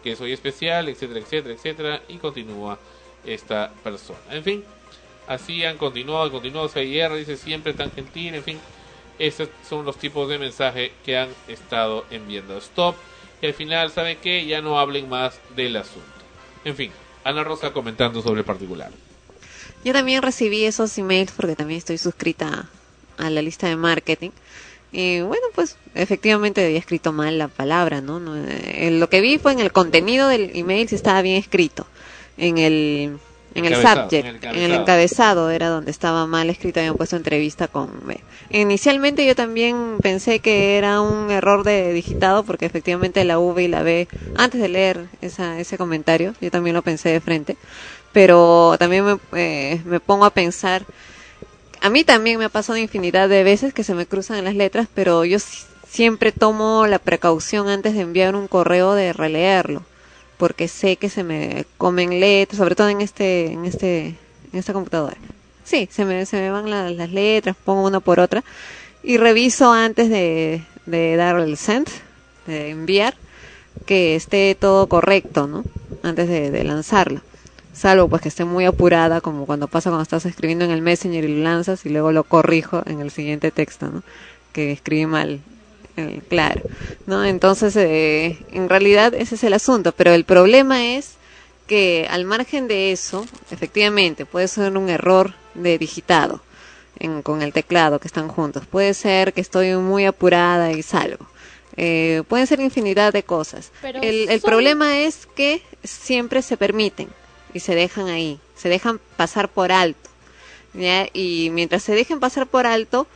[0.03, 2.79] que soy especial, etcétera, etcétera, etcétera, y continúa
[3.25, 4.19] esta persona.
[4.31, 4.63] En fin,
[5.27, 8.59] así han continuado, continuado CIR, dice siempre tan gentil, en fin,
[9.19, 12.57] esos son los tipos de mensaje que han estado enviando.
[12.57, 12.95] Stop,
[13.41, 14.45] y al final, ¿saben qué?
[14.45, 16.07] Ya no hablen más del asunto.
[16.63, 16.91] En fin,
[17.23, 18.91] Ana Rosa comentando sobre el particular.
[19.83, 22.69] Yo también recibí esos emails porque también estoy suscrita
[23.17, 24.29] a la lista de marketing.
[24.91, 28.19] Y bueno, pues efectivamente había escrito mal la palabra, ¿no?
[28.19, 31.87] No, eh, lo que vi fue en el contenido del email si estaba bien escrito.
[32.37, 33.19] En el,
[33.53, 34.81] en el subject, en el en el encabezado.
[34.81, 38.19] encabezado era donde estaba mal escrito, habían puesto entrevista con B.
[38.49, 43.67] Inicialmente yo también pensé que era un error de digitado porque efectivamente la V y
[43.67, 47.57] la B, antes de leer esa, ese comentario, yo también lo pensé de frente,
[48.13, 50.85] pero también me, eh, me pongo a pensar
[51.81, 54.87] a mí también me ha pasado infinidad de veces que se me cruzan las letras,
[54.93, 59.83] pero yo si- siempre tomo la precaución antes de enviar un correo de releerlo,
[60.37, 64.07] porque sé que se me comen letras, sobre todo en este, en este,
[64.53, 65.17] en esta computadora.
[65.63, 68.43] Sí, se me, se me van la- las letras, pongo una por otra
[69.03, 71.87] y reviso antes de, de dar el send,
[72.47, 73.15] de enviar,
[73.85, 75.65] que esté todo correcto, ¿no?
[76.03, 77.21] Antes de lanzarlo.
[77.81, 81.23] Salvo pues que esté muy apurada, como cuando pasa cuando estás escribiendo en el Messenger
[81.23, 84.03] y lo lanzas y luego lo corrijo en el siguiente texto, ¿no?
[84.53, 85.39] Que escribí mal.
[85.97, 86.61] eh, claro,
[87.07, 87.25] ¿no?
[87.25, 91.15] Entonces, eh, en realidad ese es el asunto, pero el problema es
[91.67, 96.41] que al margen de eso, efectivamente, puede ser un error de digitado
[96.99, 98.63] en- con el teclado que están juntos.
[98.67, 101.25] Puede ser que estoy muy apurada y salgo.
[101.77, 103.71] Eh, pueden ser infinidad de cosas.
[103.81, 107.09] Pero el el son- problema es que siempre se permiten
[107.53, 110.09] y se dejan ahí, se dejan pasar por alto.
[110.73, 111.07] ¿ya?
[111.13, 113.07] Y mientras se dejen pasar por alto,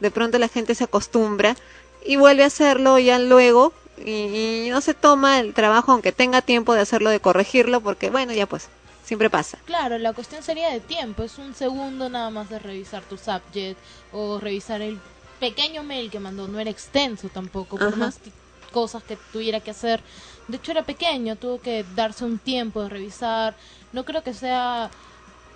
[0.00, 1.56] de pronto la gente se acostumbra
[2.04, 3.72] y vuelve a hacerlo ya luego
[4.04, 8.10] y, y no se toma el trabajo, aunque tenga tiempo de hacerlo, de corregirlo, porque
[8.10, 8.68] bueno, ya pues,
[9.04, 9.58] siempre pasa.
[9.66, 11.22] Claro, la cuestión sería de tiempo.
[11.22, 13.78] Es un segundo nada más de revisar tu subject
[14.12, 14.98] o revisar el
[15.38, 16.48] pequeño mail que mandó.
[16.48, 17.96] No era extenso tampoco, por Ajá.
[17.96, 18.18] más
[18.72, 20.00] cosas que tuviera que hacer.
[20.48, 23.54] De hecho, era pequeño, tuvo que darse un tiempo de revisar.
[23.94, 24.90] No creo que sea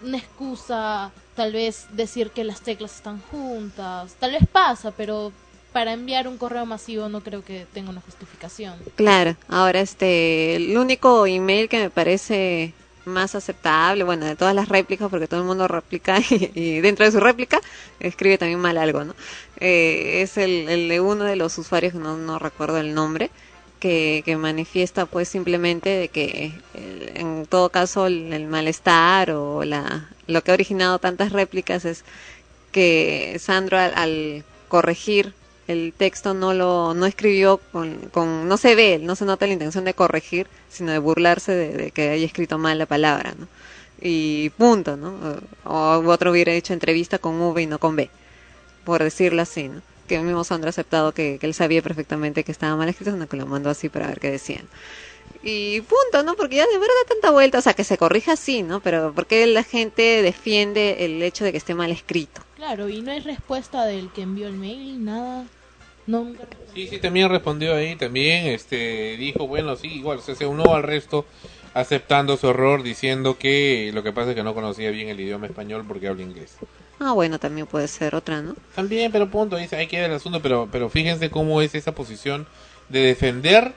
[0.02, 4.14] una excusa, tal vez decir que las teclas están juntas.
[4.20, 5.32] Tal vez pasa, pero
[5.72, 8.76] para enviar un correo masivo no creo que tenga una justificación.
[8.94, 12.72] Claro, ahora este, el único email que me parece
[13.04, 17.10] más aceptable, bueno, de todas las réplicas, porque todo el mundo replica y, dentro de
[17.10, 17.60] su réplica
[17.98, 19.16] escribe también mal algo, ¿no?
[19.58, 23.30] Eh, es el, el de uno de los usuarios, no, no recuerdo el nombre,
[23.78, 30.08] que, manifiesta pues simplemente de que eh, en todo caso el, el malestar o la,
[30.26, 32.04] lo que ha originado tantas réplicas es
[32.72, 35.32] que Sandro al, al corregir
[35.66, 39.52] el texto no lo no escribió con, con no se ve no se nota la
[39.52, 43.46] intención de corregir sino de burlarse de, que haya escrito mal la palabra no
[44.00, 45.14] y punto no
[45.64, 48.10] o, o otro hubiera hecho entrevista con V y no con B
[48.84, 52.42] por decirlo así no que el mismo Sandro ha aceptado que, que él sabía perfectamente
[52.42, 54.66] que estaba mal escrito sino que lo mandó así para ver qué decían
[55.42, 56.34] y punto, ¿no?
[56.36, 58.80] Porque ya de verdad tanta vuelta, o sea, que se corrija así, ¿no?
[58.80, 62.40] Pero ¿por qué la gente defiende el hecho de que esté mal escrito?
[62.56, 65.46] Claro, y no hay respuesta del que envió el mail, nada.
[66.06, 66.32] No,
[66.74, 70.82] Sí, sí, también respondió ahí, también este dijo, bueno, sí, igual, se, se unió al
[70.82, 71.26] resto
[71.74, 75.46] aceptando su error, diciendo que lo que pasa es que no conocía bien el idioma
[75.46, 76.56] español porque habla inglés.
[77.00, 78.54] Ah, bueno, también puede ser otra, ¿no?
[78.74, 82.46] También, pero punto, dice, ahí queda el asunto, pero, pero fíjense cómo es esa posición
[82.88, 83.72] de defender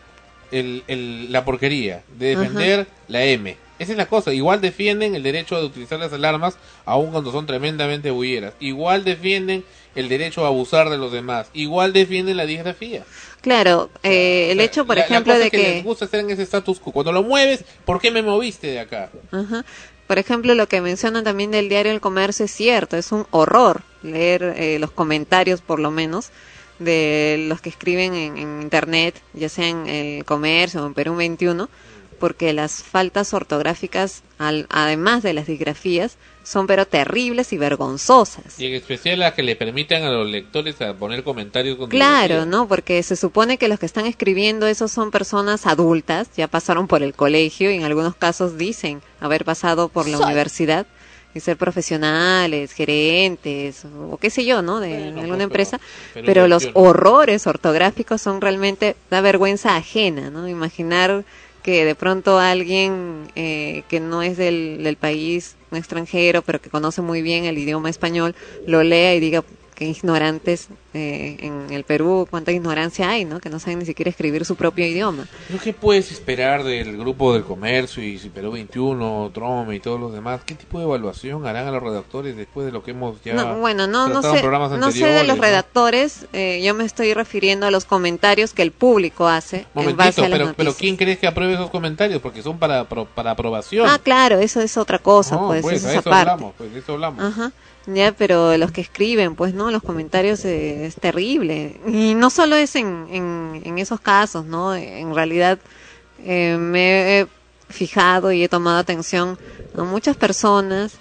[0.51, 3.55] el, el- la porquería, de defender la M.
[3.79, 7.47] Esa es la cosa, igual defienden el derecho de utilizar las alarmas, aun cuando son
[7.47, 8.53] tremendamente bulleras.
[8.59, 9.63] Igual defienden
[9.95, 11.47] el derecho a abusar de los demás.
[11.53, 13.03] Igual defienden la digrafía.
[13.41, 15.63] Claro, eh, el hecho, por La- la ejemplo, cosa de es que, que...
[15.75, 16.91] les gusta estar en ese status quo.
[16.93, 19.09] Cuando lo mueves, ¿por qué me moviste de acá?
[19.31, 19.65] Ajá.
[20.11, 23.81] Por ejemplo, lo que mencionan también del diario El Comercio es cierto, es un horror
[24.03, 26.31] leer eh, los comentarios, por lo menos,
[26.79, 31.15] de los que escriben en, en Internet, ya sea en El Comercio o en Perú
[31.15, 31.69] 21,
[32.21, 38.59] porque las faltas ortográficas, al- además de las disgrafías, son pero terribles y vergonzosas.
[38.59, 42.45] Y en especial las que le permitan a los lectores a poner comentarios con Claro.
[42.45, 42.67] ¿no?
[42.67, 47.03] Porque se supone que los que están escribiendo eso son personas adultas, ya pasaron por
[47.03, 50.85] el colegio y en algunos casos dicen haber pasado por la Soy- universidad
[51.33, 54.79] y ser profesionales, gerentes o qué sé yo, ¿no?
[54.79, 55.79] De alguna empresa.
[56.13, 60.47] pero Pero los horrores ortográficos son realmente da vergüenza ajena, ¿no?
[60.49, 61.23] Imaginar
[61.63, 66.69] que de pronto alguien eh, que no es del, del país, un extranjero, pero que
[66.69, 68.35] conoce muy bien el idioma español,
[68.65, 69.43] lo lea y diga
[69.85, 73.39] ignorantes eh, en el Perú cuánta ignorancia hay, ¿no?
[73.39, 75.27] Que no saben ni siquiera escribir su propio idioma.
[75.47, 79.99] ¿Pero qué puedes esperar del grupo del comercio y si Perú 21, Trome y todos
[79.99, 80.41] los demás?
[80.45, 83.57] ¿Qué tipo de evaluación harán a los redactores después de lo que hemos ya No,
[83.59, 84.43] bueno, no, no sé,
[84.77, 88.71] no sé de los redactores, eh, yo me estoy refiriendo a los comentarios que el
[88.71, 90.55] público hace en Momentito, base a las pero, noticias.
[90.57, 92.21] pero ¿quién crees que apruebe esos comentarios?
[92.21, 93.87] Porque son para, para aprobación.
[93.89, 96.93] Ah, claro, eso es otra cosa, No, pues, pues, eso eso hablamos, pues, de eso
[96.93, 97.23] hablamos.
[97.23, 97.51] Ajá.
[97.87, 99.71] Ya, pero los que escriben, pues, ¿no?
[99.71, 101.79] Los comentarios eh, es terrible.
[101.87, 104.75] Y no solo es en, en, en esos casos, ¿no?
[104.75, 105.57] En realidad
[106.23, 107.27] eh, me he
[107.69, 109.37] fijado y he tomado atención
[109.75, 110.93] a muchas personas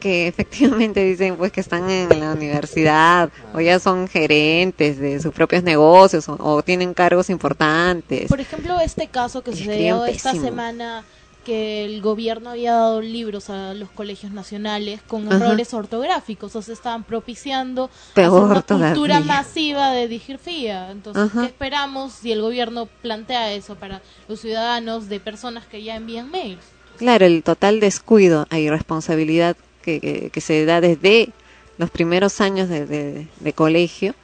[0.00, 5.32] que efectivamente dicen pues que están en la universidad o ya son gerentes de sus
[5.32, 8.28] propios negocios o, o tienen cargos importantes.
[8.28, 11.04] Por ejemplo, este caso que dio esta semana
[11.48, 15.36] que el gobierno había dado libros a los colegios nacionales con Ajá.
[15.36, 20.90] errores ortográficos, o sea, estaban propiciando una cultura masiva de digirfía.
[20.90, 21.40] Entonces, Ajá.
[21.40, 26.30] ¿qué esperamos si el gobierno plantea eso para los ciudadanos de personas que ya envían
[26.30, 26.60] mails?
[26.98, 31.30] Claro, el total descuido e irresponsabilidad que, que, que se da desde
[31.78, 34.14] los primeros años de, de- de colegio,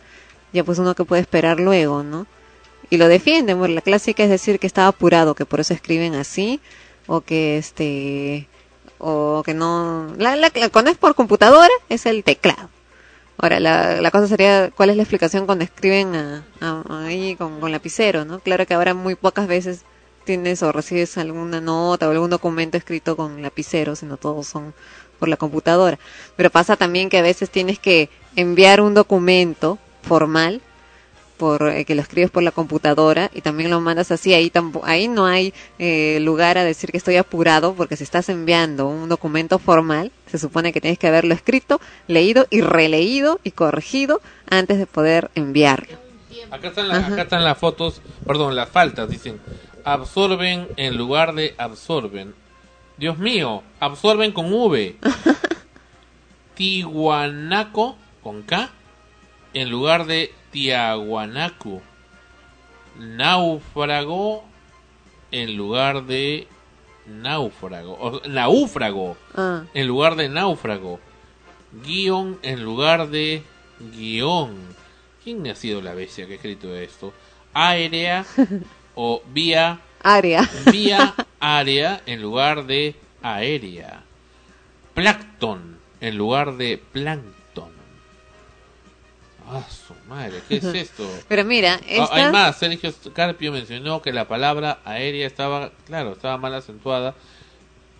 [0.53, 2.27] ya pues uno que puede esperar luego, ¿no?
[2.91, 6.15] Y lo defienden, bueno, la clásica es decir que estaba apurado, que por eso escriben
[6.17, 6.61] así,
[7.07, 8.49] o que este,
[8.99, 12.71] o que no, la, la- la- cuando es por computadora es el teclado.
[13.39, 16.45] Ahora, la, la cosa sería, ¿cuál es la explicación cuando escriben a-
[17.07, 18.39] ahí con, con lapicero, no?
[18.41, 19.83] Claro que ahora muy pocas veces
[20.25, 24.73] tienes o recibes alguna nota o algún documento escrito con lapicero, sino todos son
[25.19, 25.99] por la computadora.
[26.37, 30.63] Pero pasa también que a veces tienes que enviar un documento formal
[31.37, 34.53] por eh, que lo escribes por la computadora y también lo mandas así ahí
[34.85, 39.09] ahí no hay eh, lugar a decir que estoy apurado porque si estás enviando un
[39.09, 44.79] documento formal se supone que tienes que haberlo escrito leído y releído y corregido antes
[44.79, 46.05] de poder enviarlo
[46.51, 49.41] Acá están, la- acá están las fotos, perdón, las faltas, dicen,
[49.85, 52.35] absorben en lugar de absorben.
[52.97, 54.97] Dios mío, absorben con V.
[56.55, 58.71] Tihuanaco con K
[59.55, 61.83] en lugar de Tiahuanacu.
[62.99, 64.45] Náufrago
[65.33, 66.47] en lugar de
[67.07, 67.95] náufrago.
[68.01, 68.21] O,
[69.37, 69.65] Ah.
[69.75, 71.01] en lugar de náufrago.
[71.85, 73.43] Guión en lugar de
[73.97, 74.55] guion.
[75.25, 77.13] ¿Quién ha sido la bestia que ha escrito esto?
[77.53, 78.25] Aérea
[78.95, 84.05] o vía área vía área en lugar de aérea.
[84.95, 87.73] Plancton en lugar de plancton.
[89.51, 89.65] Ah,
[90.15, 91.09] madre, ¿qué es esto?
[91.29, 96.13] pero mira Ah, esta Hay más, Sergio Carpio mencionó que la palabra aérea estaba, claro,
[96.13, 97.15] estaba mal acentuada,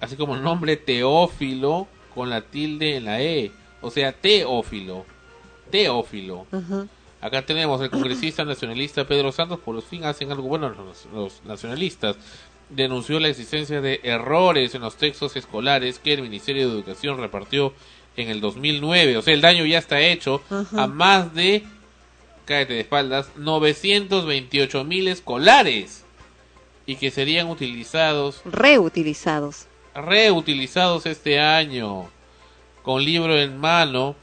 [0.01, 3.51] así como el nombre Teófilo con la tilde en la E,
[3.81, 5.05] o sea, Teófilo,
[5.71, 6.47] Teófilo.
[7.21, 12.17] Acá tenemos el congresista nacionalista Pedro Santos, por fin hacen algo bueno los, los nacionalistas.
[12.71, 17.75] Denunció la existencia de errores en los textos escolares que el Ministerio de Educación repartió
[18.17, 19.17] en el 2009.
[19.17, 20.43] O sea, el daño ya está hecho
[20.77, 21.65] a más de,
[22.45, 26.05] cállate de espaldas, 928 mil escolares
[26.87, 32.09] y que serían utilizados reutilizados reutilizados este año.
[32.83, 34.17] Con libro en mano,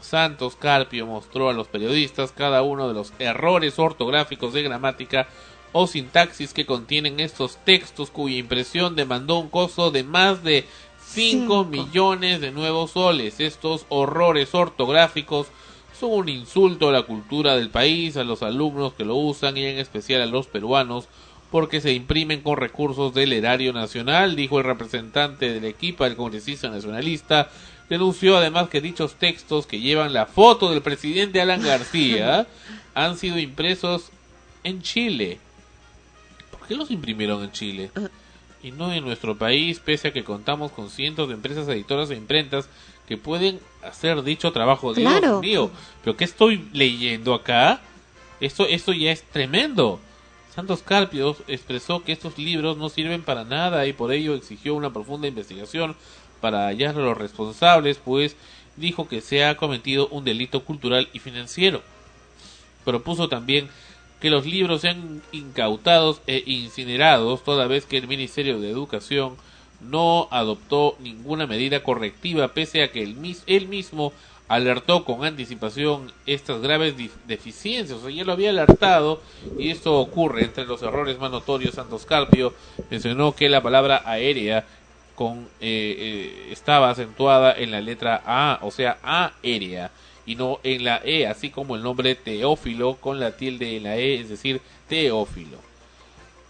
[0.00, 5.28] Santos Carpio mostró a los periodistas cada uno de los errores ortográficos de gramática
[5.72, 10.64] o sintaxis que contienen estos textos cuya impresión demandó un costo de más de
[11.06, 13.40] 5 millones de nuevos soles.
[13.40, 15.48] Estos horrores ortográficos
[16.00, 19.64] son un insulto a la cultura del país, a los alumnos que lo usan y
[19.64, 21.08] en especial a los peruanos
[21.50, 26.70] porque se imprimen con recursos del erario nacional, dijo el representante del equipo, el congresista
[26.70, 27.50] nacionalista.
[27.88, 32.46] Denunció además que dichos textos que llevan la foto del presidente Alan García
[32.94, 34.10] han sido impresos
[34.62, 35.38] en Chile.
[36.52, 37.90] ¿Por qué los imprimieron en Chile?
[38.62, 42.14] Y no en nuestro país, pese a que contamos con cientos de empresas editoras e
[42.14, 42.68] imprentas
[43.10, 44.94] que pueden hacer dicho trabajo.
[44.94, 45.40] Dios Claro.
[45.40, 45.68] mío,
[46.04, 47.80] ¿pero qué estoy leyendo acá?
[48.40, 49.98] Esto, esto ya es tremendo.
[50.54, 54.92] Santos Carpio expresó que estos libros no sirven para nada y por ello exigió una
[54.92, 55.96] profunda investigación
[56.40, 58.36] para hallar a los responsables, pues
[58.76, 61.82] dijo que se ha cometido un delito cultural y financiero.
[62.84, 63.68] Propuso también
[64.20, 69.34] que los libros sean incautados e incinerados, toda vez que el Ministerio de Educación
[69.80, 73.16] no adoptó ninguna medida correctiva, pese a que él,
[73.46, 74.12] él mismo
[74.50, 76.94] alertó con anticipación estas graves
[77.28, 77.98] deficiencias.
[77.98, 79.22] O sea, ya lo había alertado
[79.56, 81.76] y esto ocurre entre los errores más notorios.
[81.76, 82.52] Santos Carpio
[82.90, 84.66] mencionó que la palabra aérea
[85.14, 85.94] con, eh,
[86.40, 89.92] eh, estaba acentuada en la letra A, o sea, aérea,
[90.26, 93.96] y no en la E, así como el nombre Teófilo con la tilde en la
[93.98, 95.58] E, es decir, Teófilo.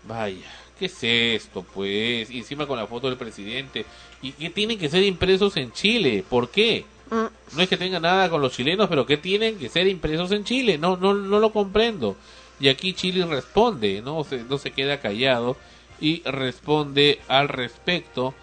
[0.04, 0.50] Vaya,
[0.80, 0.98] ¿qué es
[1.42, 2.30] esto, pues?
[2.30, 3.84] Y encima con la foto del presidente.
[4.22, 6.24] ¿Y que tienen que ser impresos en Chile?
[6.28, 6.86] ¿Por qué?
[7.10, 10.44] No es que tenga nada con los chilenos, pero que tienen que ser impresos en
[10.44, 10.78] Chile.
[10.78, 12.16] No, no, no lo comprendo.
[12.58, 15.56] Y aquí Chile responde, no se, no se queda callado
[16.00, 18.34] y responde al respecto.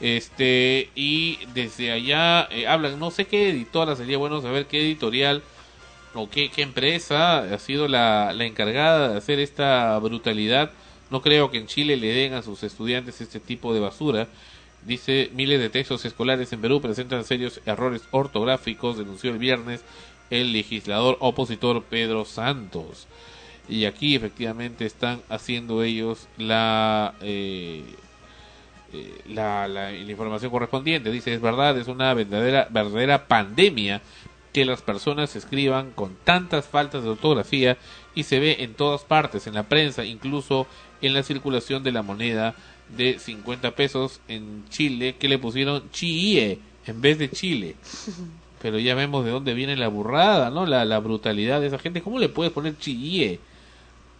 [0.00, 5.42] Este, y desde allá eh, hablan, no sé qué editora, sería bueno saber qué editorial
[6.14, 10.72] o qué, qué empresa ha sido la, la encargada de hacer esta brutalidad.
[11.12, 14.28] No creo que en Chile le den a sus estudiantes este tipo de basura.
[14.86, 19.84] Dice, miles de textos escolares en Perú presentan serios errores ortográficos, denunció el viernes
[20.30, 23.08] el legislador opositor Pedro Santos.
[23.68, 27.84] Y aquí efectivamente están haciendo ellos la, eh,
[28.94, 31.10] eh, la, información correspondiente.
[31.10, 34.00] Dice, es verdad, es una verdadera, verdadera pandemia
[34.54, 37.76] que las personas escriban con tantas faltas de ortografía
[38.14, 40.66] y se ve en todas partes, en la prensa, incluso
[41.02, 42.54] en la circulación de la moneda
[42.96, 47.76] de 50 pesos en Chile que le pusieron Chile en vez de Chile.
[48.62, 50.66] Pero ya vemos de dónde viene la burrada, ¿no?
[50.66, 52.00] La, la brutalidad de esa gente.
[52.00, 53.40] ¿Cómo le puedes poner Chile?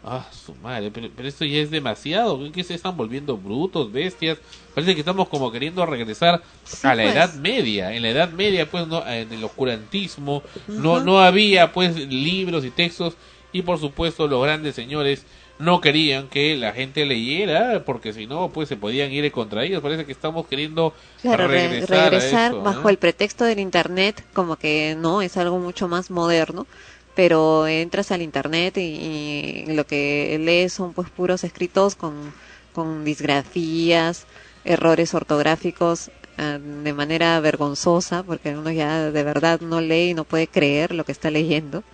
[0.04, 2.40] Ah, su madre, pero, pero esto ya es demasiado.
[2.50, 4.38] ¿Qué se están volviendo brutos, bestias?
[4.74, 7.14] Parece que estamos como queriendo regresar Sí, a la pues.
[7.14, 7.94] Edad Media.
[7.94, 12.72] En la Edad Media, pues, no, en el oscurantismo, no, no había, pues, libros y
[12.72, 13.14] textos.
[13.52, 15.24] Y por supuesto, los grandes señores
[15.62, 19.80] no querían que la gente leyera, porque si no, pues se podían ir contra ellos.
[19.82, 22.89] Parece que estamos queriendo Claro, regresar, regresar, a eso, bajo ¿no?
[22.89, 26.66] el pretexto del internet, como que no, es algo mucho más moderno,
[27.14, 32.34] pero entras al internet y, y lo que lees son pues puros escritos con,
[32.72, 34.26] con disgrafías,
[34.64, 40.24] errores ortográficos ah, de manera vergonzosa, porque uno ya de verdad no lee y no
[40.24, 41.84] puede creer lo que está leyendo.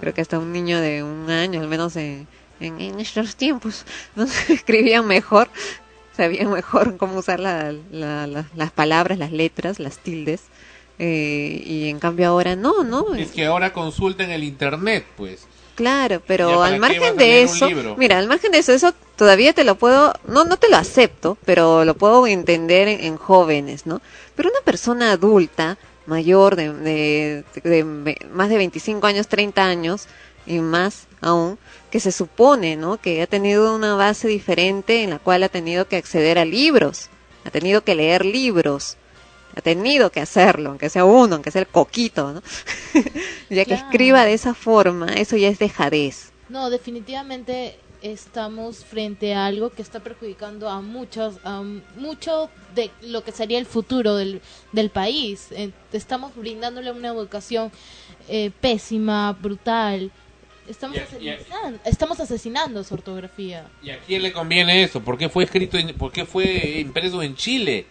[0.00, 2.28] Creo que hasta un niño de un año, al menos en,
[2.60, 3.84] en, en nuestros tiempos,
[4.16, 4.24] ¿no?
[4.48, 5.48] escribían mejor
[6.16, 10.40] sabían mejor cómo usar la- la- la- las palabras, las letras, las tildes.
[10.98, 13.14] eh, y en cambio ahora no, ¿no?
[13.14, 15.46] Es que ahora consulten el internet, pues.
[15.74, 17.68] Claro, ¿Ya pero al margen de eso,
[17.98, 21.36] mira, al margen de eso, eso todavía te lo puedo, no, no te lo acepto,
[21.44, 24.00] pero lo puedo entender en, en jóvenes, ¿no?
[24.34, 25.76] Pero una persona adulta,
[26.06, 30.06] mayor de, de, de ve- más de 25 años, 30 años
[30.46, 31.58] y más aún,
[31.90, 32.98] que se supone, ¿no?
[32.98, 37.08] Que ha tenido una base diferente en la cual ha tenido que acceder a libros,
[37.44, 38.96] ha tenido que leer libros,
[39.56, 42.42] ha tenido que hacerlo, aunque sea uno, aunque sea el coquito, ¿no?
[43.50, 43.84] ya que Claro.
[43.86, 46.32] escriba de esa forma, eso ya es dejadez.
[46.48, 51.62] No, definitivamente estamos frente a algo que está perjudicando a muchos, a
[51.96, 55.48] mucho de lo que sería el futuro del, del país.
[55.52, 57.72] Eh, estamos brindándole una educación
[58.28, 60.12] eh, pésima, brutal.
[60.68, 63.66] Estamos, Y- y- asesinando, estamos asesinando su ortografía.
[63.82, 65.00] ¿Y a quién le conviene eso?
[65.00, 67.86] ¿Por qué fue escrito, en, por qué fue impreso en Chile?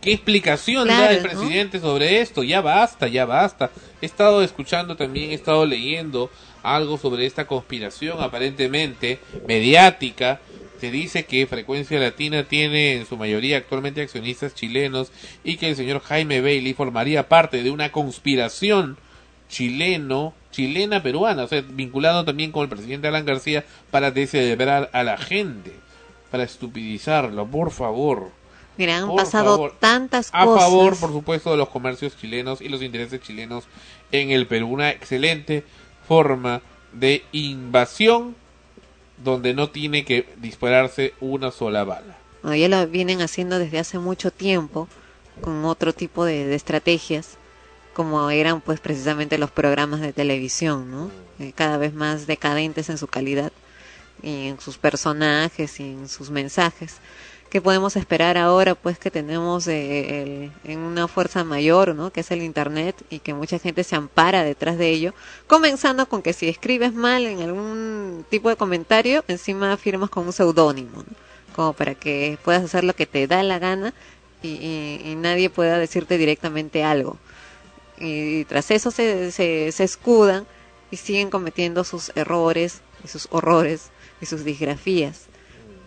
[0.00, 1.28] ¿Qué explicación da Claro, el ¿no?
[1.28, 2.42] presidente sobre esto?
[2.42, 3.70] Ya basta, ya basta.
[4.00, 6.28] He estado escuchando también, he estado leyendo
[6.64, 10.40] algo sobre esta conspiración aparentemente mediática.
[10.80, 15.12] Se dice que Frecuencia Latina tiene en su mayoría actualmente accionistas chilenos
[15.44, 18.98] y que el señor Jaime Bailey formaría parte de una conspiración
[19.48, 25.02] chileno, chilena peruana, o sea, vinculado también con el presidente Alan García para descerebrar a
[25.02, 25.72] la gente,
[26.30, 28.30] para estupidizarlo, por favor.
[28.78, 29.74] Mira, han Por pasado favor.
[29.80, 30.62] tantas A cosas.
[30.62, 33.64] favor, por supuesto, de los comercios chilenos y los intereses chilenos
[34.12, 34.68] en el Perú.
[34.68, 35.64] Una excelente
[36.08, 36.62] forma
[36.92, 38.34] de invasión
[39.22, 42.16] donde no tiene que dispararse una sola bala.
[42.56, 44.88] Ya lo vienen haciendo desde hace mucho tiempo
[45.42, 47.36] con otro tipo de, de estrategias,
[47.94, 51.10] como eran pues precisamente los programas de televisión, ¿no?
[51.38, 53.52] Eh, cada vez más decadentes en su calidad
[54.22, 56.96] y en sus personajes y en sus mensajes.
[57.50, 60.22] ¿Qué podemos esperar ahora pues que tenemos eh,
[60.64, 62.10] el- en una fuerza mayor, ¿no?
[62.10, 65.12] Que es el internet y que mucha gente se ampara detrás de ello,
[65.46, 70.32] comenzando con que si escribes mal en algún tipo de comentario, encima firmas con un
[70.32, 71.32] seudónimo, ¿no?
[71.54, 73.92] como para que puedas hacer lo que te da la gana
[74.42, 77.18] y, y- y nadie pueda decirte directamente algo.
[78.02, 80.44] Y, tras eso se, se, escudan
[80.90, 85.26] y siguen cometiendo sus errores y sus horrores y sus disgrafías.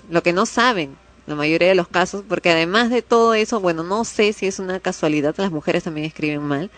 [0.10, 0.96] Lo que no saben,
[1.28, 4.60] la mayoría de los casos, porque además de todo eso, bueno, no sé si es
[4.60, 6.72] una casualidad, las mujeres también escriben mal,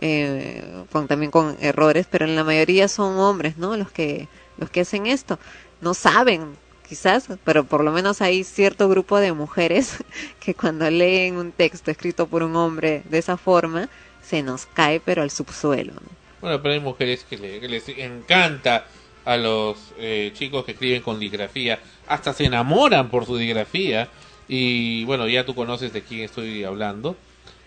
[0.00, 3.76] eh, con, también con errores, pero en la mayoría son hombres, ¿no?
[3.76, 5.38] Los que, los que hacen esto.
[5.80, 6.56] No saben,
[6.88, 9.98] quizás, pero por lo menos hay cierto grupo de mujeres
[10.40, 13.88] que cuando leen un texto escrito por un hombre de esa forma,
[14.22, 15.94] se nos cae pero al subsuelo.
[15.94, 16.00] ¿no?
[16.40, 18.86] Bueno, pero hay mujeres que, le- que les encanta
[19.24, 21.78] a los eh, chicos que escriben con digrafía,
[22.08, 24.08] hasta se enamoran por su digrafía.
[24.48, 27.16] Y bueno, ya tú conoces de quién estoy hablando.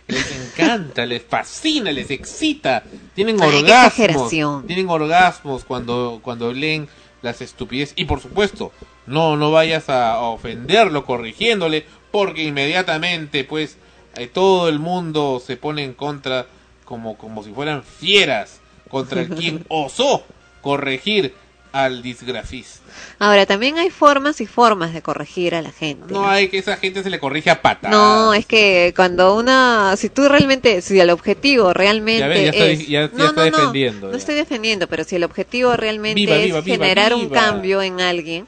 [0.07, 2.83] Les encanta, les fascina, les excita.
[3.15, 4.29] Tienen Ay, orgasmos.
[4.67, 6.89] Tienen orgasmos cuando, cuando leen
[7.21, 7.93] las estupideces.
[7.97, 8.73] Y por supuesto,
[9.05, 13.77] no, no vayas a ofenderlo corrigiéndole, porque inmediatamente, pues,
[14.15, 16.45] eh, todo el mundo se pone en contra
[16.85, 18.59] como, como si fueran fieras
[18.89, 20.23] contra quien osó
[20.61, 21.33] corregir
[21.73, 22.81] al disgrafista.
[23.17, 26.13] Ahora, también hay formas y formas de corregir a la gente.
[26.13, 27.97] No hay que esa gente se le corrige a patadas.
[27.97, 32.65] No, es que cuando una, si tú realmente, si el objetivo realmente Ya ves, ya
[32.65, 34.11] es, ya no, no, no, defendiendo.
[34.11, 37.81] no estoy defendiendo, pero si el objetivo realmente Viva, es viva, viva, generar un cambio
[37.81, 38.45] en alguien,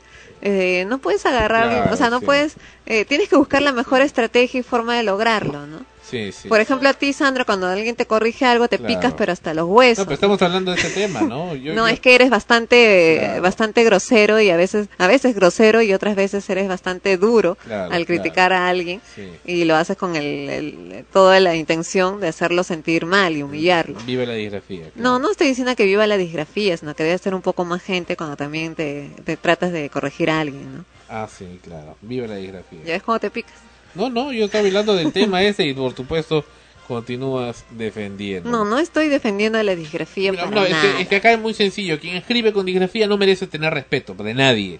[0.48, 2.26] eh, no puedes agarrar, Claro, o sea, no sí.
[2.26, 2.56] puedes,
[2.86, 5.84] eh, tienes que buscar la mejor estrategia y forma de lograrlo, ¿no?
[6.10, 6.48] Sí, sí.
[6.48, 8.94] Por ejemplo, a ti, Sandra, cuando alguien te corrige algo, te Claro.
[8.94, 10.00] picas, pero hasta los huesos.
[10.00, 11.56] No, pero estamos hablando de ese tema, ¿no?
[11.56, 15.82] Yo- no, yo- es que eres bastante, bastante grosero y a veces, a veces grosero
[15.82, 19.32] y otras veces eres bastante duro Claro, al criticar a alguien Sí.
[19.46, 23.98] y lo haces con el, el- toda la intención de hacerlo sentir mal y humillarlo.
[24.06, 24.86] Vive la disgrafía.
[24.96, 27.82] No, no estoy diciendo que viva la disgrafía, sino que debe ser un poco más
[27.82, 30.86] gente cuando también te, te tratas de corregir a alguien, ¿no?
[31.10, 31.98] Ah, sí, claro.
[32.02, 32.80] Vive la disgrafía.
[32.86, 33.54] Ya ves cómo te picas.
[33.96, 36.46] No, no, yo estaba hablando del tema ese y por supuesto
[36.88, 38.50] continúas defendiendo.
[38.50, 41.40] No, no estoy defendiendo la disgrafía No, para no, es que, es que acá es
[41.40, 42.00] muy sencillo.
[42.00, 44.80] Quien escribe con disgrafía no merece tener respeto de nadie.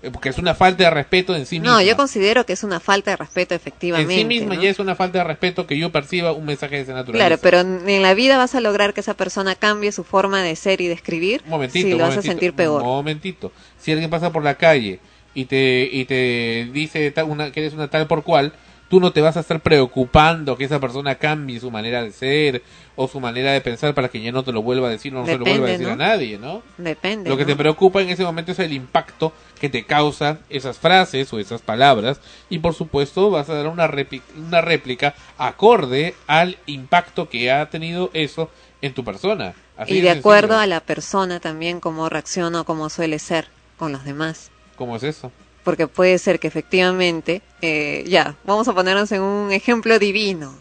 [0.00, 1.74] Eh, Porque es una falta de respeto en sí misma.
[1.74, 4.14] No, yo considero que es una falta de respeto en efectivamente.
[4.14, 4.62] sí misma ¿no?
[4.62, 7.26] ya es una falta de respeto que yo perciba un mensaje de esa naturaleza.
[7.26, 10.54] Claro, pero en la vida vas a lograr que esa persona cambie su forma de
[10.54, 12.82] ser y de escribir Un momentito, si lo vas a momentito, sentir peor.
[12.82, 13.52] Un momentito.
[13.78, 15.00] Si alguien pasa por la calle
[15.38, 18.52] y te, y te dice una, que eres una tal por cual,
[18.88, 22.64] tú no te vas a estar preocupando que esa persona cambie su manera de ser
[22.96, 25.20] o su manera de pensar para que ya no te lo vuelva a decir o
[25.20, 25.92] no se lo vuelva a decir ¿no?
[25.92, 26.64] a nadie, ¿no?
[26.76, 27.30] Depende.
[27.30, 27.50] Lo que ¿no?
[27.50, 31.62] te preocupa en ese momento es el impacto que te causan esas frases o esas
[31.62, 32.20] palabras
[32.50, 37.70] y por supuesto vas a dar una, réplica, una réplica acorde al impacto que ha
[37.70, 38.50] tenido eso
[38.82, 39.54] en tu persona.
[39.76, 40.18] Así y de sencillo.
[40.18, 43.46] acuerdo a la persona también cómo reacciona o cómo suele ser
[43.76, 44.50] con los demás.
[44.78, 45.30] ¿Cómo es eso?
[45.64, 50.54] Porque puede ser que efectivamente, eh, ya, vamos a ponernos en un ejemplo divino.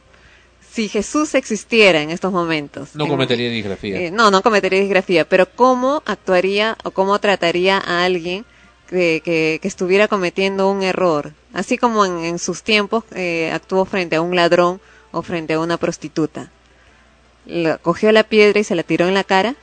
[0.72, 2.96] Si Jesús existiera en estos momentos.
[2.96, 4.00] No cometería disgrafía.
[4.02, 8.46] Eh, no, no cometería disgrafía, pero ¿cómo actuaría o cómo trataría a alguien
[8.90, 11.32] que, que, que estuviera cometiendo un error?
[11.54, 14.82] Así como en, en sus tiempos eh, actuó frente a un ladrón
[15.12, 16.52] o frente a una prostituta.
[17.46, 19.56] La- ¿Cogió la piedra y se la tiró en la cara?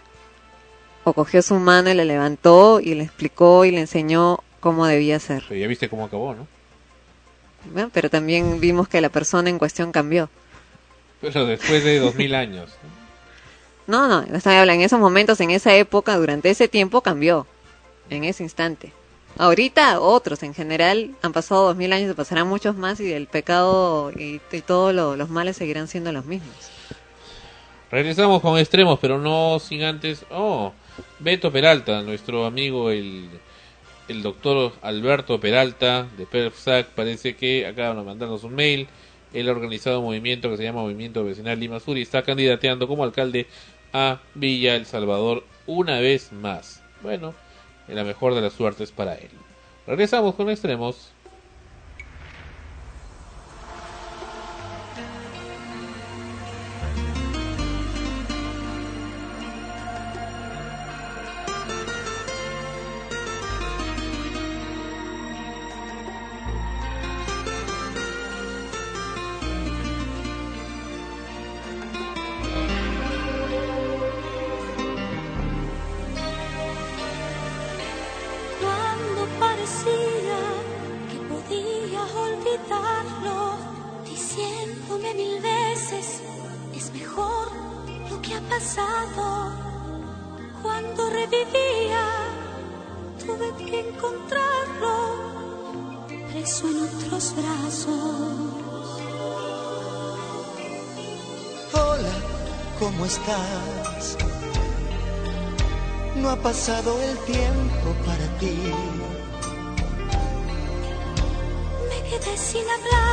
[1.04, 5.20] ¿O cogió su mano y la levantó y le explicó y le enseñó cómo debía
[5.20, 5.44] ser?
[5.48, 6.48] Pero ya viste cómo acabó, ¿no?
[7.92, 10.28] Pero también vimos que la persona en cuestión cambió.
[11.20, 12.70] Pero después de dos mil años.
[13.86, 17.46] No, no, no estoy hablando en esos momentos, en esa época, durante ese tiempo cambió,
[18.10, 18.92] en ese instante.
[19.36, 23.26] Ahorita otros, en general, han pasado dos mil años, se pasarán muchos más y el
[23.26, 26.54] pecado y, y todos lo- los males seguirán siendo los mismos.
[27.90, 30.24] Regresamos con extremos, pero no sin antes.
[30.30, 30.72] Oh,
[31.18, 33.28] Beto Peralta, nuestro amigo el,
[34.08, 38.88] el doctor Alberto Peralta de PERFSAC, parece que acaba de mandarnos un mail.
[39.32, 42.86] Él ha organizado un movimiento que se llama Movimiento Vecinal Lima Sur y está candidateando
[42.86, 43.46] como alcalde
[43.92, 46.82] a Villa El Salvador una vez más.
[47.02, 47.34] Bueno,
[47.88, 49.30] la mejor de las suertes para él.
[49.86, 51.13] Regresamos con extremos.
[106.66, 108.56] Pasado el tiempo para ti.
[111.90, 113.03] Me quedé sin hablar,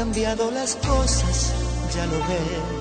[0.00, 1.52] cambiado las cosas,
[1.94, 2.79] ya lo ves.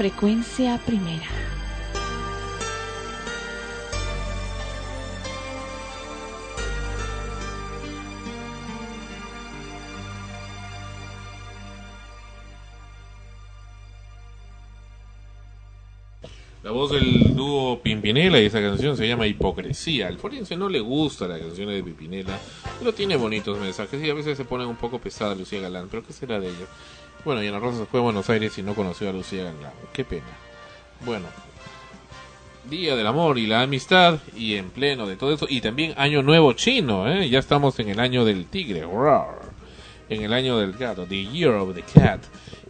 [0.00, 1.26] Frecuencia primera.
[16.62, 20.08] La voz del dúo Pimpinela y esa canción se llama Hipocresía.
[20.08, 22.38] Al forense no le gusta la canción de Pimpinela,
[22.78, 25.88] pero tiene bonitos mensajes y a veces se pone un poco pesada Lucía Galán.
[25.90, 26.66] ¿Pero qué será de ella?
[27.24, 29.72] Bueno, y Ana Rosa se fue a Buenos Aires y no conoció a Lucía Galán.
[29.92, 30.26] Qué pena.
[31.04, 31.26] Bueno,
[32.64, 35.46] Día del Amor y la Amistad y en pleno de todo eso.
[35.48, 37.28] Y también Año Nuevo Chino, ¿eh?
[37.28, 38.82] Ya estamos en el año del tigre.
[38.82, 39.40] Roar.
[40.08, 41.06] En el año del gato.
[41.06, 42.20] The Year of the Cat.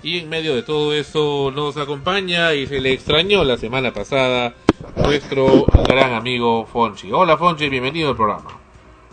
[0.03, 4.55] Y en medio de todo eso nos acompaña y se le extrañó la semana pasada
[4.97, 7.13] nuestro gran amigo Fonchi.
[7.13, 8.51] Hola Fonchi, bienvenido al programa.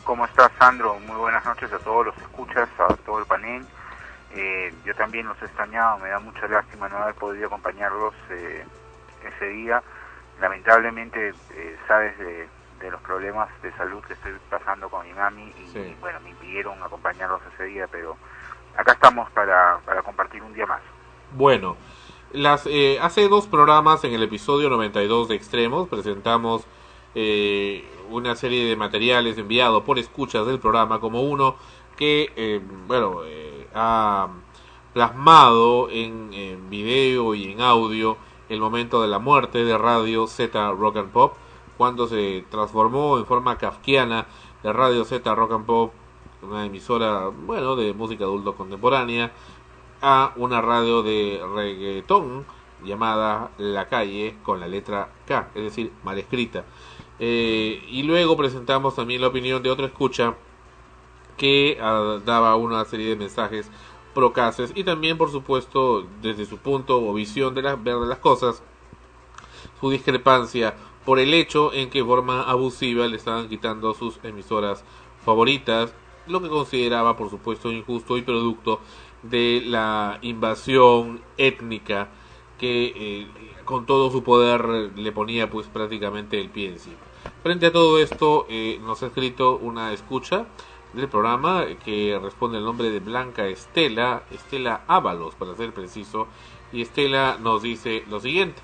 [0.03, 0.97] ¿Cómo estás, Sandro?
[1.05, 3.65] Muy buenas noches a todos los escuchas, a todo el panel.
[4.33, 8.65] Eh, yo también los he extrañado, me da mucha lástima no haber podido acompañarlos eh,
[9.25, 9.81] ese día.
[10.41, 12.47] Lamentablemente, eh, sabes de,
[12.79, 15.95] de los problemas de salud que estoy pasando con mi mami y, Sí.
[15.99, 18.17] bueno, me impidieron acompañarlos ese día, pero
[18.77, 20.81] acá estamos para, para compartir un día más.
[21.31, 21.75] Bueno,
[22.33, 26.67] las, eh, hace dos programas en el episodio 92 de Extremos presentamos
[27.15, 31.55] eh, una serie de materiales enviados por escuchas del programa como uno
[31.97, 34.29] que, eh, bueno, eh, ha
[34.93, 38.17] plasmado en, video y en audio
[38.49, 41.35] el momento de la muerte de Radio Z Rock and Pop
[41.77, 44.25] cuando se transformó en forma kafkiana
[44.63, 45.93] de Radio Z Rock and Pop
[46.41, 49.31] una emisora bueno de música adulto contemporánea
[50.01, 52.45] a una radio de reggaetón
[52.83, 56.65] llamada La Calle con la letra K, es decir, mal escrita.
[57.19, 60.35] Eh, y luego presentamos también la opinión de otra escucha
[61.37, 63.69] que ah, daba una serie de mensajes
[64.13, 68.63] procaces y también, por supuesto, desde su punto o visión de ver de las cosas,
[69.79, 74.83] su discrepancia por el hecho en que forma abusiva le estaban quitando sus emisoras
[75.23, 75.93] favoritas,
[76.25, 78.79] lo que consideraba, por supuesto, injusto y producto
[79.23, 82.09] de la invasión étnica
[82.57, 83.27] que eh,
[83.65, 86.97] con todo su poder le ponía pues prácticamente el pie encima.
[87.43, 90.47] Frente a todo esto eh, nos ha escrito una escucha
[90.93, 96.27] del programa que responde el nombre de Blanca Estela, Estela Ábalos para ser preciso,
[96.71, 98.61] y Estela nos dice lo siguiente.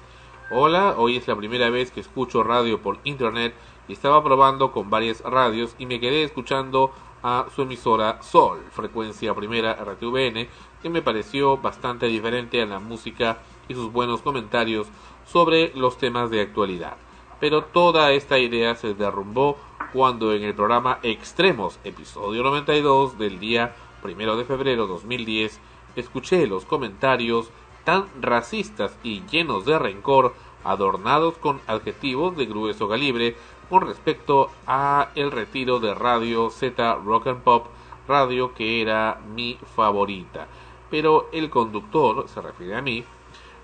[0.52, 3.54] Hola, hoy es la primera vez que escucho radio por internet
[3.88, 6.92] y estaba probando con varias radios y me quedé escuchando
[7.24, 10.48] a su emisora Sol, frecuencia primera RTVN,
[10.82, 14.88] que me pareció bastante diferente a la música y sus buenos comentarios
[15.26, 16.98] sobre los temas de actualidad.
[17.44, 19.58] Pero toda esta idea se derrumbó
[19.92, 25.60] cuando en el programa Extremos, episodio 92 del día 1 de febrero 2010,
[25.98, 27.50] escuché los comentarios
[27.84, 30.34] tan racistas y llenos de rencor,
[30.64, 33.36] adornados con adjetivos de grueso calibre,
[33.70, 37.66] con respecto a el retiro de Radio Z Rock and Pop,
[38.08, 40.48] radio que era mi favorita.
[40.90, 43.04] Pero el conductor, se refiere a mí,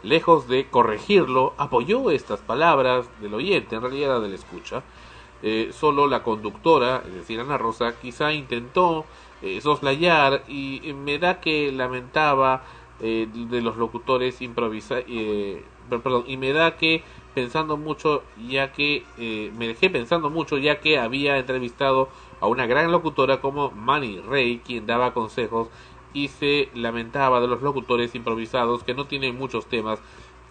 [0.04, 4.84] lejos de corregirlo, apoyó estas palabras del oyente, en realidad del escucha.
[5.42, 9.06] Eh, solo la conductora, es decir, Ana Rosa, quizá intentó
[9.42, 12.64] eh, soslayar y me da que lamentaba
[13.00, 17.04] eh, de los locutores improvisa eh, per- perdón, y me da que
[17.34, 22.10] pensando mucho ya que me dejé pensando mucho ya que había entrevistado
[22.42, 25.70] a una gran locutora como Manny Ray quien daba consejos
[26.14, 30.00] y se lamentaba de los locutores improvisados que no tienen muchos temas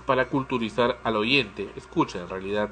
[0.06, 2.70] para culturizar al oyente escucha en realidad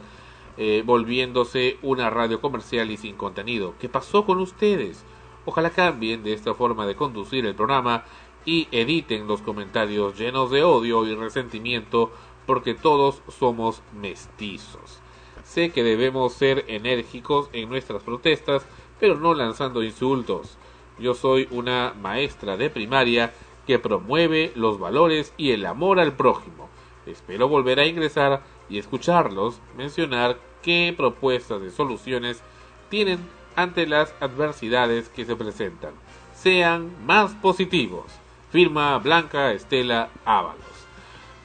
[0.57, 5.05] eh, volviéndose una radio comercial y sin contenido ¿qué pasó con ustedes?
[5.45, 8.05] ojalá cambien de esta forma de conducir el programa
[8.47, 12.13] y editen los comentarios llenos de odio y resentimiento
[12.47, 15.01] porque todos somos mestizos.
[15.43, 18.65] Sé que debemos ser enérgicos en nuestras protestas,
[18.99, 20.57] pero no lanzando insultos.
[20.99, 23.33] Yo soy una maestra de primaria
[23.67, 26.69] que promueve los valores y el amor al prójimo.
[27.07, 32.43] Espero volver a ingresar y escucharlos mencionar qué propuestas de soluciones
[32.89, 33.19] tienen
[33.55, 35.93] ante las adversidades que se presentan.
[36.35, 38.05] Sean más positivos.
[38.51, 40.65] Firma Blanca Estela Ábalos.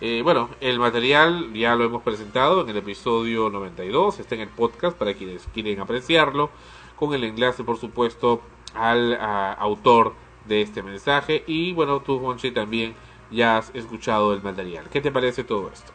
[0.02, 4.50] Eh, bueno, el material ya lo hemos presentado en el episodio 92, está en el
[4.50, 6.50] podcast para quienes quieren apreciarlo,
[6.96, 8.42] con el enlace por supuesto
[8.76, 10.14] al a, autor
[10.46, 12.96] de este mensaje y bueno, tú Monchi también
[13.30, 14.90] ya has escuchado el material.
[14.90, 15.92] ¿Qué te parece todo esto?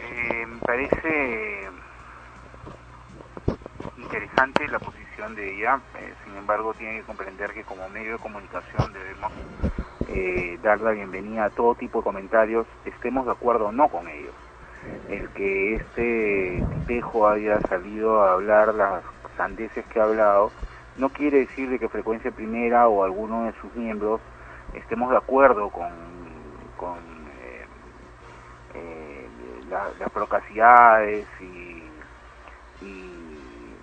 [0.00, 1.68] Eh, me parece
[3.96, 8.18] interesante la posición de ella, eh, sin embargo tiene que comprender que como medio de
[8.18, 9.32] comunicación debemos
[10.08, 14.08] eh, dar la bienvenida a todo tipo de comentarios, estemos de acuerdo o no con
[14.08, 14.34] ellos.
[15.08, 19.02] El que este tipejo haya salido a hablar las
[19.38, 20.52] sandeces que ha hablado,
[20.96, 24.20] no quiere decir de que Frecuencia Primera o alguno de sus miembros
[24.74, 25.88] estemos de acuerdo con,
[27.40, 27.66] eh,
[28.74, 29.28] eh,
[29.70, 31.82] la- las procacidades y,
[32.84, 33.76] y,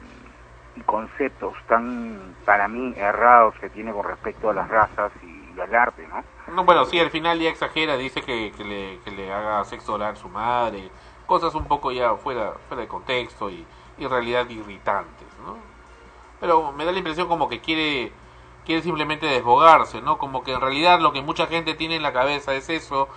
[0.75, 5.73] y conceptos tan, para mí, errados que tiene con respecto a las razas y al
[5.73, 6.23] arte, ¿no?
[6.53, 10.15] No, bueno, sí, al final ya exagera, dice que, le, que le haga sexo oral
[10.17, 10.91] su madre,
[11.25, 13.65] cosas un poco ya fuera, fuera de contexto y,
[13.97, 15.14] y realidad irritantes, ¿no?
[16.39, 18.11] Pero me da la impresión como que quiere,
[18.65, 20.17] quiere simplemente desbogarse, ¿no?
[20.17, 23.07] Como que en realidad lo que mucha gente tiene en la cabeza es eso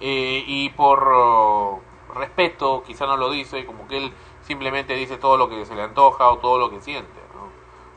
[0.00, 1.80] eh, y por
[2.14, 5.82] respeto quizá no lo dice, como que él simplemente dice todo lo que se le
[5.82, 7.48] antoja o todo lo que siente, ¿no?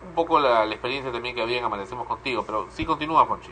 [0.08, 3.52] Un poco la, la experiencia también que había en Amanecemos Contigo, pero sí continúa, Fonchi.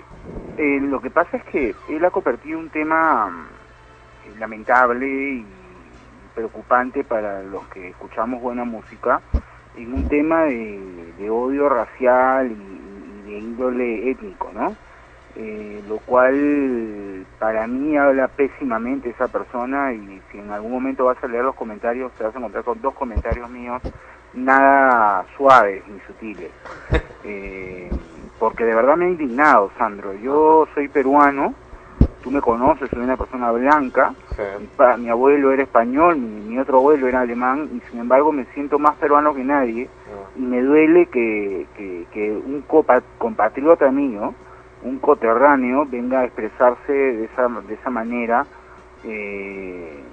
[0.57, 5.45] Eh, lo que pasa es que él ha convertido un tema mm, lamentable y
[6.35, 9.21] preocupante para los que escuchamos buena música
[9.75, 14.75] en un tema de, de odio racial y, y de índole étnico, ¿no?
[15.35, 21.23] Eh, lo cual para mí habla pésimamente esa persona y si en algún momento vas
[21.23, 23.81] a leer los comentarios te vas a encontrar con dos comentarios míos
[24.33, 26.51] nada suaves ni sutiles.
[27.25, 27.89] Eh,
[28.39, 30.13] porque de verdad me ha indignado, Sandro.
[30.13, 31.53] Yo soy peruano,
[32.21, 34.13] tú me conoces, soy una persona blanca,
[34.59, 38.31] mi, pa- mi abuelo era español, mi, mi otro abuelo era alemán, y sin embargo
[38.31, 39.89] me siento más peruano que nadie,
[40.35, 42.63] y me duele que, que, que un
[43.17, 44.33] compatriota mío,
[44.83, 48.45] un coterráneo, venga a expresarse de esa, de esa manera
[49.03, 50.03] eh,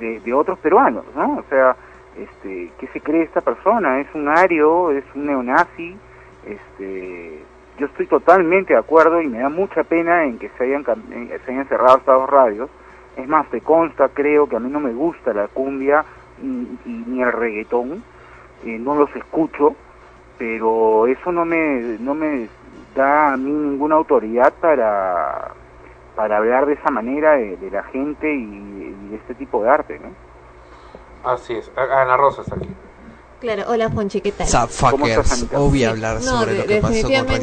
[0.00, 1.36] de, de otros peruanos, ¿no?
[1.38, 1.76] O sea,
[2.16, 4.00] este, ¿qué se cree esta persona?
[4.00, 4.90] ¿Es un ario?
[4.90, 5.96] ¿Es un neonazi?
[6.44, 7.42] Este,
[7.78, 11.52] yo estoy totalmente de acuerdo y me da mucha pena en que se hayan, se
[11.52, 12.70] hayan cerrado estas dos radios.
[13.16, 16.04] Es más, te consta, creo que a mí no me gusta la cumbia
[16.42, 18.02] y, ni el reggaetón,
[18.64, 19.74] eh, no los escucho,
[20.38, 22.48] pero eso no me, no me
[22.94, 25.52] da a mí ninguna autoridad para,
[26.14, 29.98] para hablar de esa manera de, la gente y, y de este tipo de arte,
[29.98, 30.10] ¿no?
[31.28, 32.68] Así es, Ana Rosa está aquí.
[33.40, 34.48] Claro, hola Fonchi, ¿qué tal?
[34.48, 35.46] Zapfuckers.
[35.54, 37.38] O voy a hablar No, sobre de- lo que pasó con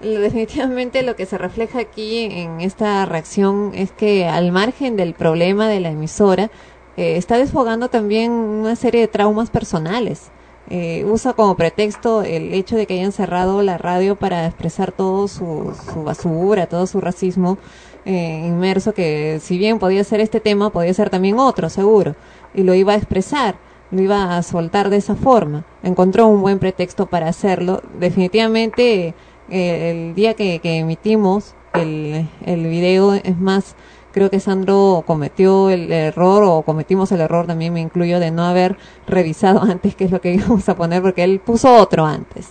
[0.00, 5.66] definitivamente, lo que se refleja aquí en esta reacción es que al margen del problema
[5.68, 6.48] de la emisora,
[6.96, 10.28] eh, está desfogando también una serie de traumas personales.
[10.68, 15.26] Eh, usa como pretexto el hecho de que hayan cerrado la radio para expresar todo
[15.26, 17.58] su, su basura, todo su racismo
[18.04, 22.14] eh, inmerso, que si bien podía ser este tema, podía ser también otro, seguro,
[22.54, 23.56] y lo iba a expresar
[23.90, 25.64] lo iba a soltar de esa forma.
[25.82, 27.82] Encontró un buen pretexto para hacerlo.
[27.98, 29.14] Definitivamente,
[29.50, 33.76] eh, el día que, emitimos el, el video, es más,
[34.12, 38.44] creo que Sandro cometió el error, o cometimos el error, también me incluyo, de no
[38.44, 38.76] haber
[39.06, 42.50] revisado antes qué es lo que íbamos a poner, porque él puso otro antes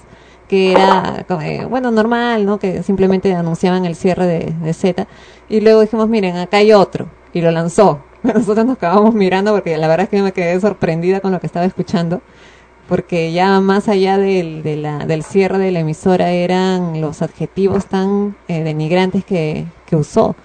[0.50, 2.58] que era, eh, bueno, normal, ¿no?
[2.58, 5.08] Que simplemente anunciaban el cierre de, de Z.
[5.48, 7.08] Y luego dijimos, miren, acá hay otro.
[7.34, 8.00] Y lo lanzó.
[8.24, 11.48] Nosotros nos acabamos mirando porque la verdad es que me quedé sorprendida con lo que
[11.48, 12.22] estaba escuchando.
[12.88, 18.64] Porque ya más allá del, del cierre de la emisora eran los adjetivos tan eh,
[18.64, 20.36] denigrantes que, que usó.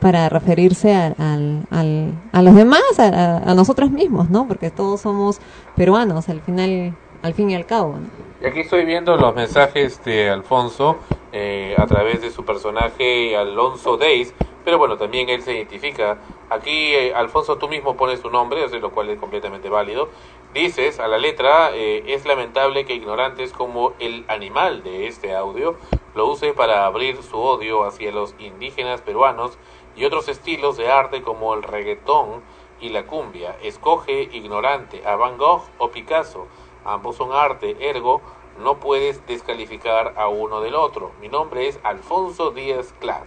[0.00, 4.48] para referirse a, al- al- a los demás, a- a nosotros mismos, ¿no?
[4.48, 5.40] Porque todos somos
[5.76, 7.96] peruanos al final, al fin y al cabo.
[8.40, 10.98] Y aquí estoy viendo los mensajes de Alfonso
[11.32, 14.34] eh, a través de su personaje Alonso Days,
[14.64, 16.18] pero bueno, también él se identifica.
[16.50, 20.08] Aquí, eh, Alfonso, tú mismo pones tu nombre, lo cual es completamente válido.
[20.52, 25.76] Dices a la letra, eh, es lamentable que ignorantes como el animal de este audio
[26.14, 29.58] lo use para abrir su odio hacia los indígenas peruanos
[29.96, 32.42] y otros estilos de arte como el reggaetón
[32.80, 33.56] y la cumbia.
[33.62, 36.48] Escoge ignorante a Van Gogh o Picasso.
[36.84, 38.20] Ambos son arte, ergo
[38.58, 41.12] no puedes descalificar a uno del otro.
[41.20, 43.24] Mi nombre es Alfonso Díaz Clat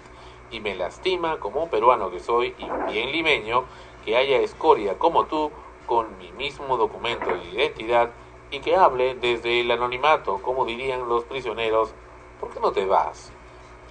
[0.52, 3.66] y me lastima como peruano que soy y bien limeño
[4.04, 5.52] que haya escoria como tú
[5.88, 8.12] con mi mismo documento de identidad
[8.52, 11.94] y que hable desde el anonimato, como dirían los prisioneros,
[12.40, 13.32] ¿por qué no te vas?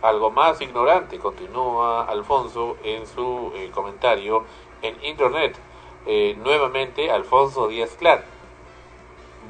[0.02, 4.44] Algo más ignorante, continúa Alfonso en su eh, comentario
[4.82, 5.58] en internet.
[6.06, 8.33] Eh, nuevamente, Alfonso Díaz Clat.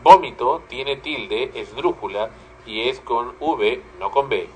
[0.05, 2.29] Vómito tiene tilde, esdrújula
[2.67, 4.47] y es con V, no con B.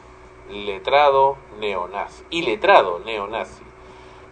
[0.51, 2.23] Letrado neonazi.
[2.29, 3.65] Y letrado neonazi.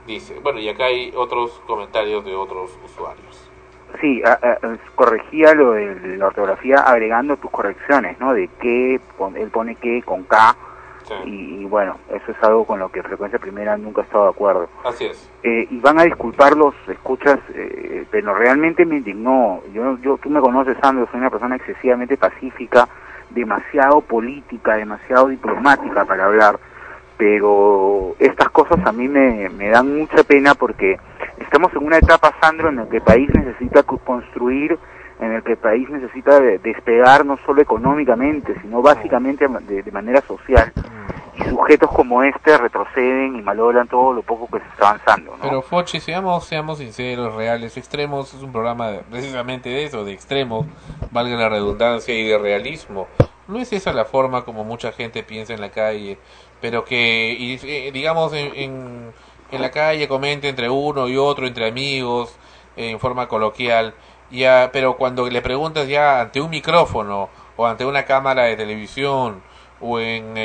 [0.07, 0.39] Dice.
[0.41, 3.51] Bueno, y acá hay otros comentarios de otros usuarios.
[4.01, 4.59] Sí, a- a-
[4.95, 8.35] corregía lo de la ortografía agregando tus correcciones, ¿no?
[8.35, 10.55] De que él pone que con K
[11.25, 14.31] y, y bueno, eso es algo con lo que Frecuencia Primera nunca ha estado de
[14.31, 14.69] acuerdo.
[14.85, 15.31] Así es.
[15.43, 19.61] Eh, y van a disculpar los escuchas, eh, pero realmente me indignó.
[19.73, 22.89] Yo, yo, tú me conoces, Sandro, soy una persona excesivamente pacífica,
[23.31, 26.59] demasiado política, demasiado diplomática para hablar,
[27.17, 30.99] pero estas cosas a mí me, me dan mucha pena porque
[31.39, 34.79] estamos en una etapa, Sandro, en la que el país necesita co- construir,
[35.21, 40.21] en el que el país necesita de- despegar no solo económicamente, sino básicamente de, manera
[40.23, 40.73] social.
[41.39, 45.33] Y sujetos como este retroceden y malogran todo lo poco que se está avanzando.
[45.37, 45.43] ¿no?
[45.43, 50.13] Pero Fochi, seamos, seamos sinceros, reales, extremos, es un programa de- precisamente de eso, de
[50.13, 50.67] extremos,
[51.11, 53.07] valga la redundancia y de realismo.
[53.49, 56.19] No es esa la forma como mucha gente piensa en la calle,
[56.61, 59.13] pero que, y, eh, digamos, en, en,
[59.53, 62.35] en la calle comente entre uno y otro, entre amigos,
[62.77, 63.95] en forma coloquial,
[64.31, 69.43] ya, pero cuando le preguntas ya ante un micrófono o ante una cámara de televisión
[69.81, 70.37] o en,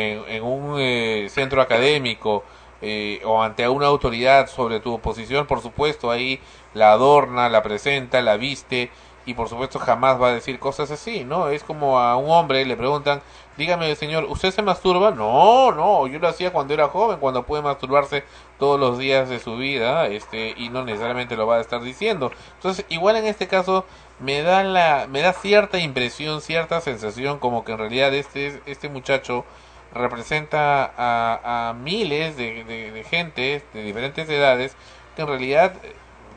[0.43, 2.43] un eh, centro académico
[2.81, 6.39] eh, o ante una autoridad sobre tu posición, por supuesto, ahí
[6.73, 8.89] la adorna, la presenta, la viste
[9.26, 11.49] y por supuesto jamás va a decir cosas así, ¿no?
[11.49, 13.22] Es como a un hombre le preguntan,
[13.57, 15.11] dígame señor, ¿usted se masturba?
[15.11, 18.23] No, no, yo lo hacía cuando era joven, cuando puede masturbarse
[18.60, 22.31] todos los días de su vida, este, y no necesariamente lo va a estar diciendo.
[22.56, 23.85] Entonces, igual en este caso
[24.19, 28.89] me da la, me da cierta impresión, cierta sensación como que en realidad este, este
[28.89, 29.45] muchacho
[29.93, 34.76] representa a, a miles de, de, gente de diferentes edades
[35.15, 35.73] que en realidad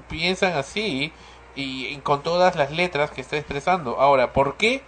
[0.09, 1.13] piensan así
[1.57, 4.01] y, con todas las letras que está expresando.
[4.01, 4.83] Ahora, ¿por qué?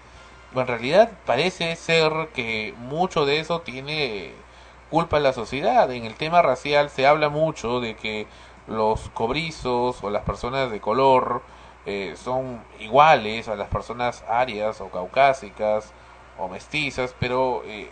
[0.55, 4.32] En realidad parece ser que mucho de eso tiene
[4.90, 5.90] culpa la sociedad.
[5.93, 8.26] En el tema racial se habla mucho de que
[8.66, 11.43] los cobrizos o las personas de color
[11.84, 15.93] eh, son iguales a las personas arias o caucásicas
[16.38, 17.90] o mestizas, pero eh,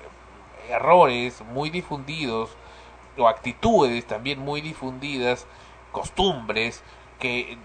[0.69, 2.51] errores muy difundidos
[3.17, 5.47] o actitudes también muy difundidas,
[5.93, 6.83] costumbres
[7.21, 7.57] que,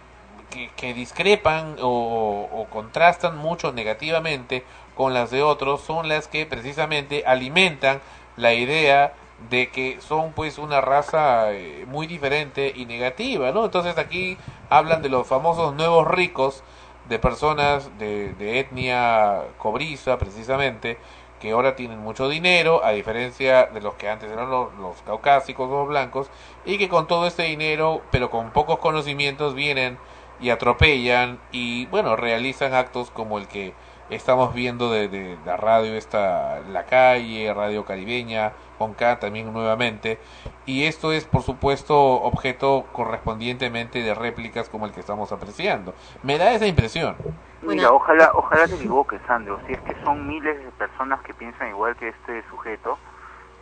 [0.50, 4.64] que, discrepan o, contrastan mucho negativamente
[4.96, 8.02] con las de otros son las que precisamente alimentan
[8.38, 9.14] la idea
[9.50, 13.66] de que son pues una raza eh, muy diferente y negativa, ¿no?
[13.66, 14.38] Entonces aquí
[14.70, 16.64] hablan de los famosos nuevos ricos,
[17.08, 20.98] de personas de, de etnia cobriza precisamente,
[21.40, 25.70] que ahora tienen mucho dinero, a diferencia de los que antes eran los, los caucásicos
[25.70, 26.30] los blancos,
[26.66, 29.98] y que con todo este dinero, pero con pocos conocimientos, vienen
[30.40, 33.74] y atropellan y, bueno, realizan actos como el que
[34.10, 40.20] estamos viendo de, de la radio esta La Calle, Radio Caribeña, con K también nuevamente,
[40.66, 45.94] y esto es por supuesto objeto correspondientemente de réplicas como el que estamos apreciando.
[46.24, 47.16] Me da esa impresión.
[47.62, 49.60] Mira, ojalá, ojalá te equivoques, Sandro.
[49.68, 52.98] Si es que son miles de personas que piensan igual que este sujeto,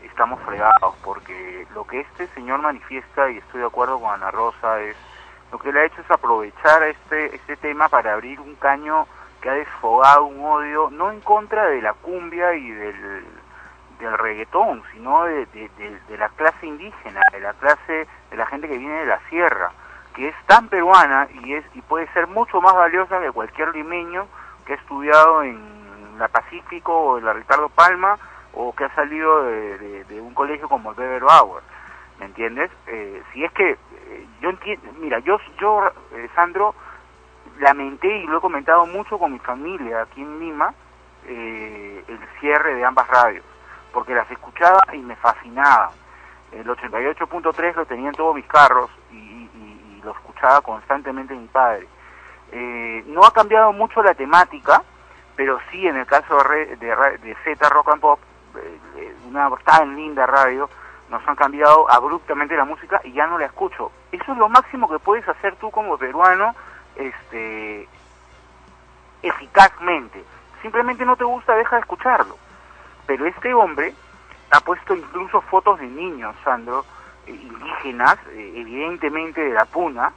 [0.03, 4.79] estamos fregados, porque lo que este señor manifiesta, y estoy de acuerdo con Ana Rosa,
[4.81, 4.95] es
[5.51, 9.07] lo que él ha hecho es aprovechar este, este tema para abrir un caño
[9.41, 13.25] que ha desfogado un odio, no en contra de la cumbia y del,
[13.99, 18.77] del reggaetón, sino de, de, la clase indígena, de la clase de la gente que
[18.77, 19.71] viene de la sierra,
[20.15, 24.27] que es tan peruana y es y puede ser mucho más valiosa que cualquier limeño
[24.65, 28.17] que ha estudiado en la Pacífico o en la Ricardo Palma
[28.53, 31.63] o que ha salido de un colegio como el Weber Bauer.
[32.19, 32.71] ¿Me entiendes?
[32.87, 36.73] Eh, si es que eh, yo entiendo, mira, yo, yo eh, Sandro,
[37.59, 40.73] lamenté y lo he comentado mucho con mi familia aquí en Lima,
[41.25, 43.43] eh, el cierre de ambas radios,
[43.91, 45.89] porque las escuchaba y me fascinaban.
[46.51, 51.47] El 88.3 lo tenía en todos mis carros y, y- y lo escuchaba constantemente mi
[51.47, 51.87] padre.
[53.07, 54.81] No ha cambiado mucho la temática,
[55.35, 58.19] pero sí en el caso de, de, de Z Rock and Pop,
[59.27, 60.69] una tan linda radio,
[61.09, 63.91] nos han cambiado abruptamente la música y ya no la escucho.
[64.11, 66.55] Eso es lo máximo que puedes hacer tú como peruano,
[66.95, 67.87] este,
[69.21, 70.23] eficazmente.
[70.61, 72.37] Simplemente no te gusta, deja de escucharlo.
[73.05, 73.93] Pero este hombre
[74.51, 76.85] ha puesto incluso fotos de niños, Sandro,
[77.25, 80.11] eh, indígenas, eh, evidentemente de la puna,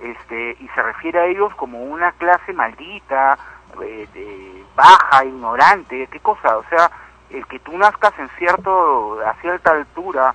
[0.00, 3.38] este, y se refiere a ellos como una clase maldita,
[3.82, 6.90] eh, de baja, ignorante, qué cosa, o sea,
[7.30, 10.34] el que tú nazcas en cierto, a cierta altura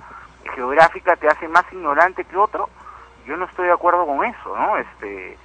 [0.55, 2.69] geográfica te hace más ignorante que otro,
[3.25, 4.77] yo no estoy de acuerdo con eso, ¿no?
[4.77, 5.37] Este,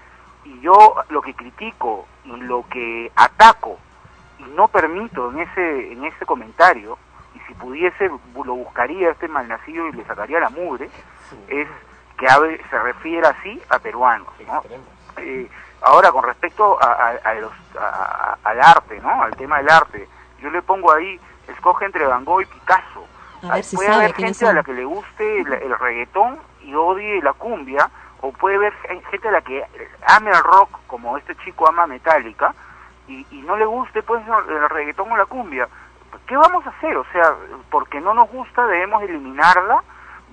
[0.44, 3.78] y yo lo que critico y lo que ataco
[4.38, 6.98] y no permito en ese, en ese comentario,
[7.34, 10.90] y si pudiese lo buscaría este malnacido y le sacaría la mugre,
[11.48, 11.68] es
[12.16, 12.26] que
[12.68, 14.62] se refiere así a peruanos, ¿no?
[15.18, 15.48] Eh,
[15.82, 19.22] ahora, con respecto a, a- a los, a- al arte, ¿no?
[19.22, 20.08] Al tema del arte,
[20.40, 21.18] yo le pongo ahí,
[21.48, 23.06] escoge entre Van Gogh y Picasso.
[23.48, 26.38] A ver si puede sabe haber gente a la que le guste el, el reggaetón
[26.62, 27.88] y odie la cumbia,
[28.20, 29.64] o puede haber gen- gente a la que
[30.06, 32.54] ame el rock, como este chico ama Metallica,
[33.06, 35.68] y, y no le guste pues el reggaetón o la cumbia.
[36.26, 36.96] ¿Qué vamos a hacer?
[36.96, 37.34] O sea,
[37.70, 39.82] porque no nos gusta debemos eliminarla,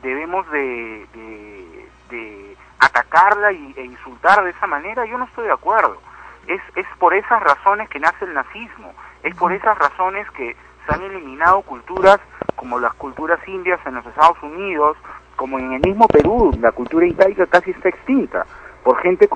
[0.01, 5.53] debemos de, de, de atacarla y, e insultar de esa manera, yo no estoy de
[5.53, 6.01] acuerdo.
[6.47, 8.93] Es, es por esas razones que nace el nazismo,
[9.23, 10.55] es por esas razones que
[10.85, 12.19] se han eliminado culturas
[12.55, 14.97] como las culturas indias en los Estados Unidos,
[15.35, 18.45] como en el mismo Perú, la cultura incaica casi está extinta,
[18.83, 19.29] por gente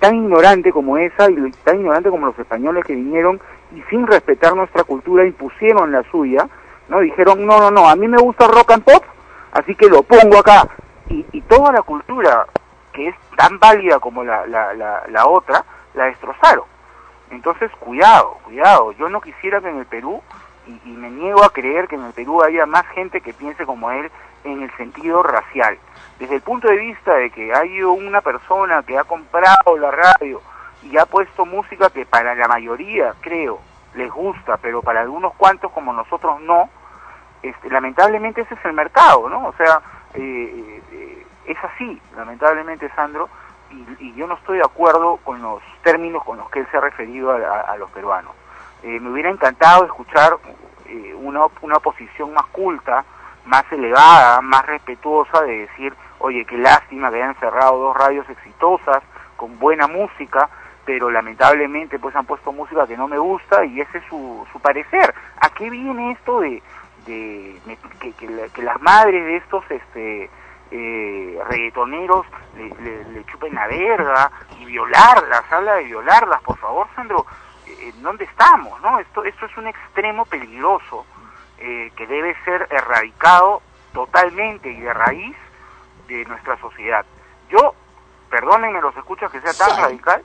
[0.00, 3.40] tan ignorante como esa y tan ignorante como los españoles que vinieron
[3.74, 6.48] y sin respetar nuestra cultura impusieron la suya,
[6.88, 7.00] ¿no?
[7.00, 9.04] Dijeron, no, no, no, a mí me gusta rock and pop,
[9.52, 10.68] así que lo pongo acá.
[11.08, 12.46] Y, y toda la cultura
[12.92, 15.64] que es tan válida como la, la, la, la otra,
[15.94, 16.64] la destrozaron.
[17.30, 18.92] Entonces, cuidado, cuidado.
[18.92, 20.20] Yo no quisiera que en el Perú,
[20.66, 23.66] y, y me niego a creer que en el Perú haya más gente que piense
[23.66, 24.10] como él
[24.44, 25.78] en el sentido racial.
[26.18, 30.40] Desde el punto de vista de que hay una persona que ha comprado la radio
[30.82, 33.60] y ha puesto música que para la mayoría, creo,
[33.94, 36.68] les gusta, pero para algunos cuantos como nosotros no,
[37.42, 39.46] este, lamentablemente ese es el mercado, ¿no?
[39.48, 39.80] O sea,
[40.14, 43.28] eh, eh, es así, lamentablemente, Sandro,
[43.70, 46.80] y, yo no estoy de acuerdo con los términos con los que él se ha
[46.80, 48.32] referido a los peruanos.
[48.82, 50.36] Eh, me hubiera encantado escuchar
[50.86, 53.04] eh, una, una posición más culta,
[53.46, 59.02] más elevada, más respetuosa de decir, oye, qué lástima que hayan cerrado dos radios exitosas,
[59.36, 60.48] con buena música,
[60.84, 64.60] pero lamentablemente pues han puesto música que no me gusta y ese es su, su
[64.60, 65.14] parecer.
[65.40, 66.62] ¿A qué viene esto de,
[67.06, 67.60] de
[68.00, 70.30] que, que la- las madres de estos este
[70.70, 72.24] eh, reggaetoneros
[72.56, 77.26] le, le- le chupen la verga y violarlas, habla de violarlas, por favor, Sandro,
[77.82, 78.80] ¿en dónde estamos?
[78.80, 81.04] no Esto, esto es un extremo peligroso
[81.58, 85.36] eh, que debe ser erradicado totalmente y de raíz
[86.08, 87.04] de nuestra sociedad.
[87.50, 87.74] Yo,
[88.30, 90.22] perdónenme los escuchas que sea tan radical,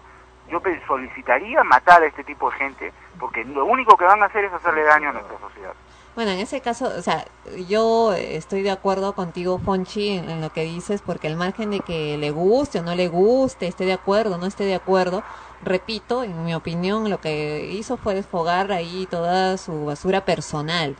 [0.50, 4.46] yo solicitaría matar a este tipo de gente, porque lo único que van a hacer
[4.46, 5.74] es hacerle daño a nuestra sociedad.
[6.18, 7.26] Bueno, en ese caso, o sea,
[7.69, 12.18] yo estoy de acuerdo contigo, Fonchi, en, lo que dices, porque al margen de que
[12.18, 15.22] le guste o no le guste, esté de acuerdo o no esté de acuerdo,
[15.61, 20.95] repito, en mi opinión, lo que hizo fue desfogar ahí toda su basura personal.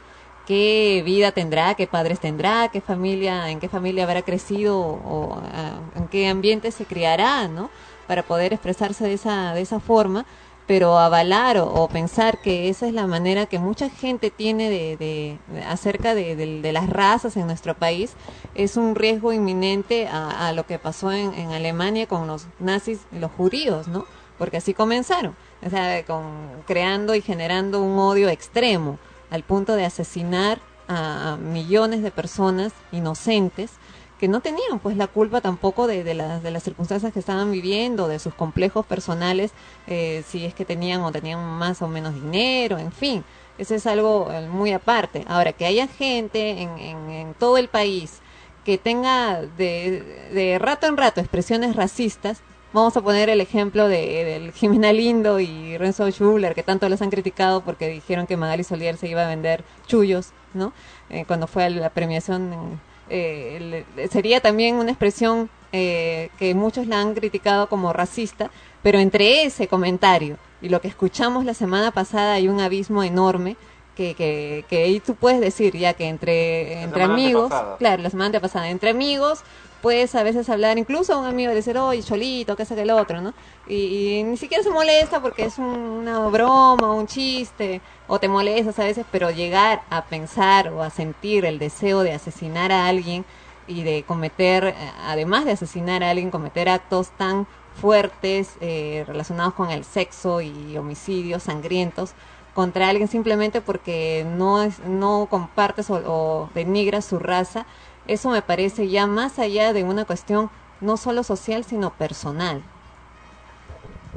[0.46, 1.74] ¿Qué vida tendrá?
[1.74, 2.70] ¿Qué padres tendrá?
[2.70, 7.72] ¿Qué familia, en qué familia habrá crecido o ah, en qué ambiente se criará, ¿no?
[8.06, 10.28] Para poder expresarse de esa, de esa forma
[10.68, 16.14] pero avalar o, pensar que esa es la manera que mucha gente tiene de, acerca
[16.14, 18.12] de, de- las razas en nuestro país
[18.54, 23.88] es un riesgo inminente a, lo que pasó en, Alemania con los nazis los judíos,
[23.88, 24.06] ¿no?
[24.38, 25.36] Porque así comenzaron,
[25.66, 26.24] o sea, con,
[26.68, 29.00] creando y generando un odio extremo
[29.32, 33.72] al punto de asesinar a millones de personas inocentes
[34.20, 38.08] que no tenían pues la culpa tampoco de, las, de las circunstancias que estaban viviendo,
[38.08, 39.52] de sus complejos personales,
[39.88, 43.24] eh, si es que tenían o tenían más o menos dinero, en fin,
[43.58, 45.24] eso es algo eh, muy aparte.
[45.28, 48.22] Ahora, que haya gente en, en, en todo el país
[48.66, 52.42] que tenga de, de rato en rato expresiones racistas,
[52.74, 57.02] vamos a poner el ejemplo de, del Jimena Lindo y Renzo Schuller, que tanto los
[57.02, 60.74] han criticado porque dijeron que Magali Solier se iba a vender chullos, ¿no?
[61.10, 62.80] Eh, cuando fue a la premiación
[63.10, 68.50] eh, sería también una expresión eh, que muchos la han criticado como racista,
[68.84, 73.56] pero entre ese comentario y lo que escuchamos la semana pasada hay un abismo enorme
[73.96, 78.40] que, que, que ahí tú puedes decir ya que entre, entre amigos, claro, la semana
[78.40, 79.42] pasada, entre amigos
[79.82, 82.90] puedes a veces hablar incluso a un amigo y decir, oye, cholito, que que el
[82.92, 83.34] otro, ¿no?
[83.68, 88.28] Y, y ni siquiera se molesta porque es un- una broma, un chiste, o te
[88.28, 92.88] molestas a veces, pero llegar a pensar o a sentir el deseo de asesinar a
[92.88, 93.26] alguien
[93.68, 94.76] y de cometer, eh,
[95.06, 97.48] además de asesinar a alguien, cometer actos tan
[97.80, 102.14] fuertes eh, relacionados con el sexo y homicidios sangrientos
[102.56, 107.68] contra alguien simplemente porque no es, no compartes o, o denigras su raza,
[108.08, 110.50] eso me parece ya más allá de una cuestión
[110.82, 112.64] no solo social sino personal.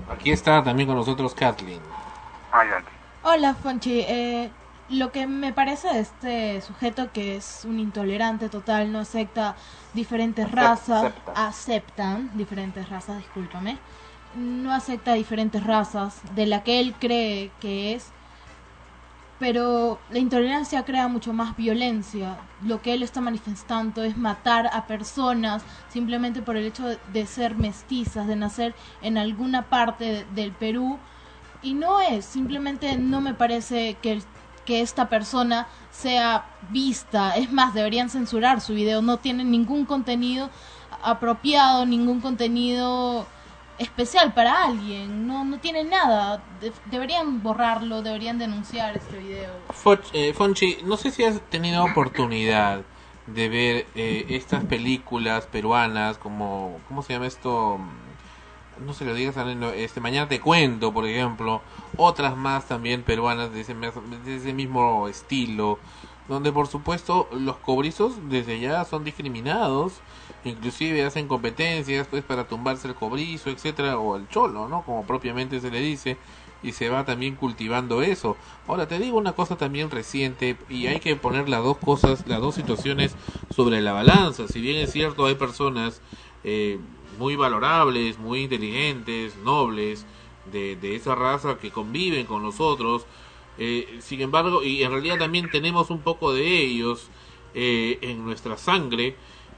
[0.09, 1.81] Aquí está también con nosotros Kathleen.
[2.51, 3.00] Adelante.
[3.23, 4.01] Hola, Fonchi.
[4.01, 4.51] Eh,
[4.89, 9.57] lo que me parece de este sujeto que es un intolerante total, no acepta
[9.93, 11.33] diferentes razas, acepta.
[11.35, 13.79] aceptan diferentes razas, discúlpame,
[14.33, 18.13] no acepta diferentes razas de la que él cree que es,
[19.39, 22.37] pero la intolerancia crea mucho más violencia.
[22.61, 27.55] Lo que él está manifestando es matar a personas simplemente por el hecho de, ser
[27.57, 30.99] mestizas, de nacer en alguna parte de- del Perú.
[31.63, 34.23] Y no es, simplemente no me parece que,
[34.65, 37.37] que esta persona sea vista.
[37.37, 39.03] Es más, deberían censurar su video.
[39.03, 40.51] No tiene ningún contenido
[41.03, 43.27] apropiado, ningún contenido
[43.79, 45.27] especial para alguien.
[45.27, 46.43] No, no tiene nada.
[46.61, 49.51] De- deberían borrarlo, deberían denunciar este video.
[50.13, 52.83] Eh, Fonchi, no sé si has tenido oportunidad
[53.27, 57.79] de ver eh, estas películas peruanas como, ¿cómo se llama esto?
[58.85, 61.61] No se lo digas, a este, Mañana te cuento, por ejemplo,
[61.97, 65.79] otras más también peruanas de ese, de ese mismo estilo,
[66.29, 69.95] donde por supuesto los cobrizos desde ya son discriminados,
[70.45, 74.83] inclusive hacen competencias pues para tumbarse el cobrizo, etcétera, o el cholo, ¿no?
[74.83, 76.17] Como propiamente se le dice,
[76.63, 78.37] y se va también cultivando eso.
[78.67, 82.41] Ahora te digo una cosa también reciente y hay que poner las dos cosas, las
[82.41, 83.15] dos situaciones
[83.51, 84.49] sobre la balanza.
[84.49, 86.01] Si bien es cierto hay personas
[86.45, 86.79] eh,
[87.21, 90.07] muy valorables, muy inteligentes, nobles
[90.51, 93.05] de, de esa raza que conviven con nosotros,
[93.59, 97.11] eh, sin embargo, y en realidad también tenemos un poco de ellos
[97.55, 99.17] eh, en nuestra sangre,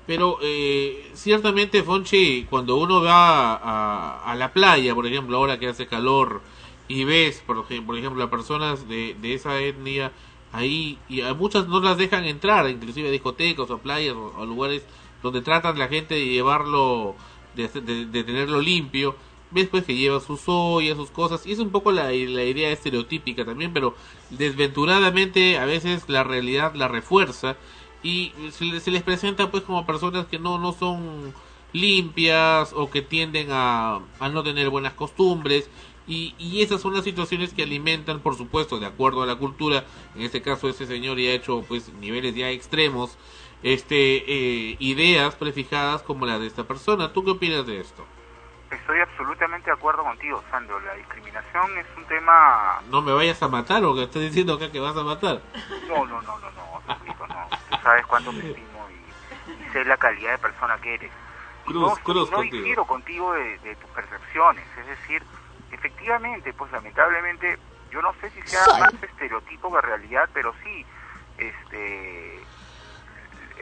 [0.09, 5.69] pero eh, ciertamente, Fonchi, cuando uno va a, a la playa, por ejemplo, ahora que
[5.69, 6.41] hace calor,
[6.89, 7.65] y ves, por
[7.97, 10.11] ejemplo, a personas de, de esa etnia
[10.53, 14.83] ahí, y a muchas no las dejan entrar, inclusive a discotecas o playas o lugares
[15.23, 17.15] donde tratan la gente de llevarlo,
[17.55, 19.16] de, tenerlo limpio,
[19.51, 22.70] ves pues que lleva sus ollas, sus cosas, y es un poco la, la idea
[22.70, 23.95] estereotípica también, pero
[24.31, 27.57] desventuradamente a veces la realidad la refuerza
[28.03, 31.33] y se les presenta pues como personas que no, no son
[31.73, 35.70] limpias o que tienden a, a no tener buenas costumbres
[36.07, 39.85] y, y esas son las situaciones que alimentan por supuesto de acuerdo a la cultura
[40.16, 43.16] en este caso ese señor ya ha hecho pues niveles ya extremos
[43.63, 48.05] este eh, ideas prefijadas como la de esta persona ¿tú qué opinas de esto?
[48.71, 50.81] Estoy absolutamente de acuerdo contigo, Sandro.
[50.81, 52.81] La discriminación es un tema...
[52.89, 55.43] no me vayas a matar o que estás diciendo acá que vas a matar
[55.89, 57.49] No, no, no, no, no, Sandrito, no.
[57.71, 61.11] Tú sabes cuánto te estimo y, y sé la calidad de persona que eres.
[61.67, 62.57] Cruz, no, cruz no contigo.
[62.57, 64.65] difiero contigo de, de tus percepciones.
[64.79, 65.23] Es decir,
[65.71, 67.59] efectivamente, pues lamentablemente,
[67.91, 68.81] yo no sé si sea Soy.
[68.81, 70.87] más estereotipo que realidad, pero sí,
[71.37, 72.41] este...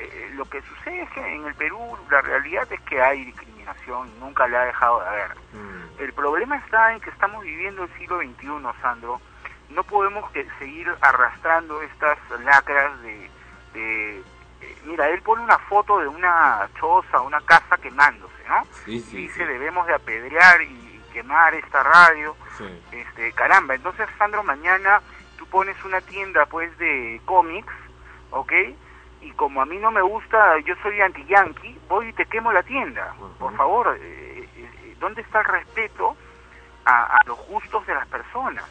[0.02, 1.78] eh, lo que sucede es que en el Perú
[2.10, 3.50] la realidad es que hay discriminación
[4.18, 5.36] nunca la ha dejado de haber.
[5.98, 9.20] El problema está en que estamos viviendo el siglo XXI, Sandro.
[9.68, 13.30] No podemos que seguir arrastrando estas lacras de...
[13.74, 14.18] de
[14.60, 18.64] eh, mira, él pone una foto de una choza, una casa quemándose, ¿no?
[18.84, 22.36] Sí, sí, Dice, debemos de apedrear y quemar esta radio.
[22.92, 25.00] Este, caramba, entonces, Sandro, mañana
[25.38, 27.72] tú pones una tienda, pues, de cómics,
[28.30, 28.52] ¿ok?
[29.20, 32.62] Y como a mí no me gusta, yo soy anti-yankee, voy y te quemo la
[32.62, 33.14] tienda.
[33.38, 36.16] Por favor, eh, eh, ¿dónde está el respeto
[36.84, 38.64] a, a los gustos de las personas?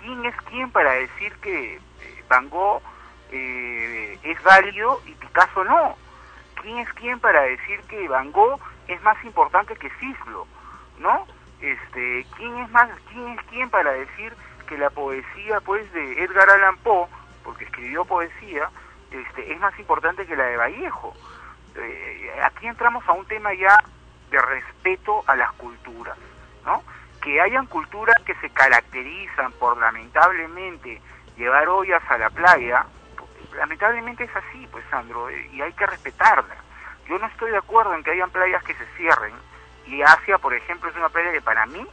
[0.00, 2.82] ¿Quién es quién para decir que eh, Van Gogh
[3.30, 5.96] eh, es válido y Picasso no?
[6.60, 10.46] ¿Quién es quién para decir que Van Gogh es más importante que Cislo?
[10.98, 11.26] ¿No?
[11.60, 14.34] Este, ¿quién es más quién es quién para decir
[14.66, 17.06] que la poesía pues de Edgar Allan Poe,
[17.44, 18.68] porque escribió poesía,
[19.10, 21.14] este, es más importante que la de Vallejo?
[21.76, 23.78] Eh, aquí entramos a un tema ya
[24.30, 26.16] de respeto a las culturas,
[26.64, 26.82] ¿no?
[27.22, 31.00] Que hayan culturas que se caracterizan por lamentablemente
[31.36, 32.86] llevar ollas a la playa,
[33.56, 36.56] lamentablemente es así, pues Sandro, eh, y hay que respetarla.
[37.08, 39.34] Yo no estoy de acuerdo en que hayan playas que se cierren,
[39.86, 41.86] y Asia, por ejemplo, es una playa que para mí,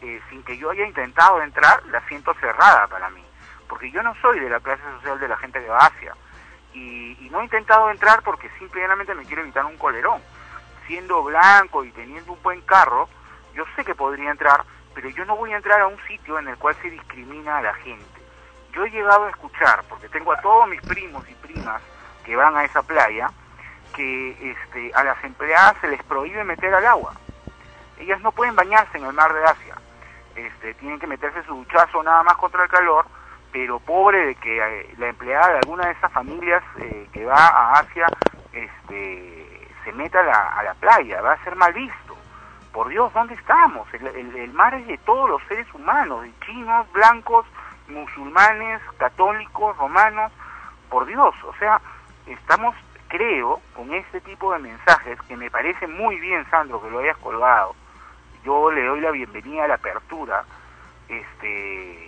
[0.00, 3.24] eh, sin que yo haya intentado entrar, la siento cerrada para mí,
[3.68, 6.14] porque yo no soy de la clase social de la gente que va a Asia,
[6.78, 10.20] y, y no he intentado entrar porque simplemente me quiero evitar un colerón.
[10.86, 13.08] Siendo blanco y teniendo un buen carro,
[13.54, 14.64] yo sé que podría entrar,
[14.94, 17.62] pero yo no voy a entrar a un sitio en el cual se discrimina a
[17.62, 18.20] la gente.
[18.72, 21.82] Yo he llegado a escuchar, porque tengo a todos mis primos y primas
[22.24, 23.30] que van a esa playa,
[23.94, 27.14] que este, a las empleadas se les prohíbe meter al agua.
[27.98, 29.74] Ellas no pueden bañarse en el mar de Asia.
[30.36, 33.06] Este, tienen que meterse su duchazo nada más contra el calor,
[33.52, 37.34] pero pobre de que eh, la empleada de alguna de esas familias eh, que va
[37.46, 38.06] a Asia
[38.52, 42.16] este, se meta a la, a la playa, va a ser mal visto.
[42.72, 43.92] Por Dios, ¿dónde estamos?
[43.94, 44.06] El,
[44.36, 47.46] el- mar es de todos los seres humanos, de chinos, blancos,
[47.88, 50.30] musulmanes, católicos, romanos.
[50.90, 51.80] Por Dios, o sea,
[52.26, 52.74] estamos,
[53.08, 57.16] creo, con este tipo de mensajes que me parece muy bien, Sandro, que lo hayas
[57.18, 57.74] colgado.
[58.44, 60.44] Yo le doy la bienvenida a la apertura,
[61.08, 62.07] este,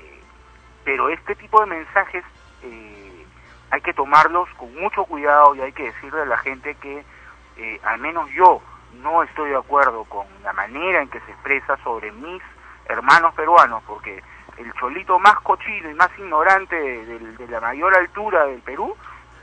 [0.85, 2.25] pero este tipo de mensajes
[2.63, 3.27] eh,
[3.71, 7.05] hay que tomarlos con mucho cuidado y hay que decirle a la gente que
[7.57, 8.61] eh, al menos yo
[9.03, 12.43] no estoy de acuerdo con la manera en que se expresa sobre mis
[12.87, 14.23] hermanos peruanos, porque
[14.57, 18.97] el cholito más cochino y más ignorante de, de- de la mayor altura del Perú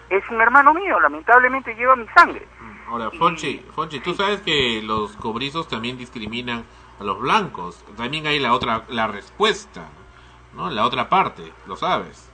[0.10, 2.46] es un hermano mío, lamentablemente lleva mi sangre.
[2.90, 6.64] Ahora, Fonchi, Fonchi, tú sabes que los cobrizos también discriminan
[7.00, 7.84] a los blancos.
[7.98, 9.90] También hay la otra, la respuesta,
[10.58, 10.70] ¿no?
[10.70, 12.30] La otra parte, lo sabes.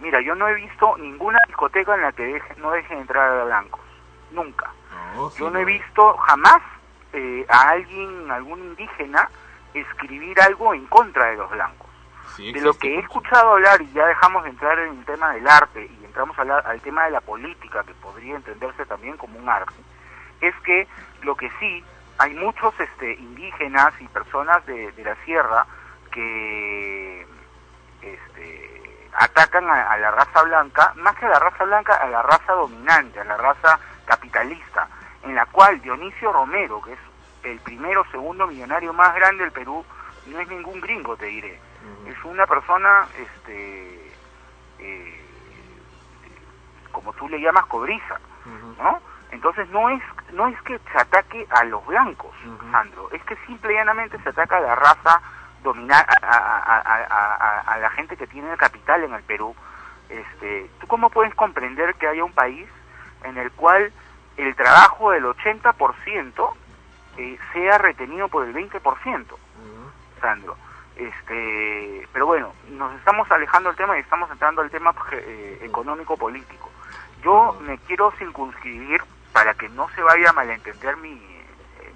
[0.00, 3.44] Mira, yo no he visto ninguna discoteca en la que deje- no dejen entrar a
[3.44, 3.80] blancos,
[4.32, 4.70] nunca.
[5.16, 6.60] No, sí, Yo no he visto jamás
[7.12, 9.28] eh, a alguien, algún indígena,
[9.74, 11.88] escribir algo en contra de los blancos.
[12.36, 15.32] Sí de lo que he escuchado hablar, y ya dejamos de entrar en el tema
[15.32, 19.16] del arte y entramos a hablar al tema de la política, que podría entenderse también
[19.16, 19.74] como un arte,
[20.40, 20.86] es que
[21.22, 21.82] lo que sí,
[22.18, 25.66] hay muchos este, indígenas y personas de, de la sierra
[26.12, 27.26] que
[28.02, 32.22] este, atacan a, a la raza blanca, más que a la raza blanca, a la
[32.22, 34.88] raza dominante, a la raza capitalista,
[35.22, 36.98] en la cual Dionisio Romero, que es
[37.42, 39.84] el primero segundo millonario más grande del Perú,
[40.26, 41.60] no es ningún gringo, te diré.
[42.06, 44.12] Es una persona, este,
[44.78, 45.24] eh,
[46.92, 48.20] como tú le llamas, cobriza,
[48.78, 49.00] ¿no?
[49.30, 52.34] Entonces no es no es que se ataque a los blancos,
[52.70, 55.20] Sandro, es que simple y llanamente se ataca a la raza
[55.72, 59.22] dominar a, a- a- a- a- a la gente que tiene el capital en el
[59.22, 59.54] Perú.
[60.08, 62.68] Este, ¿tú cómo puedes comprender que haya un país
[63.24, 63.92] en el cual
[64.36, 66.54] el trabajo del 80%
[67.18, 69.26] eh, sea retenido por el 20%,
[70.20, 70.56] Sandro?
[70.96, 76.70] Este, pero bueno, nos estamos alejando del tema y estamos entrando al tema eh, económico-político.
[77.22, 81.20] Yo me quiero circunscribir para que no se vaya a malentender mi,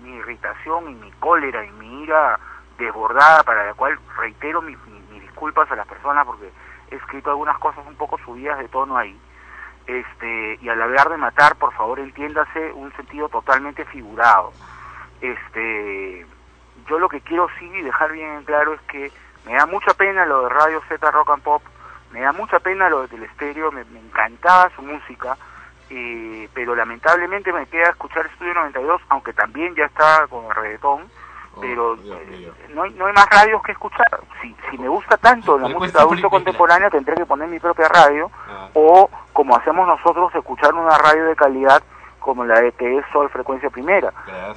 [0.02, 2.39] mi irritación y mi cólera y mi ira
[2.78, 6.51] desbordada, para la cual reitero mis, mis- disculpas a las personas porque
[6.91, 9.18] he escrito algunas cosas un poco subidas de tono ahí.
[9.86, 14.52] Este, y al hablar de matar, por favor entiéndase un sentido totalmente figurado.
[15.20, 16.26] Este,
[16.89, 19.10] yo lo que quiero sí dejar bien en claro es que
[19.47, 21.62] me da mucha pena lo de Radio Z Rock and Pop,
[22.12, 25.36] me da mucha pena lo de Telestéreo, me, me encantaba su música,
[25.91, 31.09] eh, pero lamentablemente me queda escuchar Estudio 92, aunque también ya está con el reggaetón,
[31.61, 34.21] pero eh, no, hay, no hay más radios que escuchar.
[34.41, 38.31] Si, si me gusta tanto la música adulto contemporánea, tendré que poner mi propia radio,
[38.75, 41.83] o como hacemos nosotros, escuchar una radio de calidad
[42.19, 44.13] como la de TE Sol Frecuencia Primera.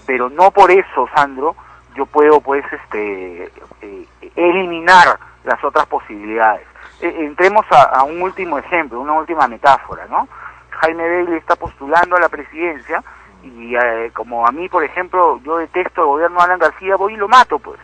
[0.06, 1.56] Pero no por eso, Sandro,
[1.96, 3.52] yo puedo pues este
[3.82, 6.68] eh, eliminar las otras posibilidades.
[7.02, 10.28] Eh, entremos a, a un último ejemplo, una última metáfora, ¿no?
[10.70, 13.04] Jaime Bailey está postulando a la presidencia
[13.48, 17.14] y eh, como a mí, por ejemplo, yo detesto el gobierno de Alan García, voy
[17.14, 17.80] y lo mato, pues,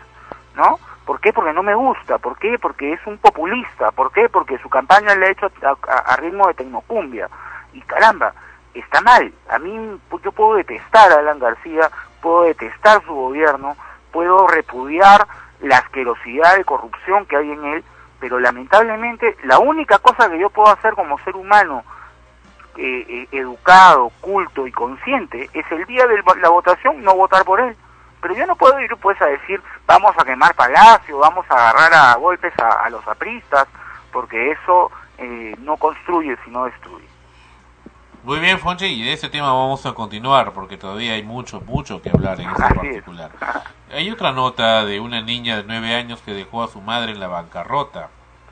[0.56, 0.80] ¿no?
[1.06, 1.34] ¿Por qué?
[1.34, 2.18] Porque no me gusta.
[2.18, 2.58] ¿Por qué?
[2.60, 3.92] Porque es un populista.
[3.92, 4.30] ¿Por qué?
[4.30, 7.28] Porque su campaña la ha hecho a, a- ritmo de tecnocumbia.
[7.74, 8.34] Y caramba,
[8.74, 9.34] está mal.
[9.50, 11.90] A mí, pues, yo puedo detestar a Alan García,
[12.22, 13.76] puedo detestar su gobierno,
[14.12, 15.28] puedo repudiar
[15.62, 17.84] la asquerosidad de corrupción que hay en él,
[18.20, 21.84] pero lamentablemente la única cosa que yo puedo hacer como ser humano
[22.77, 27.59] eh, eh, educado, culto y consciente es el día de la votación no votar por
[27.59, 27.75] él.
[28.22, 31.93] Pero yo no puedo ir pues a decir vamos a quemar palacio, vamos a agarrar
[31.93, 33.67] a golpes a, a los apristas,
[34.11, 37.08] porque eso eh, no construye sino destruye.
[38.24, 42.01] Muy bien, Fonche, y de ese tema vamos a continuar porque todavía hay mucho, mucho
[42.03, 43.32] que hablar en ese particular.
[43.91, 47.19] Hay otra nota de una niña de nueve años que dejó a su madre en
[47.19, 48.09] la bancarrota.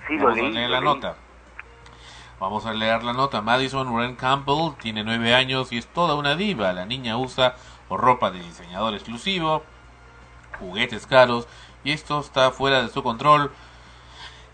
[0.07, 0.89] Sí, lo vamos a leí, leer lo la leí.
[0.95, 1.15] nota.
[2.39, 3.41] Vamos a leer la nota.
[3.41, 6.71] Madison Wren Campbell tiene nueve años y es toda una diva.
[6.73, 7.55] La niña usa
[7.89, 9.63] ropa de diseñador exclusivo,
[10.59, 11.47] juguetes caros
[11.83, 13.51] y esto está fuera de su control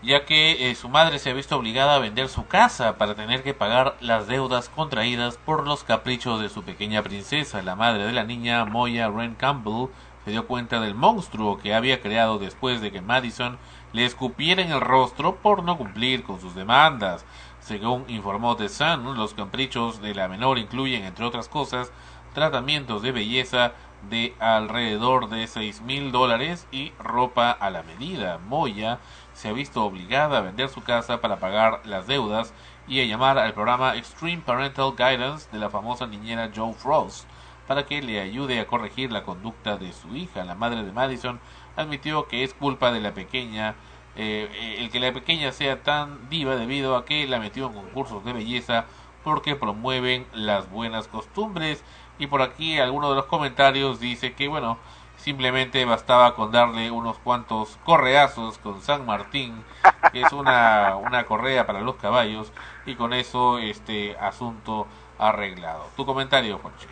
[0.02, 3.42] ya que eh, su madre se ha visto obligada a vender su casa para tener
[3.42, 7.62] que pagar las deudas contraídas por los caprichos de su pequeña princesa.
[7.62, 9.88] La madre de la niña, Moya Wren Campbell,
[10.24, 13.58] se dio cuenta del monstruo que había creado después de que Madison
[13.92, 17.24] le escupiera en el rostro por no cumplir con sus demandas.
[17.66, 21.90] Según informó The Sun, los caprichos de la menor incluyen, entre otras cosas,
[22.32, 23.72] tratamientos de belleza
[24.08, 28.38] de alrededor de seis mil dólares y ropa a la medida.
[28.38, 29.00] Moya
[29.34, 32.54] se ha visto obligada a vender su casa para pagar las deudas
[32.86, 37.28] y a llamar al programa Extreme Parental Guidance de la famosa niñera Joe Frost
[37.66, 40.44] para que le ayude a corregir la conducta de su hija.
[40.44, 41.40] La madre de Madison
[41.74, 43.74] admitió que es culpa de la pequeña
[44.16, 48.24] eh, el que la pequeña sea tan diva debido a que la metió en concursos
[48.24, 48.86] de belleza
[49.24, 51.84] porque promueven las buenas costumbres
[52.18, 54.78] y por aquí alguno de los comentarios dice que bueno
[55.16, 59.64] simplemente bastaba con darle unos cuantos correazos con San Martín,
[60.12, 62.52] que es una, una correa para los caballos,
[62.84, 64.86] y con eso este asunto
[65.18, 65.88] arreglado.
[65.96, 66.88] Tu comentario, Juancho.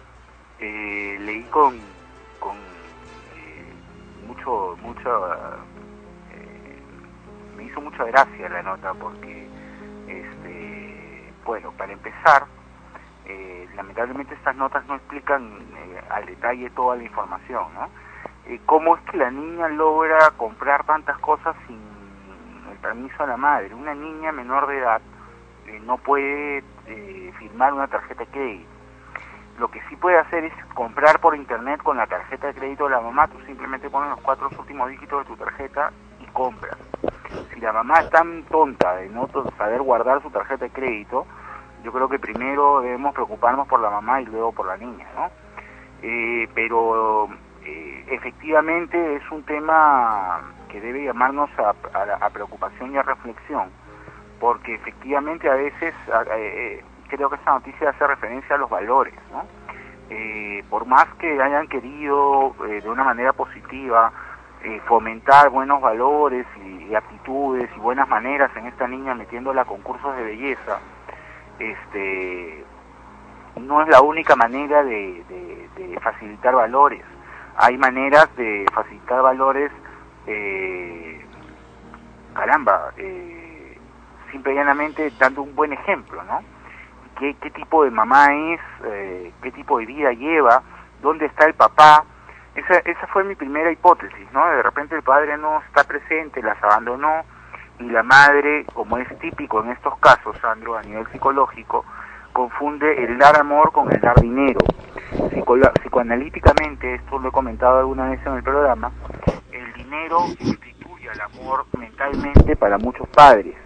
[0.58, 1.78] Eh, leí con,
[2.40, 2.56] con
[3.36, 3.72] eh,
[4.26, 4.76] mucho, eh,
[7.66, 9.48] hizo mucha gracia la nota porque,
[10.08, 12.44] este, bueno, para empezar,
[13.26, 17.88] eh, lamentablemente estas notas no explican eh, al detalle toda la información, ¿no?
[18.46, 21.80] Eh, ¿Cómo es que la niña logra comprar tantas cosas sin
[22.70, 23.74] el permiso de la madre?
[23.74, 25.00] Una niña menor de edad
[25.66, 28.68] eh, no puede eh, firmar una tarjeta de crédito.
[29.58, 32.90] Lo que sí puede hacer es comprar por internet con la tarjeta de crédito de
[32.90, 33.28] la mamá.
[33.28, 35.90] Tú simplemente pones los cuatro últimos dígitos de tu tarjeta
[36.34, 36.76] compras.
[37.54, 41.26] Si la mamá es tan tonta de no saber guardar su tarjeta de crédito,
[41.84, 45.30] yo creo que primero debemos preocuparnos por la mamá y luego por la niña, ¿no?
[46.02, 47.28] Eh, pero
[47.64, 51.70] eh, efectivamente es un tema que debe llamarnos a,
[52.20, 53.70] a- preocupación y a reflexión,
[54.40, 59.14] porque efectivamente a veces eh, eh, creo que esta noticia hace referencia a los valores,
[59.30, 59.46] ¿no?
[60.68, 64.12] Por más que hayan querido de una manera positiva
[64.64, 70.16] eh, fomentar buenos valores y, aptitudes y buenas maneras en esta niña metiéndola a concursos
[70.16, 70.78] de belleza,
[71.58, 72.64] este
[73.60, 75.22] no es la única manera de,
[76.02, 77.02] facilitar valores.
[77.56, 79.70] Hay maneras de facilitar valores,
[80.26, 81.24] eh,
[82.34, 83.78] caramba, eh,
[84.30, 86.42] simple y llanamente dando un buen ejemplo, ¿no?
[87.18, 88.60] ¿Qué, qué tipo de mamá es?
[88.84, 90.62] Eh, ¿Qué tipo de vida lleva?
[91.00, 92.04] ¿Dónde está el papá?
[92.54, 94.46] Esa, esa fue mi primera hipótesis, ¿no?
[94.46, 97.22] De repente el padre no está presente, las abandonó
[97.80, 101.84] y la madre, como es típico en estos casos, Sandro, a nivel psicológico,
[102.32, 104.60] confunde el dar amor con el dar dinero.
[105.32, 108.92] Psicolo- psicoanalíticamente, esto lo he comentado alguna vez en el programa,
[109.50, 113.56] el dinero sustituye al amor mentalmente para muchos padres.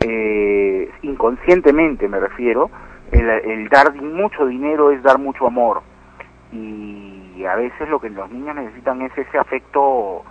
[0.00, 2.70] Eh, inconscientemente me refiero,
[3.10, 5.82] el, el dar mucho dinero es dar mucho amor.
[6.50, 7.11] Y
[7.46, 10.22] a veces lo que los niños necesitan es ese afecto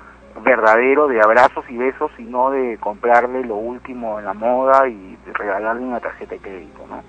[0.44, 5.18] verdadero de abrazos y besos y no de comprarle lo último en la moda y
[5.34, 7.04] regalarle una tarjeta de crédito, ¿no?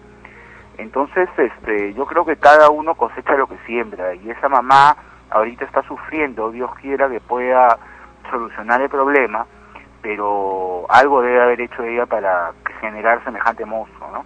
[0.79, 4.97] Entonces, este, yo creo que cada uno cosecha lo que siembra y esa mamá
[5.31, 7.79] ahorita está sufriendo, Dios quiera que pueda
[8.31, 9.47] solucionar el problema,
[10.03, 14.25] pero algo debe haber hecho ella para generar semejante monstruo, ¿no?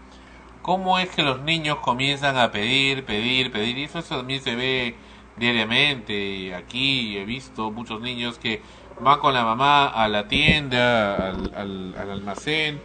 [0.62, 3.78] ¿Cómo es que los niños comienzan a pedir, pedir, pedir?
[3.78, 4.97] Y eso también se ve
[5.36, 6.55] diariamente.
[6.55, 8.60] Aquí he visto muchos niños que
[9.00, 12.81] van con la mamá a la tienda, al, al, al almacén,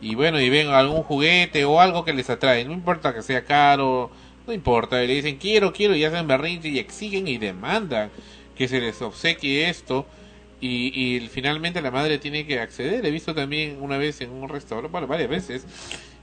[0.00, 2.64] y bueno, y ven algún juguete o algo que les atrae.
[2.64, 4.10] No importa que sea caro,
[4.46, 5.02] no importa.
[5.02, 8.10] Y le dicen quiero, quiero, y hacen berrinche y exigen y demandan
[8.56, 10.06] que se les obsequie esto.
[10.60, 13.04] Y, y finalmente la madre tiene que acceder.
[13.04, 15.66] He visto también una vez en un restaurante, bueno, varias veces,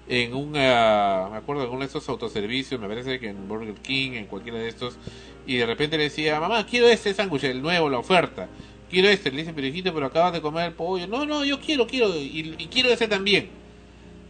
[0.08, 3.76] en un, ah, me acuerdo de uno de estos autoservicios, me parece que en Burger
[3.76, 4.98] King, en cualquiera de estos,
[5.46, 8.48] y de repente le decía, mamá, quiero este sándwich, el nuevo, la oferta,
[8.90, 11.60] quiero este, le dicen, pero hijito, pero acabas de comer el pollo, no, no, yo
[11.60, 13.50] quiero, quiero, y, y quiero ese también,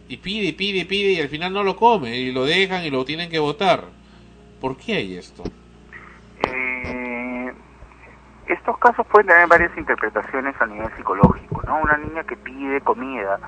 [0.08, 3.04] y pide, pide, pide, y al final no lo come, y lo dejan y lo
[3.04, 3.84] tienen que votar,
[4.60, 5.42] ¿por qué hay esto?
[6.46, 7.52] Eh,
[8.46, 11.80] estos casos pueden tener varias interpretaciones a nivel psicológico, ¿no?
[11.80, 13.40] Una niña que pide comida,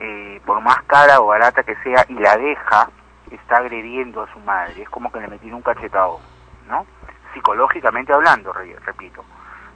[0.00, 2.88] eh, por más cara o barata que sea, y la deja,
[3.30, 6.20] está agrediendo a su madre, es como que le metieron un cachetado,
[6.68, 6.86] ¿no?
[7.34, 9.24] Psicológicamente hablando, re- repito.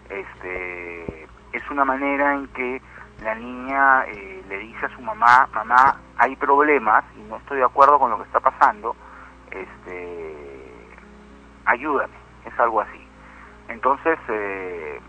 [0.08, 2.80] Este, es una manera en que
[3.22, 7.64] la niña eh, le dice a su mamá, mamá, hay problemas y no estoy de
[7.64, 8.96] acuerdo con lo que está pasando,
[9.50, 10.74] este,
[11.66, 13.08] ayúdame, es algo así.
[13.68, 15.00] Entonces, eh,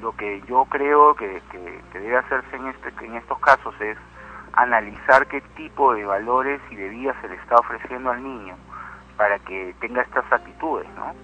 [0.00, 3.96] lo que yo creo que, que- que debe hacerse en, este, en estos casos es
[4.52, 8.56] analizar qué tipo de valores y de vida se le está ofreciendo al niño
[9.16, 11.14] para que tenga estas actitudes, ¿no?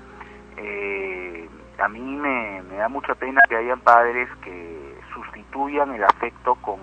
[0.57, 6.55] Eh, a mí me, me da mucha pena que hayan padres que sustituyan el afecto
[6.57, 6.79] con,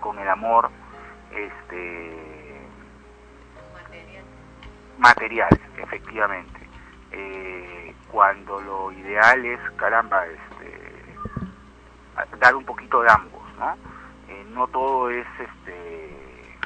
[0.00, 0.70] con el amor
[1.32, 2.60] este
[4.98, 6.60] material, efectivamente.
[7.12, 7.83] Eh,
[8.14, 11.16] cuando lo ideal es, caramba, este,
[12.14, 13.76] a- dar un poquito de ambos, ¿no?
[14.28, 16.56] Eh, no todo es, este,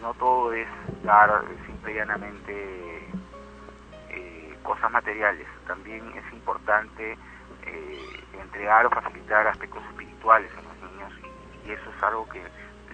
[0.00, 0.66] no todo es
[1.02, 3.10] dar simple y llanamente
[4.08, 5.46] eh, cosas materiales.
[5.66, 7.18] También es importante
[7.66, 11.12] eh, entregar o facilitar aspectos espirituales en los niños
[11.62, 12.42] y, y eso es algo que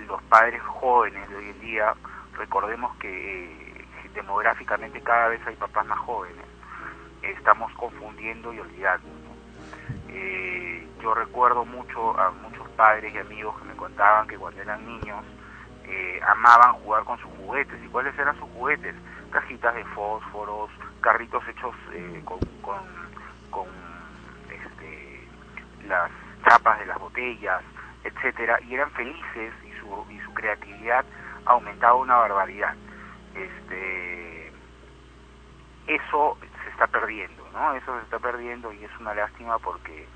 [0.08, 1.94] los padres jóvenes de hoy en día,
[2.36, 6.44] recordemos que demográficamente cada vez hay papás más jóvenes,
[7.32, 9.08] estamos confundiendo y olvidando.
[10.08, 14.84] Eh, yo recuerdo mucho a muchos padres y amigos que me contaban que cuando eran
[14.86, 15.24] niños
[15.84, 17.78] eh, amaban jugar con sus juguetes.
[17.84, 18.94] ¿Y cuáles eran sus juguetes?
[19.30, 22.80] Cajitas de fósforos, carritos hechos eh, con, con,
[23.50, 23.66] con,
[24.50, 25.28] este,
[25.86, 26.10] las
[26.48, 27.62] chapas de las botellas,
[28.04, 31.04] etcétera, y eran felices y su, y su creatividad
[31.44, 32.74] aumentaba una barbaridad.
[33.34, 34.52] Este,
[35.86, 36.38] eso
[36.76, 37.74] está perdiendo, ¿no?
[37.74, 40.06] Eso se está perdiendo y es una lástima porque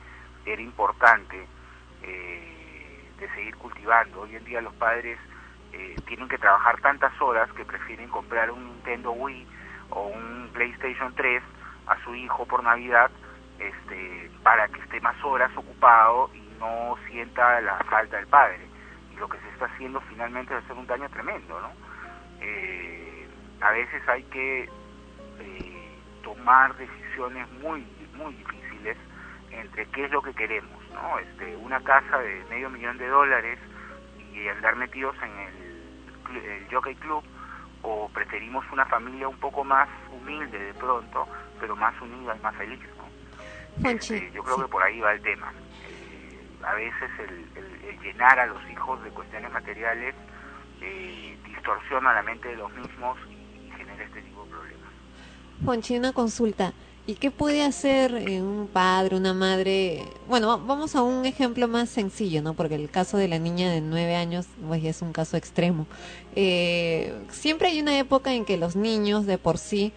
[0.45, 1.47] era importante
[2.03, 4.21] eh, de seguir cultivando.
[4.21, 5.19] Hoy en día los padres
[5.73, 9.47] eh, tienen que trabajar tantas horas que prefieren comprar un Nintendo Wii
[9.89, 11.43] o un PlayStation 3
[11.87, 13.11] a su hijo por Navidad
[13.59, 18.61] este, para que esté más horas ocupado y no sienta la falta del padre.
[19.15, 21.71] Y lo que se está haciendo finalmente es hacer un daño tremendo, ¿no?
[22.43, 23.27] Eh,
[23.63, 24.69] a veces hay que
[25.41, 25.70] eh,
[26.23, 28.97] tomar decisiones muy muy difíciles
[29.51, 31.19] entre qué es lo que queremos, ¿no?
[31.19, 33.59] Este, una casa de medio millón de dólares
[34.35, 37.25] y andar metidos en el, el Jockey Club
[37.83, 41.27] o preferimos una familia un poco más humilde de pronto,
[41.59, 43.05] pero más unida y más feliz, ¿no?
[44.19, 45.53] Este, yo creo que por ahí va el tema.
[45.89, 50.15] Eh, a veces el, el- el llenar a los hijos de cuestiones materiales
[50.83, 54.91] eh, distorsiona la mente de los mismos y genera este tipo de problemas.
[55.65, 56.75] Fonchi, una consulta.
[57.07, 60.05] ¿Y qué puede hacer eh, un padre, una madre?
[60.27, 62.55] Bueno, va- vamos a un ejemplo más sencillo, ¿no?
[62.55, 65.87] Porque el caso de la niña de nueve años, pues es un caso extremo.
[66.33, 69.93] Eh, siempre hay una época en que los niños de por sí,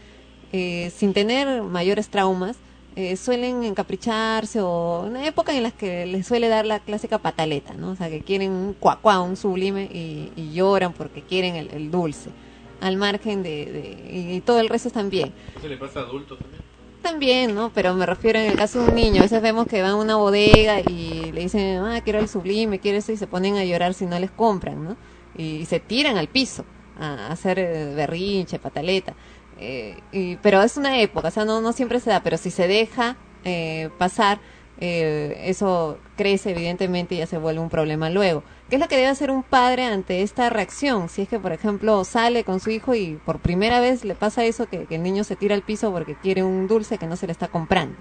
[0.51, 2.57] eh, sin tener mayores traumas,
[2.95, 7.73] eh, suelen encapricharse o una época en la que les suele dar la clásica pataleta,
[7.73, 7.91] ¿no?
[7.91, 12.35] O sea, que quieren un cuacuá, un sublime y, y lloran porque quieren el dulce,
[12.83, 15.33] al margen de, de- y todo el resto también.
[15.55, 16.61] ¿Eso le pasa a adultos también?
[17.01, 17.73] También, ¿no?
[17.73, 19.19] Pero me refiero en el caso de un niño.
[19.21, 22.79] A veces vemos que van a una bodega y le dicen, ah, quiero el sublime,
[22.79, 24.97] quiero eso, y se ponen a llorar si no les compran, ¿no?
[25.33, 29.15] Y, se tiran al piso a hacer eh, berrinche, pataleta.
[29.57, 32.51] Eh, y, pero es una época, o sea, no, no siempre se da, pero si
[32.51, 34.39] se deja eh, pasar,
[34.85, 38.43] eh, eso crece evidentemente y ya se vuelve un problema luego.
[38.69, 41.07] ¿Qué es lo que debe hacer un padre ante esta reacción?
[41.07, 44.43] Si es que, por ejemplo, sale con su hijo y por primera vez le pasa
[44.43, 47.27] eso, que, el niño se tira al piso porque quiere un dulce que no se
[47.27, 47.95] le está comprando.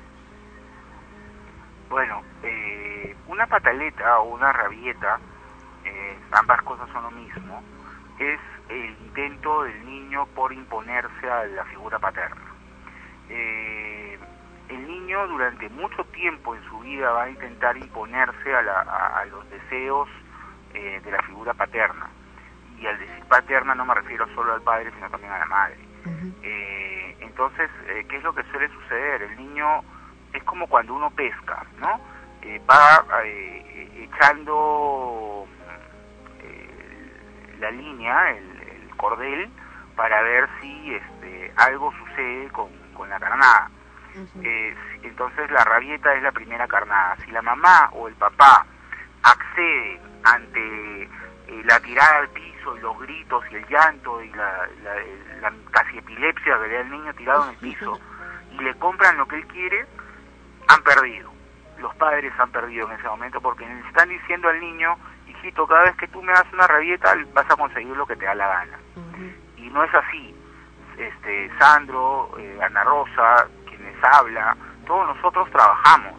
[1.89, 5.20] Bueno, eh, una pataleta o una rabieta,
[5.85, 7.62] eh, ambas cosas son lo mismo,
[8.19, 12.43] es el intento del niño por imponerse a la figura paterna.
[13.28, 14.12] Eh,
[14.75, 19.20] el niño durante mucho tiempo en su vida va a intentar imponerse a, la- a-
[19.20, 20.09] a los deseos
[20.75, 22.09] eh, de la figura paterna.
[22.78, 25.76] Y al decir paterna no me refiero solo al padre, sino también a la madre.
[26.42, 29.23] Eh, entonces, eh, ¿qué es lo que suele suceder?
[29.23, 29.83] El niño
[30.33, 32.01] es como cuando uno pesca, ¿no?
[32.42, 35.47] Eh, va eh, echando
[37.59, 39.49] la línea, el, el cordel,
[39.94, 43.70] para ver si este, algo sucede con, con la carnada.
[44.43, 47.17] Eh, entonces la rabieta es la primera carnada.
[47.25, 48.67] Si la mamá o el papá
[49.23, 54.67] accede ante eh, la tirada al piso y los gritos y el llanto y la,
[54.83, 57.99] la- la casi epilepsia que le da el niño tirado en el piso
[58.53, 59.87] y le compran lo que él quiere,
[60.69, 61.33] han perdido.
[61.79, 65.83] Los padres han perdido en ese momento porque le están diciendo al niño, hijito, cada
[65.85, 68.47] vez que tú me das una rabieta vas a conseguir lo que te da la
[68.49, 68.79] gana.
[69.57, 70.35] Y no es así.
[70.97, 73.49] Este, Sandro, eh, Ana Rosa,
[74.09, 74.57] habla,
[74.87, 76.15] todos nosotros trabajamos.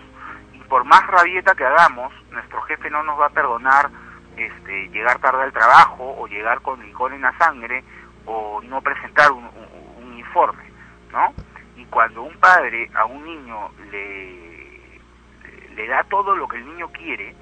[0.53, 3.90] Y por más rabieta que hagamos, nuestro jefe no nos va a perdonar
[4.38, 7.84] este, llegar tarde al trabajo o llegar con licor en la sangre
[8.26, 10.64] o no presentar un, un- un informe,
[11.12, 11.34] ¿no?
[11.76, 15.00] Y cuando un padre a un niño le,
[15.76, 17.36] le da todo lo que el niño quiere,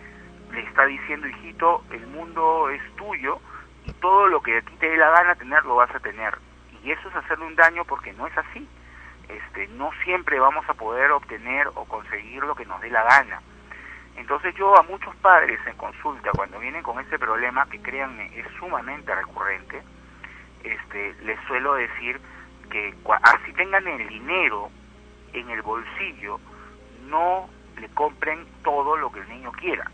[0.52, 3.40] le está diciendo, hijito, el mundo es tuyo
[3.86, 6.38] y todo lo que a ti te dé la gana tener lo vas a tener.
[6.84, 8.68] Y eso es hacerle un daño porque no es así.
[9.32, 13.42] Este, no siempre vamos a poder obtener o conseguir lo que nos dé la gana.
[14.18, 18.46] Entonces yo a muchos padres en consulta, cuando vienen con ese problema, que créanme es
[18.60, 19.82] sumamente recurrente,
[20.64, 22.20] este, les suelo decir
[22.70, 22.94] que
[23.24, 24.70] así tengan el dinero
[25.34, 26.40] en el bolsillo,
[27.08, 29.90] no le compren todo lo que el niño quiera.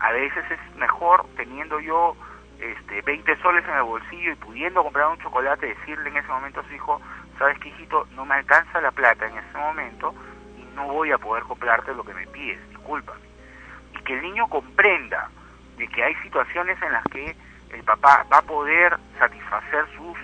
[0.00, 2.16] A veces es mejor teniendo yo
[2.58, 6.60] este, 20 soles en el bolsillo y pudiendo comprar un chocolate, decirle en ese momento
[6.60, 7.00] a su hijo,
[7.38, 10.14] sabes que hijito, no me alcanza la plata en ese momento
[10.58, 13.20] y no voy a poder comprarte lo que me pides, discúlpame.
[13.94, 15.30] Y que el niño comprenda
[15.76, 17.36] de que hay situaciones en las que
[17.70, 20.18] el papá va a poder satisfacer sus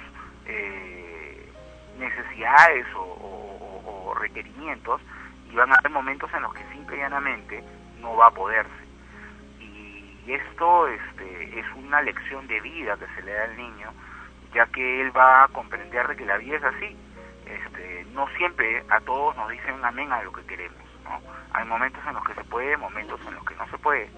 [0.46, 1.52] eh,
[1.98, 5.00] necesidades o requerimientos
[5.50, 7.62] y van a haber momentos en los que simple y llanamente
[8.00, 8.84] no va a poderse.
[9.60, 13.92] Y esto este, es una lección de vida que se le da al niño,
[14.54, 16.96] ya que él va a comprender de que la vida es así.
[17.46, 20.78] Este, no siempre a todos nos dicen amén a lo que queremos.
[21.04, 21.20] ¿no?
[21.52, 24.08] Hay momentos en los que se puede, momentos en los que no se puede.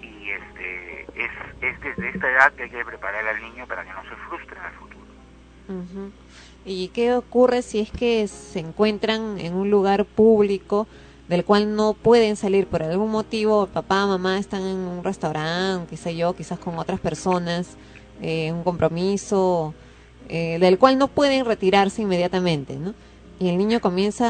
[0.00, 1.30] Y este, es,
[1.60, 4.56] es desde esta edad que hay que preparar al niño para que no se frustre
[4.58, 5.02] en el futuro.
[6.64, 10.86] ¿Y qué ocurre si es que se encuentran en un lugar público
[11.28, 13.66] del cual no pueden salir por algún motivo?
[13.66, 17.76] Papá, mamá están en un restaurante, qué yo, quizás con otras personas,
[18.20, 19.74] eh, un compromiso
[20.28, 22.94] eh, del cual no pueden retirarse inmediatamente, ¿no?
[23.38, 24.26] Y el niño comienza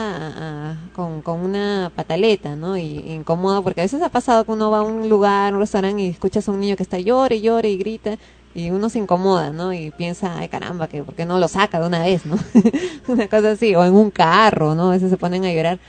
[0.72, 2.76] a- con, con una pataleta, ¿no?
[2.78, 5.60] Y, y incomoda, porque a veces ha pasado que uno va a un lugar, un
[5.60, 8.16] restaurante y escuchas a un niño que está llore, llore y grita
[8.54, 9.72] y uno se incomoda, ¿no?
[9.72, 12.36] Y piensa, ay caramba, que ¿por qué no lo saca de una vez, ¿no?
[13.08, 14.88] una cosa así, o en un carro, ¿no?
[14.90, 15.80] A veces se ponen a llorar.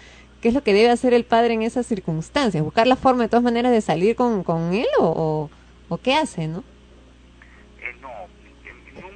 [0.41, 2.63] ¿Qué es lo que debe hacer el padre en esas circunstancias?
[2.63, 5.51] ¿Buscar la forma de todas maneras de salir con, con él o, o,
[5.87, 6.63] o qué hace, no?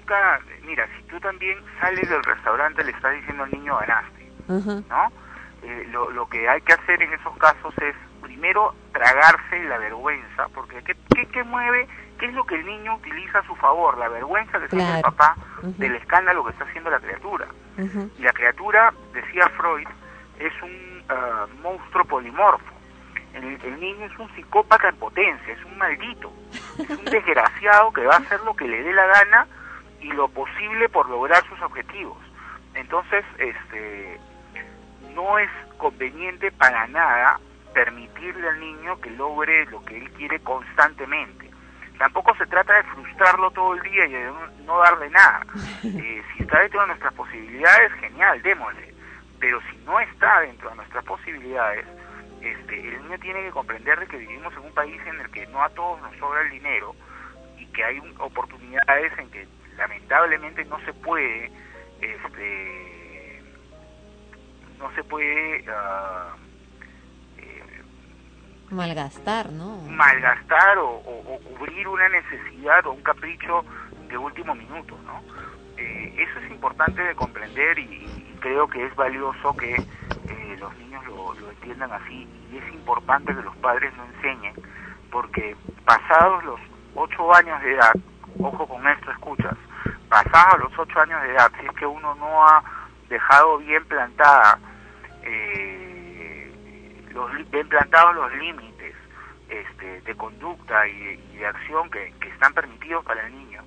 [0.08, 4.32] Nunca, mira, si tú también sales del restaurante le estás diciendo al niño ganaste.
[4.48, 5.12] ¿no?
[5.64, 10.48] Eh, lo, lo que hay que hacer en esos casos es primero tragarse la vergüenza,
[10.54, 11.90] porque ¿qué, qué, qué mueve?
[12.20, 13.98] ¿Qué es lo que el niño utiliza a su favor?
[13.98, 15.16] La vergüenza que siente el Claro.
[15.18, 17.48] papá del escándalo que está haciendo la criatura.
[18.18, 19.88] Y la criatura, decía Freud,
[20.40, 22.74] es un ah, monstruo polimorfo.
[23.34, 26.32] El, el niño es un psicópata en potencia, es un maldito,
[26.80, 29.48] es un desgraciado que va a hacer lo que le dé la gana
[30.02, 32.18] y lo posible por lograr sus objetivos.
[32.74, 34.20] Entonces, este,
[35.14, 37.40] no es conveniente para nada
[37.74, 41.50] permitirle al niño que logre lo que él quiere constantemente.
[41.98, 44.32] Tampoco se trata de frustrarlo todo el día y de
[44.66, 45.42] no, darle nada.
[45.84, 48.94] Eh, si está dentro de nuestras posibilidades, genial, démosle.
[49.40, 51.86] Pero si no está dentro de nuestras posibilidades,
[52.42, 55.46] este, el niño tiene que comprender de que vivimos en un país en el que
[55.48, 56.96] no a todos nos sobra el dinero
[57.58, 59.48] y que hay un- oportunidades en que
[59.78, 61.52] lamentablemente no se puede,
[62.02, 63.42] este,
[64.80, 66.36] no se puede ah,
[68.70, 69.78] Malgastar, ¿no?
[69.90, 73.64] malgastar o, o- o cubrir una necesidad o un capricho
[74.10, 75.22] de último minuto, ¿no?
[75.78, 80.76] Eh, eso es importante de comprender y, y creo que es valioso que eh, los
[80.78, 84.54] niños lo, lo entiendan así y es importante que los padres lo enseñen
[85.12, 86.60] porque pasados los
[86.96, 87.94] ocho años de edad,
[88.40, 89.56] ojo con esto, escuchas,
[90.10, 92.64] pasados los ocho años de edad, si es que uno no ha
[93.10, 94.60] dejado bien plantada
[95.24, 96.52] eh,
[97.12, 98.96] los, bien plantados los límites
[99.50, 103.64] este, de conducta y de, acción que, están permitidos para el niño,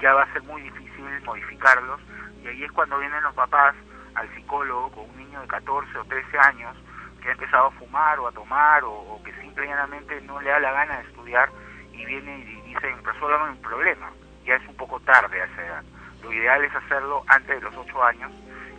[0.00, 2.00] ya va a ser muy difícil modificarlos.
[2.44, 3.74] Y ahí es cuando vienen los papás
[4.14, 6.76] al psicólogo con un niño de 14 o 13 años
[7.20, 10.40] que ha empezado a fumar o a tomar o, o que simple y llanamente no
[10.40, 11.50] le da la gana de estudiar
[11.92, 14.10] y viene y dicen resuélvame mi problema.
[14.44, 15.82] Ya es un poco tarde a esa edad.
[16.22, 18.32] Lo ideal es hacerlo antes de los 8 años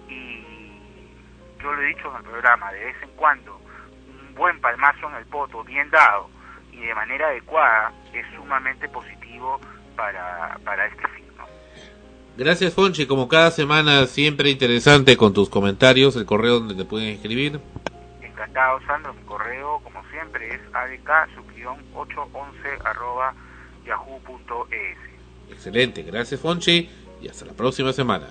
[0.10, 0.44] y
[1.62, 5.16] yo lo he dicho en el programa, de vez en cuando un buen palmazo en
[5.16, 6.30] el poto, bien dado
[6.72, 9.60] y de manera adecuada, es sumamente positivo
[9.96, 11.26] para, para este fin.
[11.38, 11.46] ¿no?
[12.38, 13.08] Gracias, Fonchi.
[13.08, 16.16] Como cada semana, siempre interesante con tus comentarios.
[16.16, 17.60] El correo donde te pueden escribir.
[18.22, 19.14] Encantado, Sandro.
[19.16, 23.34] Mi correo, como siempre, es adk-811 arroba
[23.88, 24.98] yahoo.es.
[25.52, 26.04] Excelente.
[26.04, 26.90] Gracias, Fonchi.
[27.22, 28.30] Y hasta la próxima semana.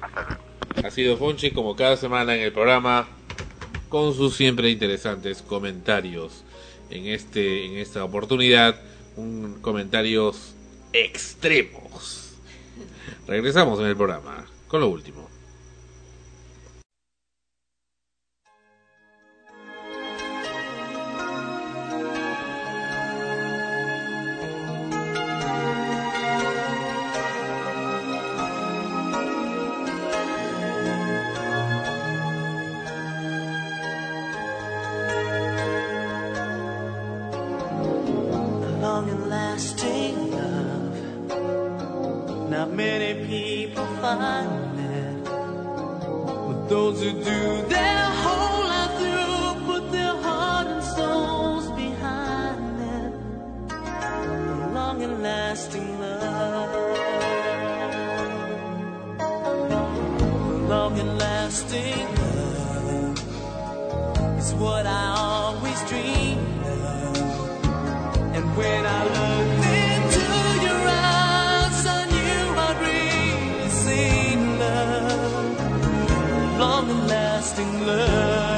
[0.00, 0.42] Hasta luego.
[0.84, 3.06] Ha sido Fonchi, como cada semana en el programa
[3.88, 6.44] con sus siempre interesantes comentarios.
[6.90, 8.80] En este en esta oportunidad,
[9.16, 10.54] un comentarios
[10.92, 12.36] extremos.
[13.26, 15.27] Regresamos en el programa con lo último.
[42.78, 45.24] Many people find that.
[46.46, 47.40] But those who do,
[47.76, 53.10] their whole life through, put their heart and souls behind them.
[54.74, 56.70] Long and lasting love.
[59.18, 63.18] A Long and lasting love
[64.38, 67.16] is what I always dreamed of.
[68.36, 69.57] And when I looked
[76.88, 78.57] and lasting love.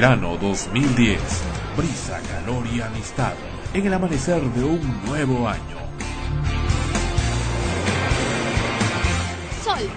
[0.00, 1.18] Verano 2010.
[1.76, 3.32] Brisa, calor y amistad
[3.74, 5.76] en el amanecer de un nuevo año.
[9.64, 9.90] Sol,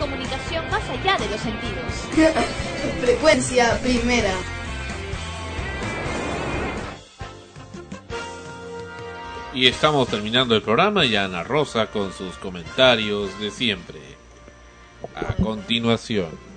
[0.00, 2.34] comunicación más allá de los sentidos.
[3.00, 4.34] Frecuencia primera.
[9.54, 14.00] Y estamos terminando el programa y Ana Rosa con sus comentarios de siempre.
[15.14, 16.53] A continuación.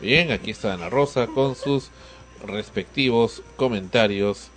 [0.00, 1.90] Bien, aquí está Ana Rosa con sus
[2.46, 4.48] respectivos comentarios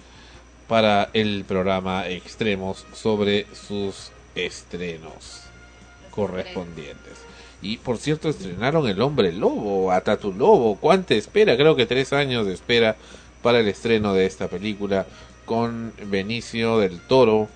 [0.68, 5.42] para el programa Extremos sobre sus estrenos
[6.12, 7.26] correspondientes.
[7.60, 10.76] Y por cierto, estrenaron El Hombre Lobo, Atatu Lobo.
[10.76, 11.58] ¿Cuánta espera?
[11.58, 12.96] Creo que tres años de espera
[13.42, 15.08] para el estreno de esta película
[15.46, 17.50] con Benicio del Toro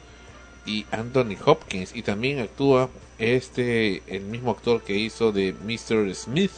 [0.65, 1.95] y Anthony Hopkins.
[1.95, 2.89] Y también actúa
[3.19, 6.15] este, el mismo actor que hizo de Mr.
[6.15, 6.51] Smith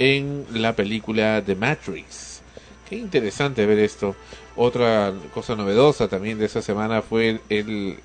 [0.00, 2.40] en la película The Matrix.
[2.88, 4.16] Qué interesante ver esto.
[4.56, 7.96] Otra cosa novedosa también de esta semana fue el, eh,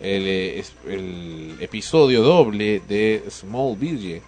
[0.00, 4.22] el, eh, el episodio doble de Smallville.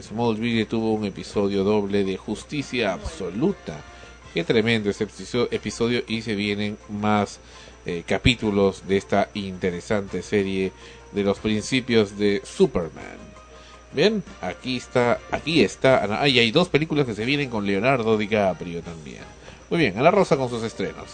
[0.00, 3.82] Smallville tuvo un episodio doble de justicia absoluta.
[4.32, 7.40] Qué tremendo ese episo- episodio y se vienen más
[7.84, 10.70] eh, capítulos de esta interesante serie
[11.12, 13.29] de los principios de Superman.
[13.92, 16.04] Bien, aquí está, aquí está.
[16.04, 19.22] Ah, hay dos películas que se vienen con Leonardo DiCaprio también.
[19.68, 21.06] Muy bien, Ana Rosa con sus estrenos.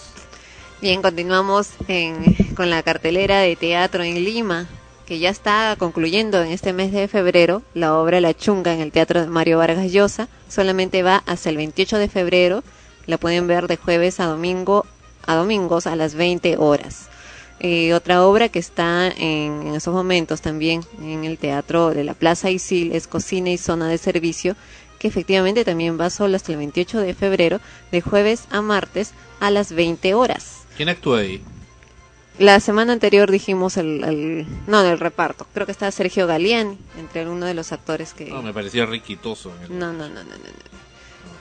[0.80, 4.68] Bien, continuamos en- con la cartelera de teatro en Lima,
[5.06, 7.62] que ya está concluyendo en este mes de febrero.
[7.74, 11.56] La obra La Chunga en el Teatro de Mario Vargas Llosa solamente va hasta el
[11.56, 12.62] 28 de febrero.
[13.06, 14.84] La pueden ver de jueves a domingo
[15.28, 17.08] a domingos a las 20 horas.
[17.60, 22.12] Eh, otra obra que está en, en esos momentos también en el Teatro de la
[22.14, 24.56] Plaza Isil es Cocina y Zona de Servicio,
[24.98, 27.60] que efectivamente también va solo hasta el 28 de febrero,
[27.92, 30.64] de jueves a martes a las 20 horas.
[30.76, 31.42] ¿Quién actúa ahí?
[32.38, 37.26] La semana anterior dijimos el, el- no del reparto, creo que está Sergio Galeani entre
[37.26, 39.50] uno de los actores que No, me parecía riquitoso.
[39.56, 40.76] en el- no, no, no, no, no, no.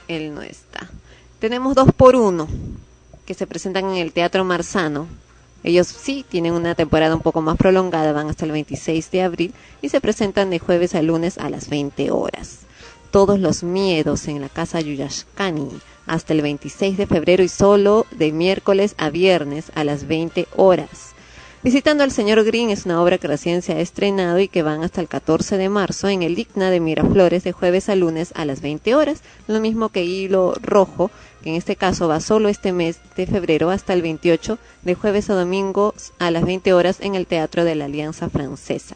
[0.07, 0.89] Él no está.
[1.39, 2.47] Tenemos dos por uno
[3.25, 5.07] que se presentan en el Teatro Marzano.
[5.65, 9.53] Ellos sí tienen una temporada un poco más prolongada, van hasta el 26 de abril
[9.81, 12.59] y se presentan de jueves a lunes a las 20 horas.
[13.09, 15.69] Todos los miedos en la casa Yuyashkani
[16.05, 21.14] hasta el 26 de febrero y solo de miércoles a viernes a las 20 horas.
[21.65, 24.83] Visitando al señor Green es una obra que recién se ha estrenado y que van
[24.83, 28.45] hasta el 14 de marzo en el Igna de Miraflores de jueves a lunes a
[28.45, 31.09] las 20 horas, lo mismo que Hilo Rojo,
[31.41, 35.31] que en este caso va solo este mes de febrero hasta el 28 de jueves
[35.31, 38.95] a domingo a las 20 horas en el Teatro de la Alianza Francesa.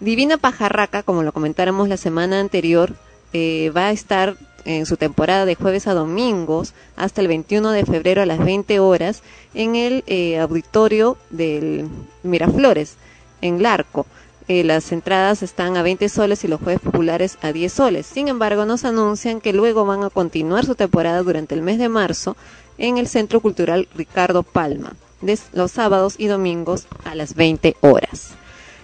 [0.00, 2.96] Divina Pajarraca, como lo comentáramos la semana anterior,
[3.32, 7.84] eh, va a estar en su temporada de jueves a domingos hasta el 21 de
[7.84, 9.22] febrero a las 20 horas
[9.54, 11.88] en el eh, auditorio del
[12.22, 12.96] Miraflores,
[13.40, 14.06] en Larco.
[14.48, 18.06] Eh, las entradas están a 20 soles y los jueves populares a 10 soles.
[18.06, 21.88] Sin embargo, nos anuncian que luego van a continuar su temporada durante el mes de
[21.88, 22.36] marzo
[22.76, 28.39] en el Centro Cultural Ricardo Palma, de los sábados y domingos a las 20 horas.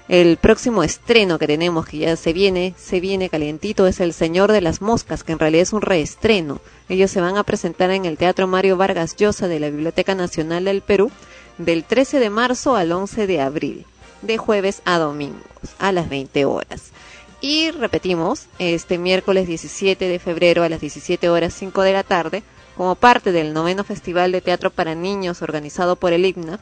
[0.09, 4.53] El próximo estreno que tenemos, que ya se viene, se viene calientito, es El Señor
[4.53, 6.61] de las Moscas, que en realidad es un reestreno.
[6.89, 10.67] Ellos se van a presentar en el Teatro Mario Vargas Llosa de la Biblioteca Nacional
[10.67, 11.11] del Perú
[11.59, 13.87] del 13 de marzo al 11 de abril,
[14.23, 15.43] de jueves a domingos,
[15.81, 16.93] a las 20 horas.
[17.41, 22.45] Y repetimos, este miércoles 17 de febrero a las 17 horas 5 de la tarde,
[22.77, 26.61] como parte del noveno Festival de Teatro para Niños organizado por el IGNA,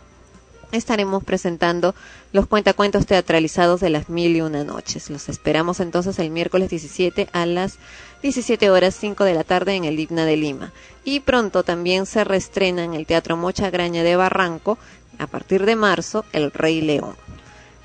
[0.77, 1.95] estaremos presentando
[2.33, 5.11] los cuentacuentos teatralizados de las mil y una noches.
[5.11, 7.79] Los esperamos entonces el miércoles 17 a las
[8.23, 10.73] 17 horas 5 de la tarde en el Himna de Lima.
[11.05, 14.79] Y pronto también se reestrena en el Teatro Mocha Graña de Barranco,
[15.19, 17.17] a partir de marzo, El Rey León.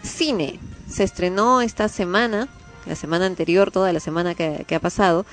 [0.01, 0.59] Cine.
[0.89, 2.47] Se estrenó esta semana,
[2.85, 5.25] la semana anterior, toda la semana que, que ha pasado,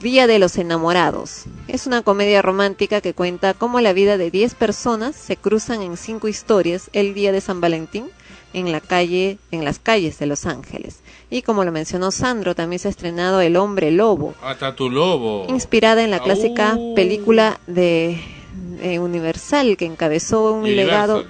[0.00, 1.44] Día de los Enamorados.
[1.68, 5.96] Es una comedia romántica que cuenta cómo la vida de 10 personas se cruzan en
[5.96, 8.06] cinco historias el día de San Valentín
[8.52, 11.00] en la calle, en las calles de Los Ángeles.
[11.30, 15.46] Y como lo mencionó Sandro, también se ha estrenado El Hombre Lobo, Hasta tu lobo.
[15.48, 18.20] inspirada en la clásica película de,
[18.82, 20.86] de Universal que encabezó un Universal.
[20.86, 21.24] legado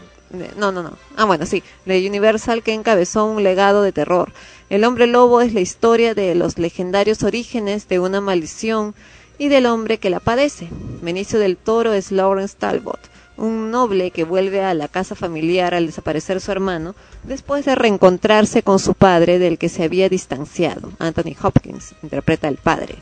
[0.57, 0.97] no, no, no.
[1.17, 4.33] Ah, bueno, sí, de Universal que encabezó un legado de terror.
[4.73, 8.95] El hombre lobo es la historia de los legendarios orígenes de una maldición
[9.37, 10.71] y del hombre que la padece.
[11.03, 12.99] Benicio del Toro es Lawrence Talbot,
[13.37, 18.63] un noble que vuelve a la casa familiar al desaparecer su hermano después de reencontrarse
[18.63, 20.91] con su padre del que se había distanciado.
[20.99, 22.95] Anthony Hopkins interpreta al padre.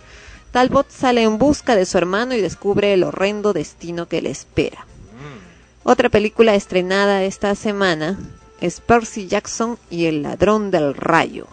[0.51, 4.89] Talbot sale en busca de su hermano y descubre el horrendo destino que le espera.
[5.85, 8.19] Otra película estrenada esta semana
[8.61, 11.47] es Percy Jackson y el ladrón del rayo,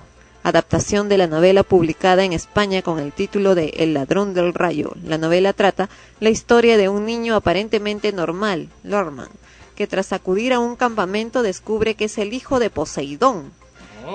[0.48, 4.94] adaptación de la novela publicada en España con el título de El ladrón del rayo.
[5.04, 5.90] La novela trata
[6.22, 9.28] la historia de un niño aparentemente normal, Lorman,
[9.76, 13.52] que tras acudir a un campamento descubre que es el hijo de Poseidón.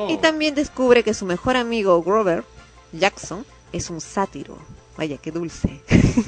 [0.09, 2.45] Y también descubre que su mejor amigo Grover
[2.93, 4.57] Jackson es un sátiro.
[4.97, 5.83] Vaya, qué dulce.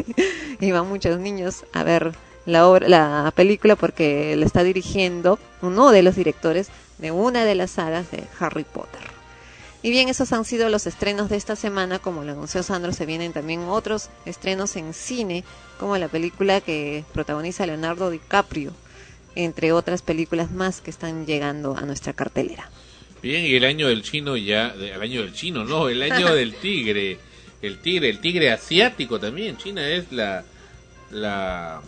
[0.60, 2.12] y van muchos niños a ver
[2.44, 6.68] la, obra, la película porque la está dirigiendo uno de los directores
[6.98, 9.13] de una de las sagas de Harry Potter.
[9.84, 11.98] Y bien, esos han sido los estrenos de esta semana.
[11.98, 15.44] Como lo anunció Sandro, se vienen también otros estrenos en cine,
[15.78, 18.72] como la película que protagoniza Leonardo DiCaprio,
[19.34, 22.70] entre otras películas más que están llegando a nuestra cartelera.
[23.20, 26.54] Bien, y el año del chino ya, el año del chino, no, el año del
[26.62, 27.18] tigre,
[27.60, 29.58] el tigre, el tigre asiático también.
[29.58, 30.46] China es la,
[31.10, 31.82] la,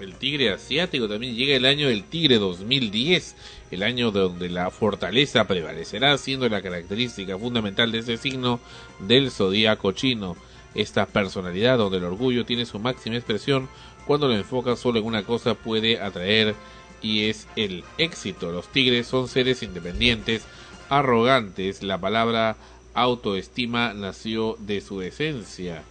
[0.00, 3.36] El tigre asiático también llega el año del tigre 2010,
[3.70, 8.60] el año donde la fortaleza prevalecerá, siendo la característica fundamental de ese signo
[8.98, 10.36] del zodíaco chino.
[10.74, 13.68] Esta personalidad donde el orgullo tiene su máxima expresión
[14.06, 16.54] cuando lo enfoca solo en una cosa puede atraer
[17.02, 18.52] y es el éxito.
[18.52, 20.44] Los tigres son seres independientes,
[20.88, 21.82] arrogantes.
[21.82, 22.56] La palabra
[22.94, 25.82] autoestima nació de su esencia.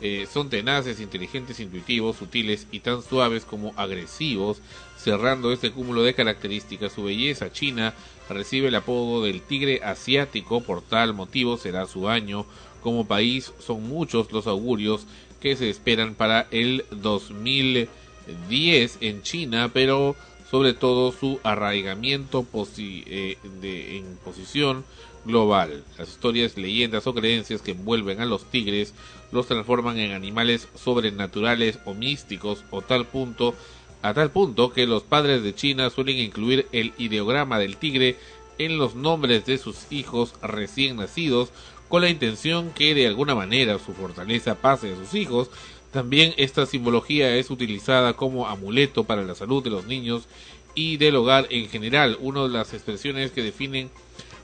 [0.00, 4.60] Eh, son tenaces, inteligentes, intuitivos, sutiles y tan suaves como agresivos,
[4.96, 6.92] cerrando este cúmulo de características.
[6.92, 7.94] Su belleza china
[8.28, 12.46] recibe el apodo del tigre asiático, por tal motivo será su año.
[12.82, 15.06] Como país son muchos los augurios
[15.40, 20.14] que se esperan para el 2010 en China, pero
[20.50, 24.84] sobre todo su arraigamiento posi eh, de, en posición
[25.28, 25.84] global.
[25.96, 28.94] Las historias, leyendas o creencias que envuelven a los tigres
[29.30, 33.54] los transforman en animales sobrenaturales o místicos o tal punto
[34.00, 38.16] a tal punto que los padres de China suelen incluir el ideograma del tigre
[38.56, 41.50] en los nombres de sus hijos recién nacidos
[41.88, 45.50] con la intención que de alguna manera su fortaleza pase a sus hijos.
[45.92, 50.28] También esta simbología es utilizada como amuleto para la salud de los niños
[50.74, 52.18] y del hogar en general.
[52.20, 53.90] Una de las expresiones que definen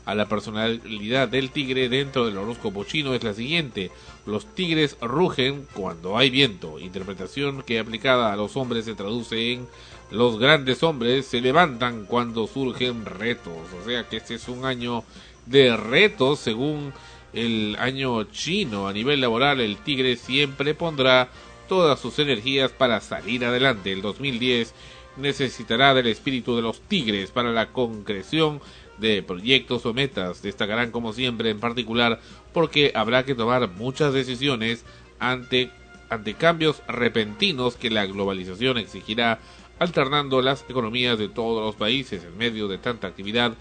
[0.04, 3.90] a la personalidad del tigre dentro del horóscopo chino es la siguiente.
[4.26, 6.78] Los tigres rugen cuando hay viento.
[6.78, 9.66] Interpretación que aplicada a los hombres se traduce en
[10.10, 13.68] los grandes hombres se levantan cuando surgen retos.
[13.80, 15.04] O sea que este es un año
[15.46, 16.92] de retos según
[17.32, 18.86] el año chino.
[18.86, 21.28] A nivel laboral el tigre siempre pondrá
[21.68, 23.92] todas sus energías para salir adelante.
[23.92, 24.74] El 2010
[25.16, 28.60] necesitará del espíritu de los tigres para la concreción
[28.98, 30.42] de proyectos o metas.
[30.42, 32.20] Destacarán como siempre en particular
[32.52, 34.84] porque habrá que tomar muchas decisiones
[35.18, 35.70] ante,
[36.10, 39.40] ante cambios repentinos que la globalización exigirá
[39.78, 43.54] alternando las economías de todos los países en medio de tanta actividad.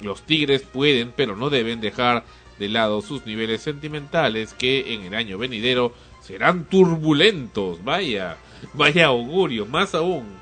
[0.00, 2.24] Los tigres pueden pero no deben dejar
[2.58, 7.84] de lado sus niveles sentimentales que en el año venidero serán turbulentos.
[7.84, 8.36] Vaya,
[8.74, 10.37] vaya augurio, más aún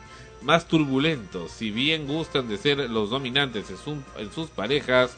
[0.47, 1.51] más turbulentos.
[1.51, 5.17] Si bien gustan de ser los dominantes en, su- en sus parejas,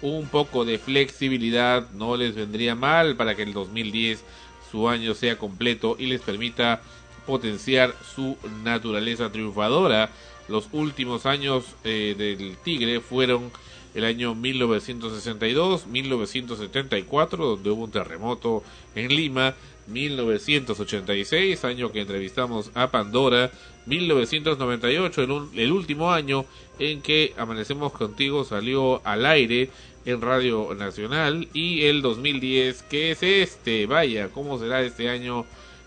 [0.00, 4.22] un poco de flexibilidad no les vendría mal para que el 2010
[4.70, 6.80] su año sea completo y les permita
[7.26, 10.10] potenciar su naturaleza triunfadora.
[10.48, 13.50] Los últimos años eh, del Tigre fueron
[13.94, 18.62] el año 1962, 1974, donde hubo un terremoto
[18.94, 19.54] en Lima,
[19.88, 23.50] 1986, año que entrevistamos a Pandora,
[23.88, 26.44] 1998, el, un- el último año
[26.78, 29.70] en que Amanecemos Contigo salió al aire
[30.04, 35.44] en Radio Nacional, y el 2010, que es este, vaya, ¿cómo será este año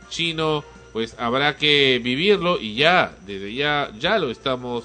[0.09, 0.63] chino?
[0.93, 4.83] Pues habrá que vivirlo y ya, desde ya, ya lo estamos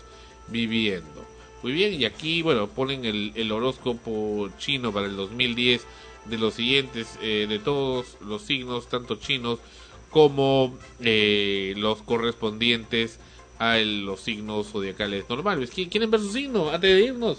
[0.48, 1.26] viviendo.
[1.62, 5.84] Muy bien, y aquí, bueno, ponen el, horóscopo chino para el 2010
[6.26, 9.58] de los siguientes, eh, de todos los signos, tanto chinos
[10.16, 13.18] como eh, los correspondientes
[13.58, 15.70] a el- los signos zodiacales normales.
[15.70, 17.36] ¿Qui- ¿Quieren ver su signo antes de irnos?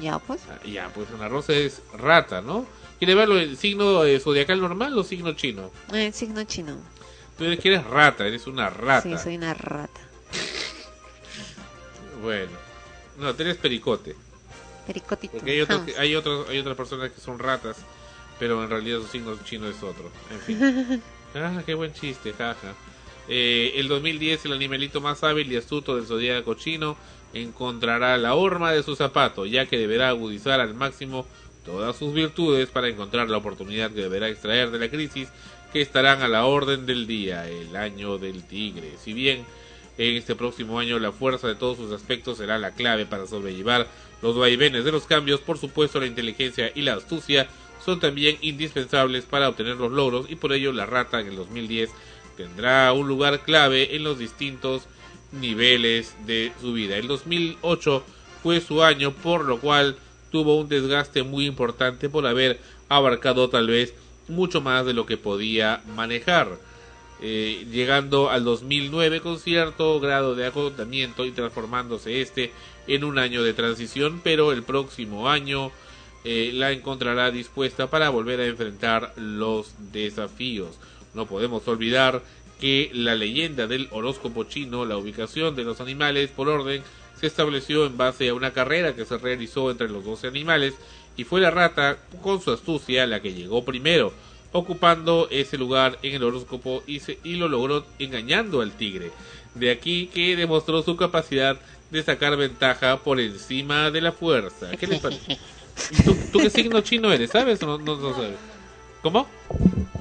[0.00, 0.40] Ya, pues.
[0.48, 2.66] Ah, Ya, pues Ana Rosa es rata, ¿no?
[3.00, 5.72] ¿Quiere verlo el signo eh, zodiacal normal o signo chino?
[5.92, 6.76] El signo chino.
[7.36, 9.02] Tú eres que eres rata, eres una rata.
[9.18, 10.00] Sí, soy una rata.
[12.22, 12.52] Bueno,
[13.18, 14.14] no, tú eres pericote.
[14.86, 15.32] Pericotito.
[15.36, 17.76] Porque hay otros, hay otros, hay otras personas que son ratas,
[18.38, 20.10] pero en realidad su signo chino es otro.
[20.30, 21.02] En fin.
[21.34, 22.74] ah, qué buen chiste, jaja.
[23.28, 26.96] Eh, el 2010 el animalito más hábil y astuto del zodiaco chino
[27.32, 31.26] encontrará la horma de su zapato, ya que deberá agudizar al máximo
[31.64, 35.28] todas sus virtudes para encontrar la oportunidad que deberá extraer de la crisis
[35.72, 38.92] que estarán a la orden del día, el año del tigre.
[39.02, 39.44] Si bien
[39.98, 43.88] en este próximo año la fuerza de todos sus aspectos será la clave para sobrellevar
[44.22, 47.48] los vaivenes de los cambios, por supuesto la inteligencia y la astucia
[47.84, 51.90] son también indispensables para obtener los logros y por ello la rata en el 2010
[52.36, 54.86] tendrá un lugar clave en los distintos
[55.32, 56.96] niveles de su vida.
[56.96, 58.04] El 2008
[58.42, 59.96] fue su año, por lo cual
[60.30, 63.94] tuvo un desgaste muy importante por haber abarcado tal vez
[64.28, 66.58] mucho más de lo que podía manejar.
[67.20, 72.52] Eh, llegando al 2009 con cierto grado de agotamiento y transformándose este
[72.86, 75.70] en un año de transición, pero el próximo año
[76.24, 80.78] eh, la encontrará dispuesta para volver a enfrentar los desafíos.
[81.14, 82.22] No podemos olvidar
[82.60, 86.82] que la leyenda del horóscopo chino, la ubicación de los animales por orden,
[87.20, 90.74] se estableció en base a una carrera que se realizó entre los 12 animales
[91.16, 94.12] y fue la rata con su astucia la que llegó primero.
[94.56, 99.10] ocupando ese lugar en el horóscopo y, se- y lo logró engañando al tigre.
[99.56, 101.58] De aquí que demostró su capacidad
[101.90, 104.70] de sacar ventaja por encima de la fuerza.
[104.76, 105.38] ¿Qué les parece?
[105.90, 107.30] ¿Y ¿Tú, tú qué signo chino eres?
[107.30, 108.36] ¿Sabes o no, no, no sabes?
[109.02, 109.26] ¿Cómo?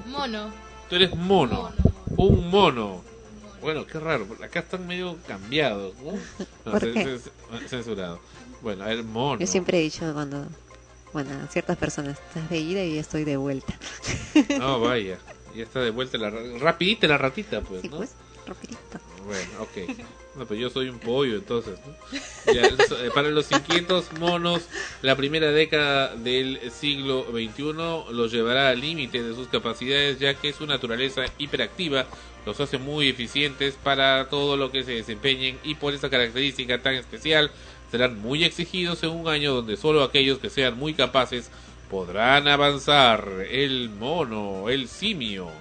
[0.08, 0.52] Mono.
[0.90, 1.72] Tú eres mono.
[2.16, 3.04] Un mono.
[3.62, 4.28] Bueno, qué raro.
[4.44, 5.94] Acá están medio cambiados.
[5.98, 6.72] ¿no?
[6.72, 6.94] ¿Por qué?
[6.94, 8.20] cen- censurado.
[8.62, 9.40] Bueno, a ver, mono.
[9.40, 10.46] Yo siempre he dicho cuando,
[11.12, 13.74] bueno, a ciertas personas, estás de ida y ya estoy de vuelta.
[14.60, 15.18] No, vaya.
[15.56, 17.98] Ya está de vuelta la ra- rapidita la ratita, pues, Sí, ¿no?
[17.98, 18.12] pues,
[18.48, 19.00] rapidito.
[19.26, 19.98] Bueno, ok.
[20.36, 21.80] No, pero yo soy un pollo, entonces.
[22.48, 24.64] eh, para los inquietos monos,
[25.04, 30.52] la primera década del siglo XXI los llevará al límite de sus capacidades, ya que
[30.52, 32.08] su naturaleza hiperactiva
[32.46, 36.96] los hace muy eficientes para todo lo que se desempeñen y por esa característica tan
[36.96, 37.52] especial
[37.92, 41.52] serán muy exigidos en un año donde solo aquellos que sean muy capaces
[41.92, 43.46] podrán avanzar.
[43.52, 45.52] El mono, el simio.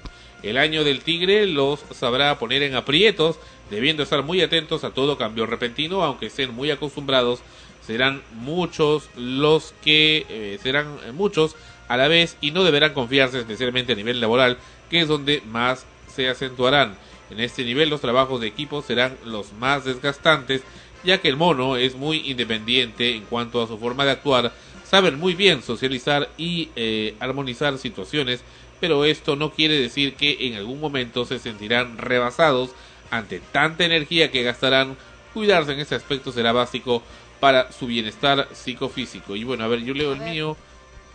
[0.43, 3.39] El año del tigre los sabrá poner en aprietos,
[3.71, 7.41] debiendo estar muy atentos a todo cambio repentino, aunque estén muy acostumbrados,
[7.87, 11.57] serán muchos los que eh, serán muchos
[11.89, 14.59] a la vez y no deberán confiarse especialmente a nivel laboral,
[14.91, 16.97] que es donde más se acentuarán.
[17.31, 20.63] En este nivel los trabajos de equipo serán los más desgastantes,
[21.05, 24.53] ya que el mono es muy independiente en cuanto a su forma de actuar,
[24.85, 28.43] saben muy bien socializar y eh, armonizar situaciones,
[28.83, 32.71] pero esto no quiere decir que en algún momento se sentirán rebasados
[33.13, 34.97] ante tanta energía que gastarán.
[35.33, 37.01] Cuidarse en ese aspecto será básico
[37.39, 39.37] para su bienestar psicofísico.
[39.37, 40.57] Y bueno, a ver, yo leo el mío.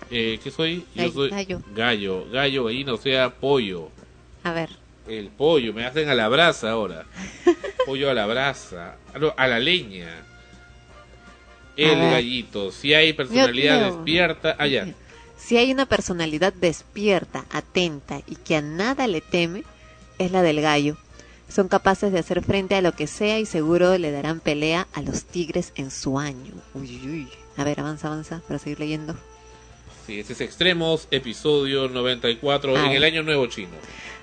[0.09, 0.85] Eh, ¿Qué soy?
[0.95, 1.61] Yo soy gallo.
[1.75, 3.89] gallo, gallo, gallina, o sea, pollo.
[4.45, 4.69] A ver,
[5.05, 7.03] El pollo, me hacen a la brasa ahora.
[7.85, 10.07] pollo a la brasa, Ah, a la leña.
[11.75, 14.87] El gallito, si hay personalidad despierta, ah, allá.
[15.47, 19.63] Si hay una personalidad despierta, atenta y que a nada le teme,
[20.19, 20.97] es la del gallo.
[21.47, 25.01] Son capaces de hacer frente a lo que sea y seguro le darán pelea a
[25.01, 26.51] los tigres en su año.
[26.73, 27.29] Uy.
[27.55, 29.15] A ver, avanza, avanza, para seguir leyendo.
[30.05, 33.71] Sí, ese es Extremos, episodio 94, Ah, en el año nuevo chino.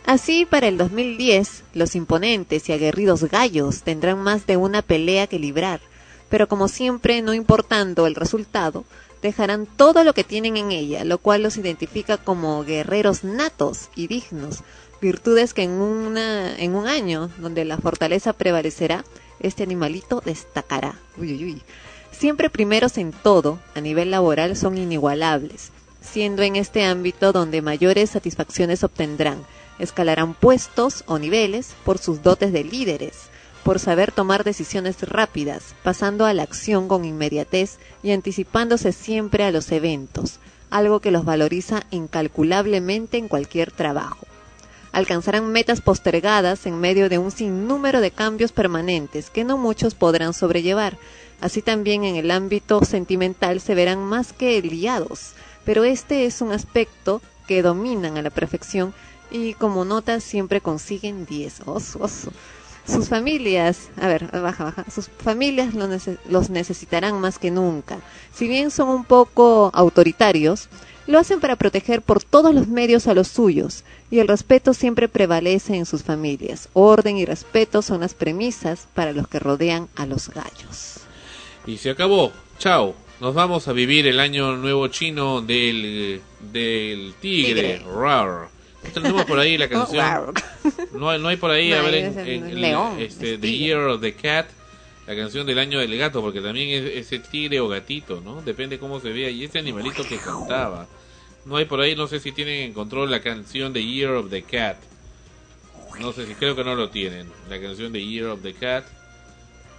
[0.05, 5.39] Así, para el 2010, los imponentes y aguerridos gallos tendrán más de una pelea que
[5.39, 5.81] librar,
[6.28, 8.85] pero como siempre, no importando el resultado,
[9.25, 14.07] dejarán todo lo que tienen en ella, lo cual los identifica como guerreros natos y
[14.07, 14.59] dignos,
[15.01, 19.03] virtudes que en, una, en un año donde la fortaleza prevalecerá,
[19.41, 20.99] este animalito destacará.
[21.17, 21.62] Uy, uy, uy.
[22.12, 25.70] Siempre primeros en todo, a nivel laboral, son inigualables,
[26.03, 29.43] siendo en este ámbito donde mayores satisfacciones obtendrán.
[29.78, 33.31] Escalarán puestos o niveles por sus dotes de líderes,
[33.65, 39.51] por saber tomar decisiones rápidas, pasando a la acción con inmediatez y anticipándose siempre a
[39.51, 40.39] los eventos,
[40.70, 44.26] algo que los valoriza incalculablemente en cualquier trabajo.
[44.93, 50.34] Alcanzarán metas postergadas en medio de un sinnúmero de cambios permanentes que no muchos podrán
[50.34, 50.99] sobrellevar.
[51.41, 55.33] Así también en el ámbito sentimental se verán más que liados,
[55.65, 58.94] pero este es un aspecto que dominan a la perfección
[59.31, 61.62] y como nota siempre consiguen 10.
[61.67, 62.31] Oso, oso.
[62.87, 67.99] Sus familias, a ver, baja, baja, sus familias lo nece- los necesitarán más que nunca.
[68.35, 70.69] Si bien son un poco autoritarios,
[71.07, 75.09] lo hacen para proteger por todos los medios a los suyos, y el respeto siempre
[75.09, 76.69] prevalece en sus familias.
[76.75, 81.01] Orden y respeto son las premisas para los que rodean a los gallos.
[81.67, 82.33] Y se acabó.
[82.59, 82.95] Chao.
[83.21, 86.21] Nos vamos a vivir el año nuevo chino del,
[86.53, 87.79] del tigre.
[87.79, 87.83] Tigre.
[87.95, 88.49] Rar.
[88.85, 90.35] ¿No tenemos por ahí la canción?
[90.93, 92.97] No hay, no hay por ahí, a No, ver, es en, el en- en- león,
[93.01, 93.51] este, es The.
[93.59, 94.47] Year of the Cat,
[95.07, 98.43] la canción del año del gato, porque también es ese tigre o gatito, ¿no?
[98.43, 99.31] Depende cómo se vea.
[99.31, 100.87] Y ese animalito que cantaba.
[101.45, 104.31] No hay por ahí, no sé si tienen en control la canción The Year of
[104.31, 104.77] the Cat.
[106.01, 107.31] No sé si, creo que no lo tienen.
[107.51, 108.85] La canción The Year of the Cat.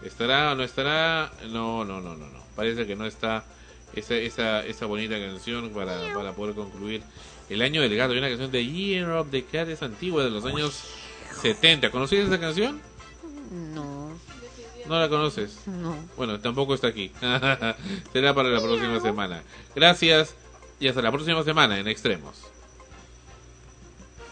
[0.04, 1.32] ¿Estará o no estará?
[1.50, 2.40] No, no, no, no, no.
[2.56, 3.44] Parece que no está
[3.96, 7.02] esa, esa, esa bonita canción para, para poder concluir.
[7.50, 10.30] El año del gato, hay una canción de Year of the Cat, es antigua, de
[10.32, 10.84] los años
[11.42, 11.92] 70.
[11.92, 12.82] ¿Conocías esa canción?
[13.52, 14.10] No,
[14.88, 15.60] ¿No la conoces?
[15.68, 15.96] no.
[16.18, 17.12] Bueno, tampoco está aquí.
[18.14, 19.44] Será para la próxima semana.
[19.76, 20.34] Gracias
[20.80, 22.36] y hasta la próxima semana en Extremos.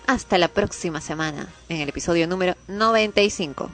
[0.07, 3.69] Hasta la próxima semana en el episodio número 95.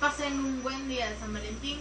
[0.00, 1.78] Pasen un buen día de San Valentín.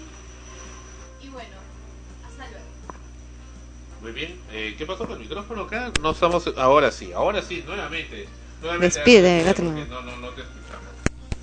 [4.01, 4.35] Muy bien.
[4.51, 5.91] Eh, ¿Qué pasó con el micrófono acá?
[6.01, 6.43] No estamos.
[6.57, 8.27] Ahora sí, ahora sí, nuevamente.
[8.61, 9.89] nuevamente Despide, Gatlin.
[9.89, 10.87] No, no, no te escuchamos.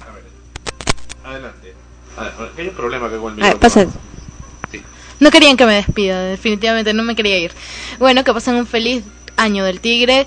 [0.09, 0.25] A ver.
[1.25, 1.75] Adelante.
[2.17, 3.85] A ver, hay un problema acá con el A ver, micrófono.
[3.91, 4.01] pasa.
[4.73, 4.83] Sí.
[5.21, 7.53] No querían que me despida, definitivamente no me quería ir.
[7.99, 9.05] Bueno, que pasen un feliz
[9.37, 10.27] año del tigre.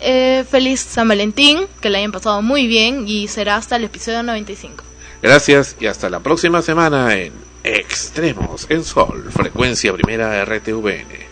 [0.00, 4.22] Eh, feliz San Valentín, que la hayan pasado muy bien y será hasta el episodio
[4.22, 4.82] 95.
[5.22, 7.32] Gracias y hasta la próxima semana en
[7.64, 11.29] Extremos en Sol, frecuencia primera RTVN.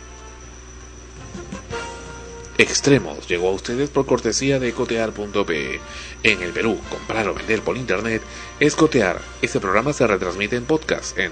[2.58, 5.80] Extremos llegó a ustedes por cortesía de cotear.pe.
[6.24, 8.20] En el Perú, comprar o vender por internet
[8.58, 9.20] es cotear.
[9.40, 11.30] Este programa se retransmite en podcast en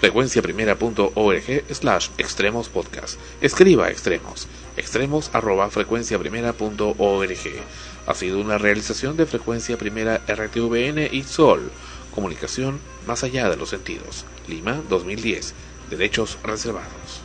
[0.00, 3.20] frecuenciaprimera.org slash extremos podcast.
[3.40, 4.48] Escriba extremos.
[4.76, 7.38] Extremos arroba frecuenciaprimera.org.
[8.06, 11.70] Ha sido una realización de Frecuencia Primera RTVN y Sol.
[12.12, 14.24] Comunicación más allá de los sentidos.
[14.48, 15.54] Lima 2010.
[15.88, 17.23] Derechos reservados.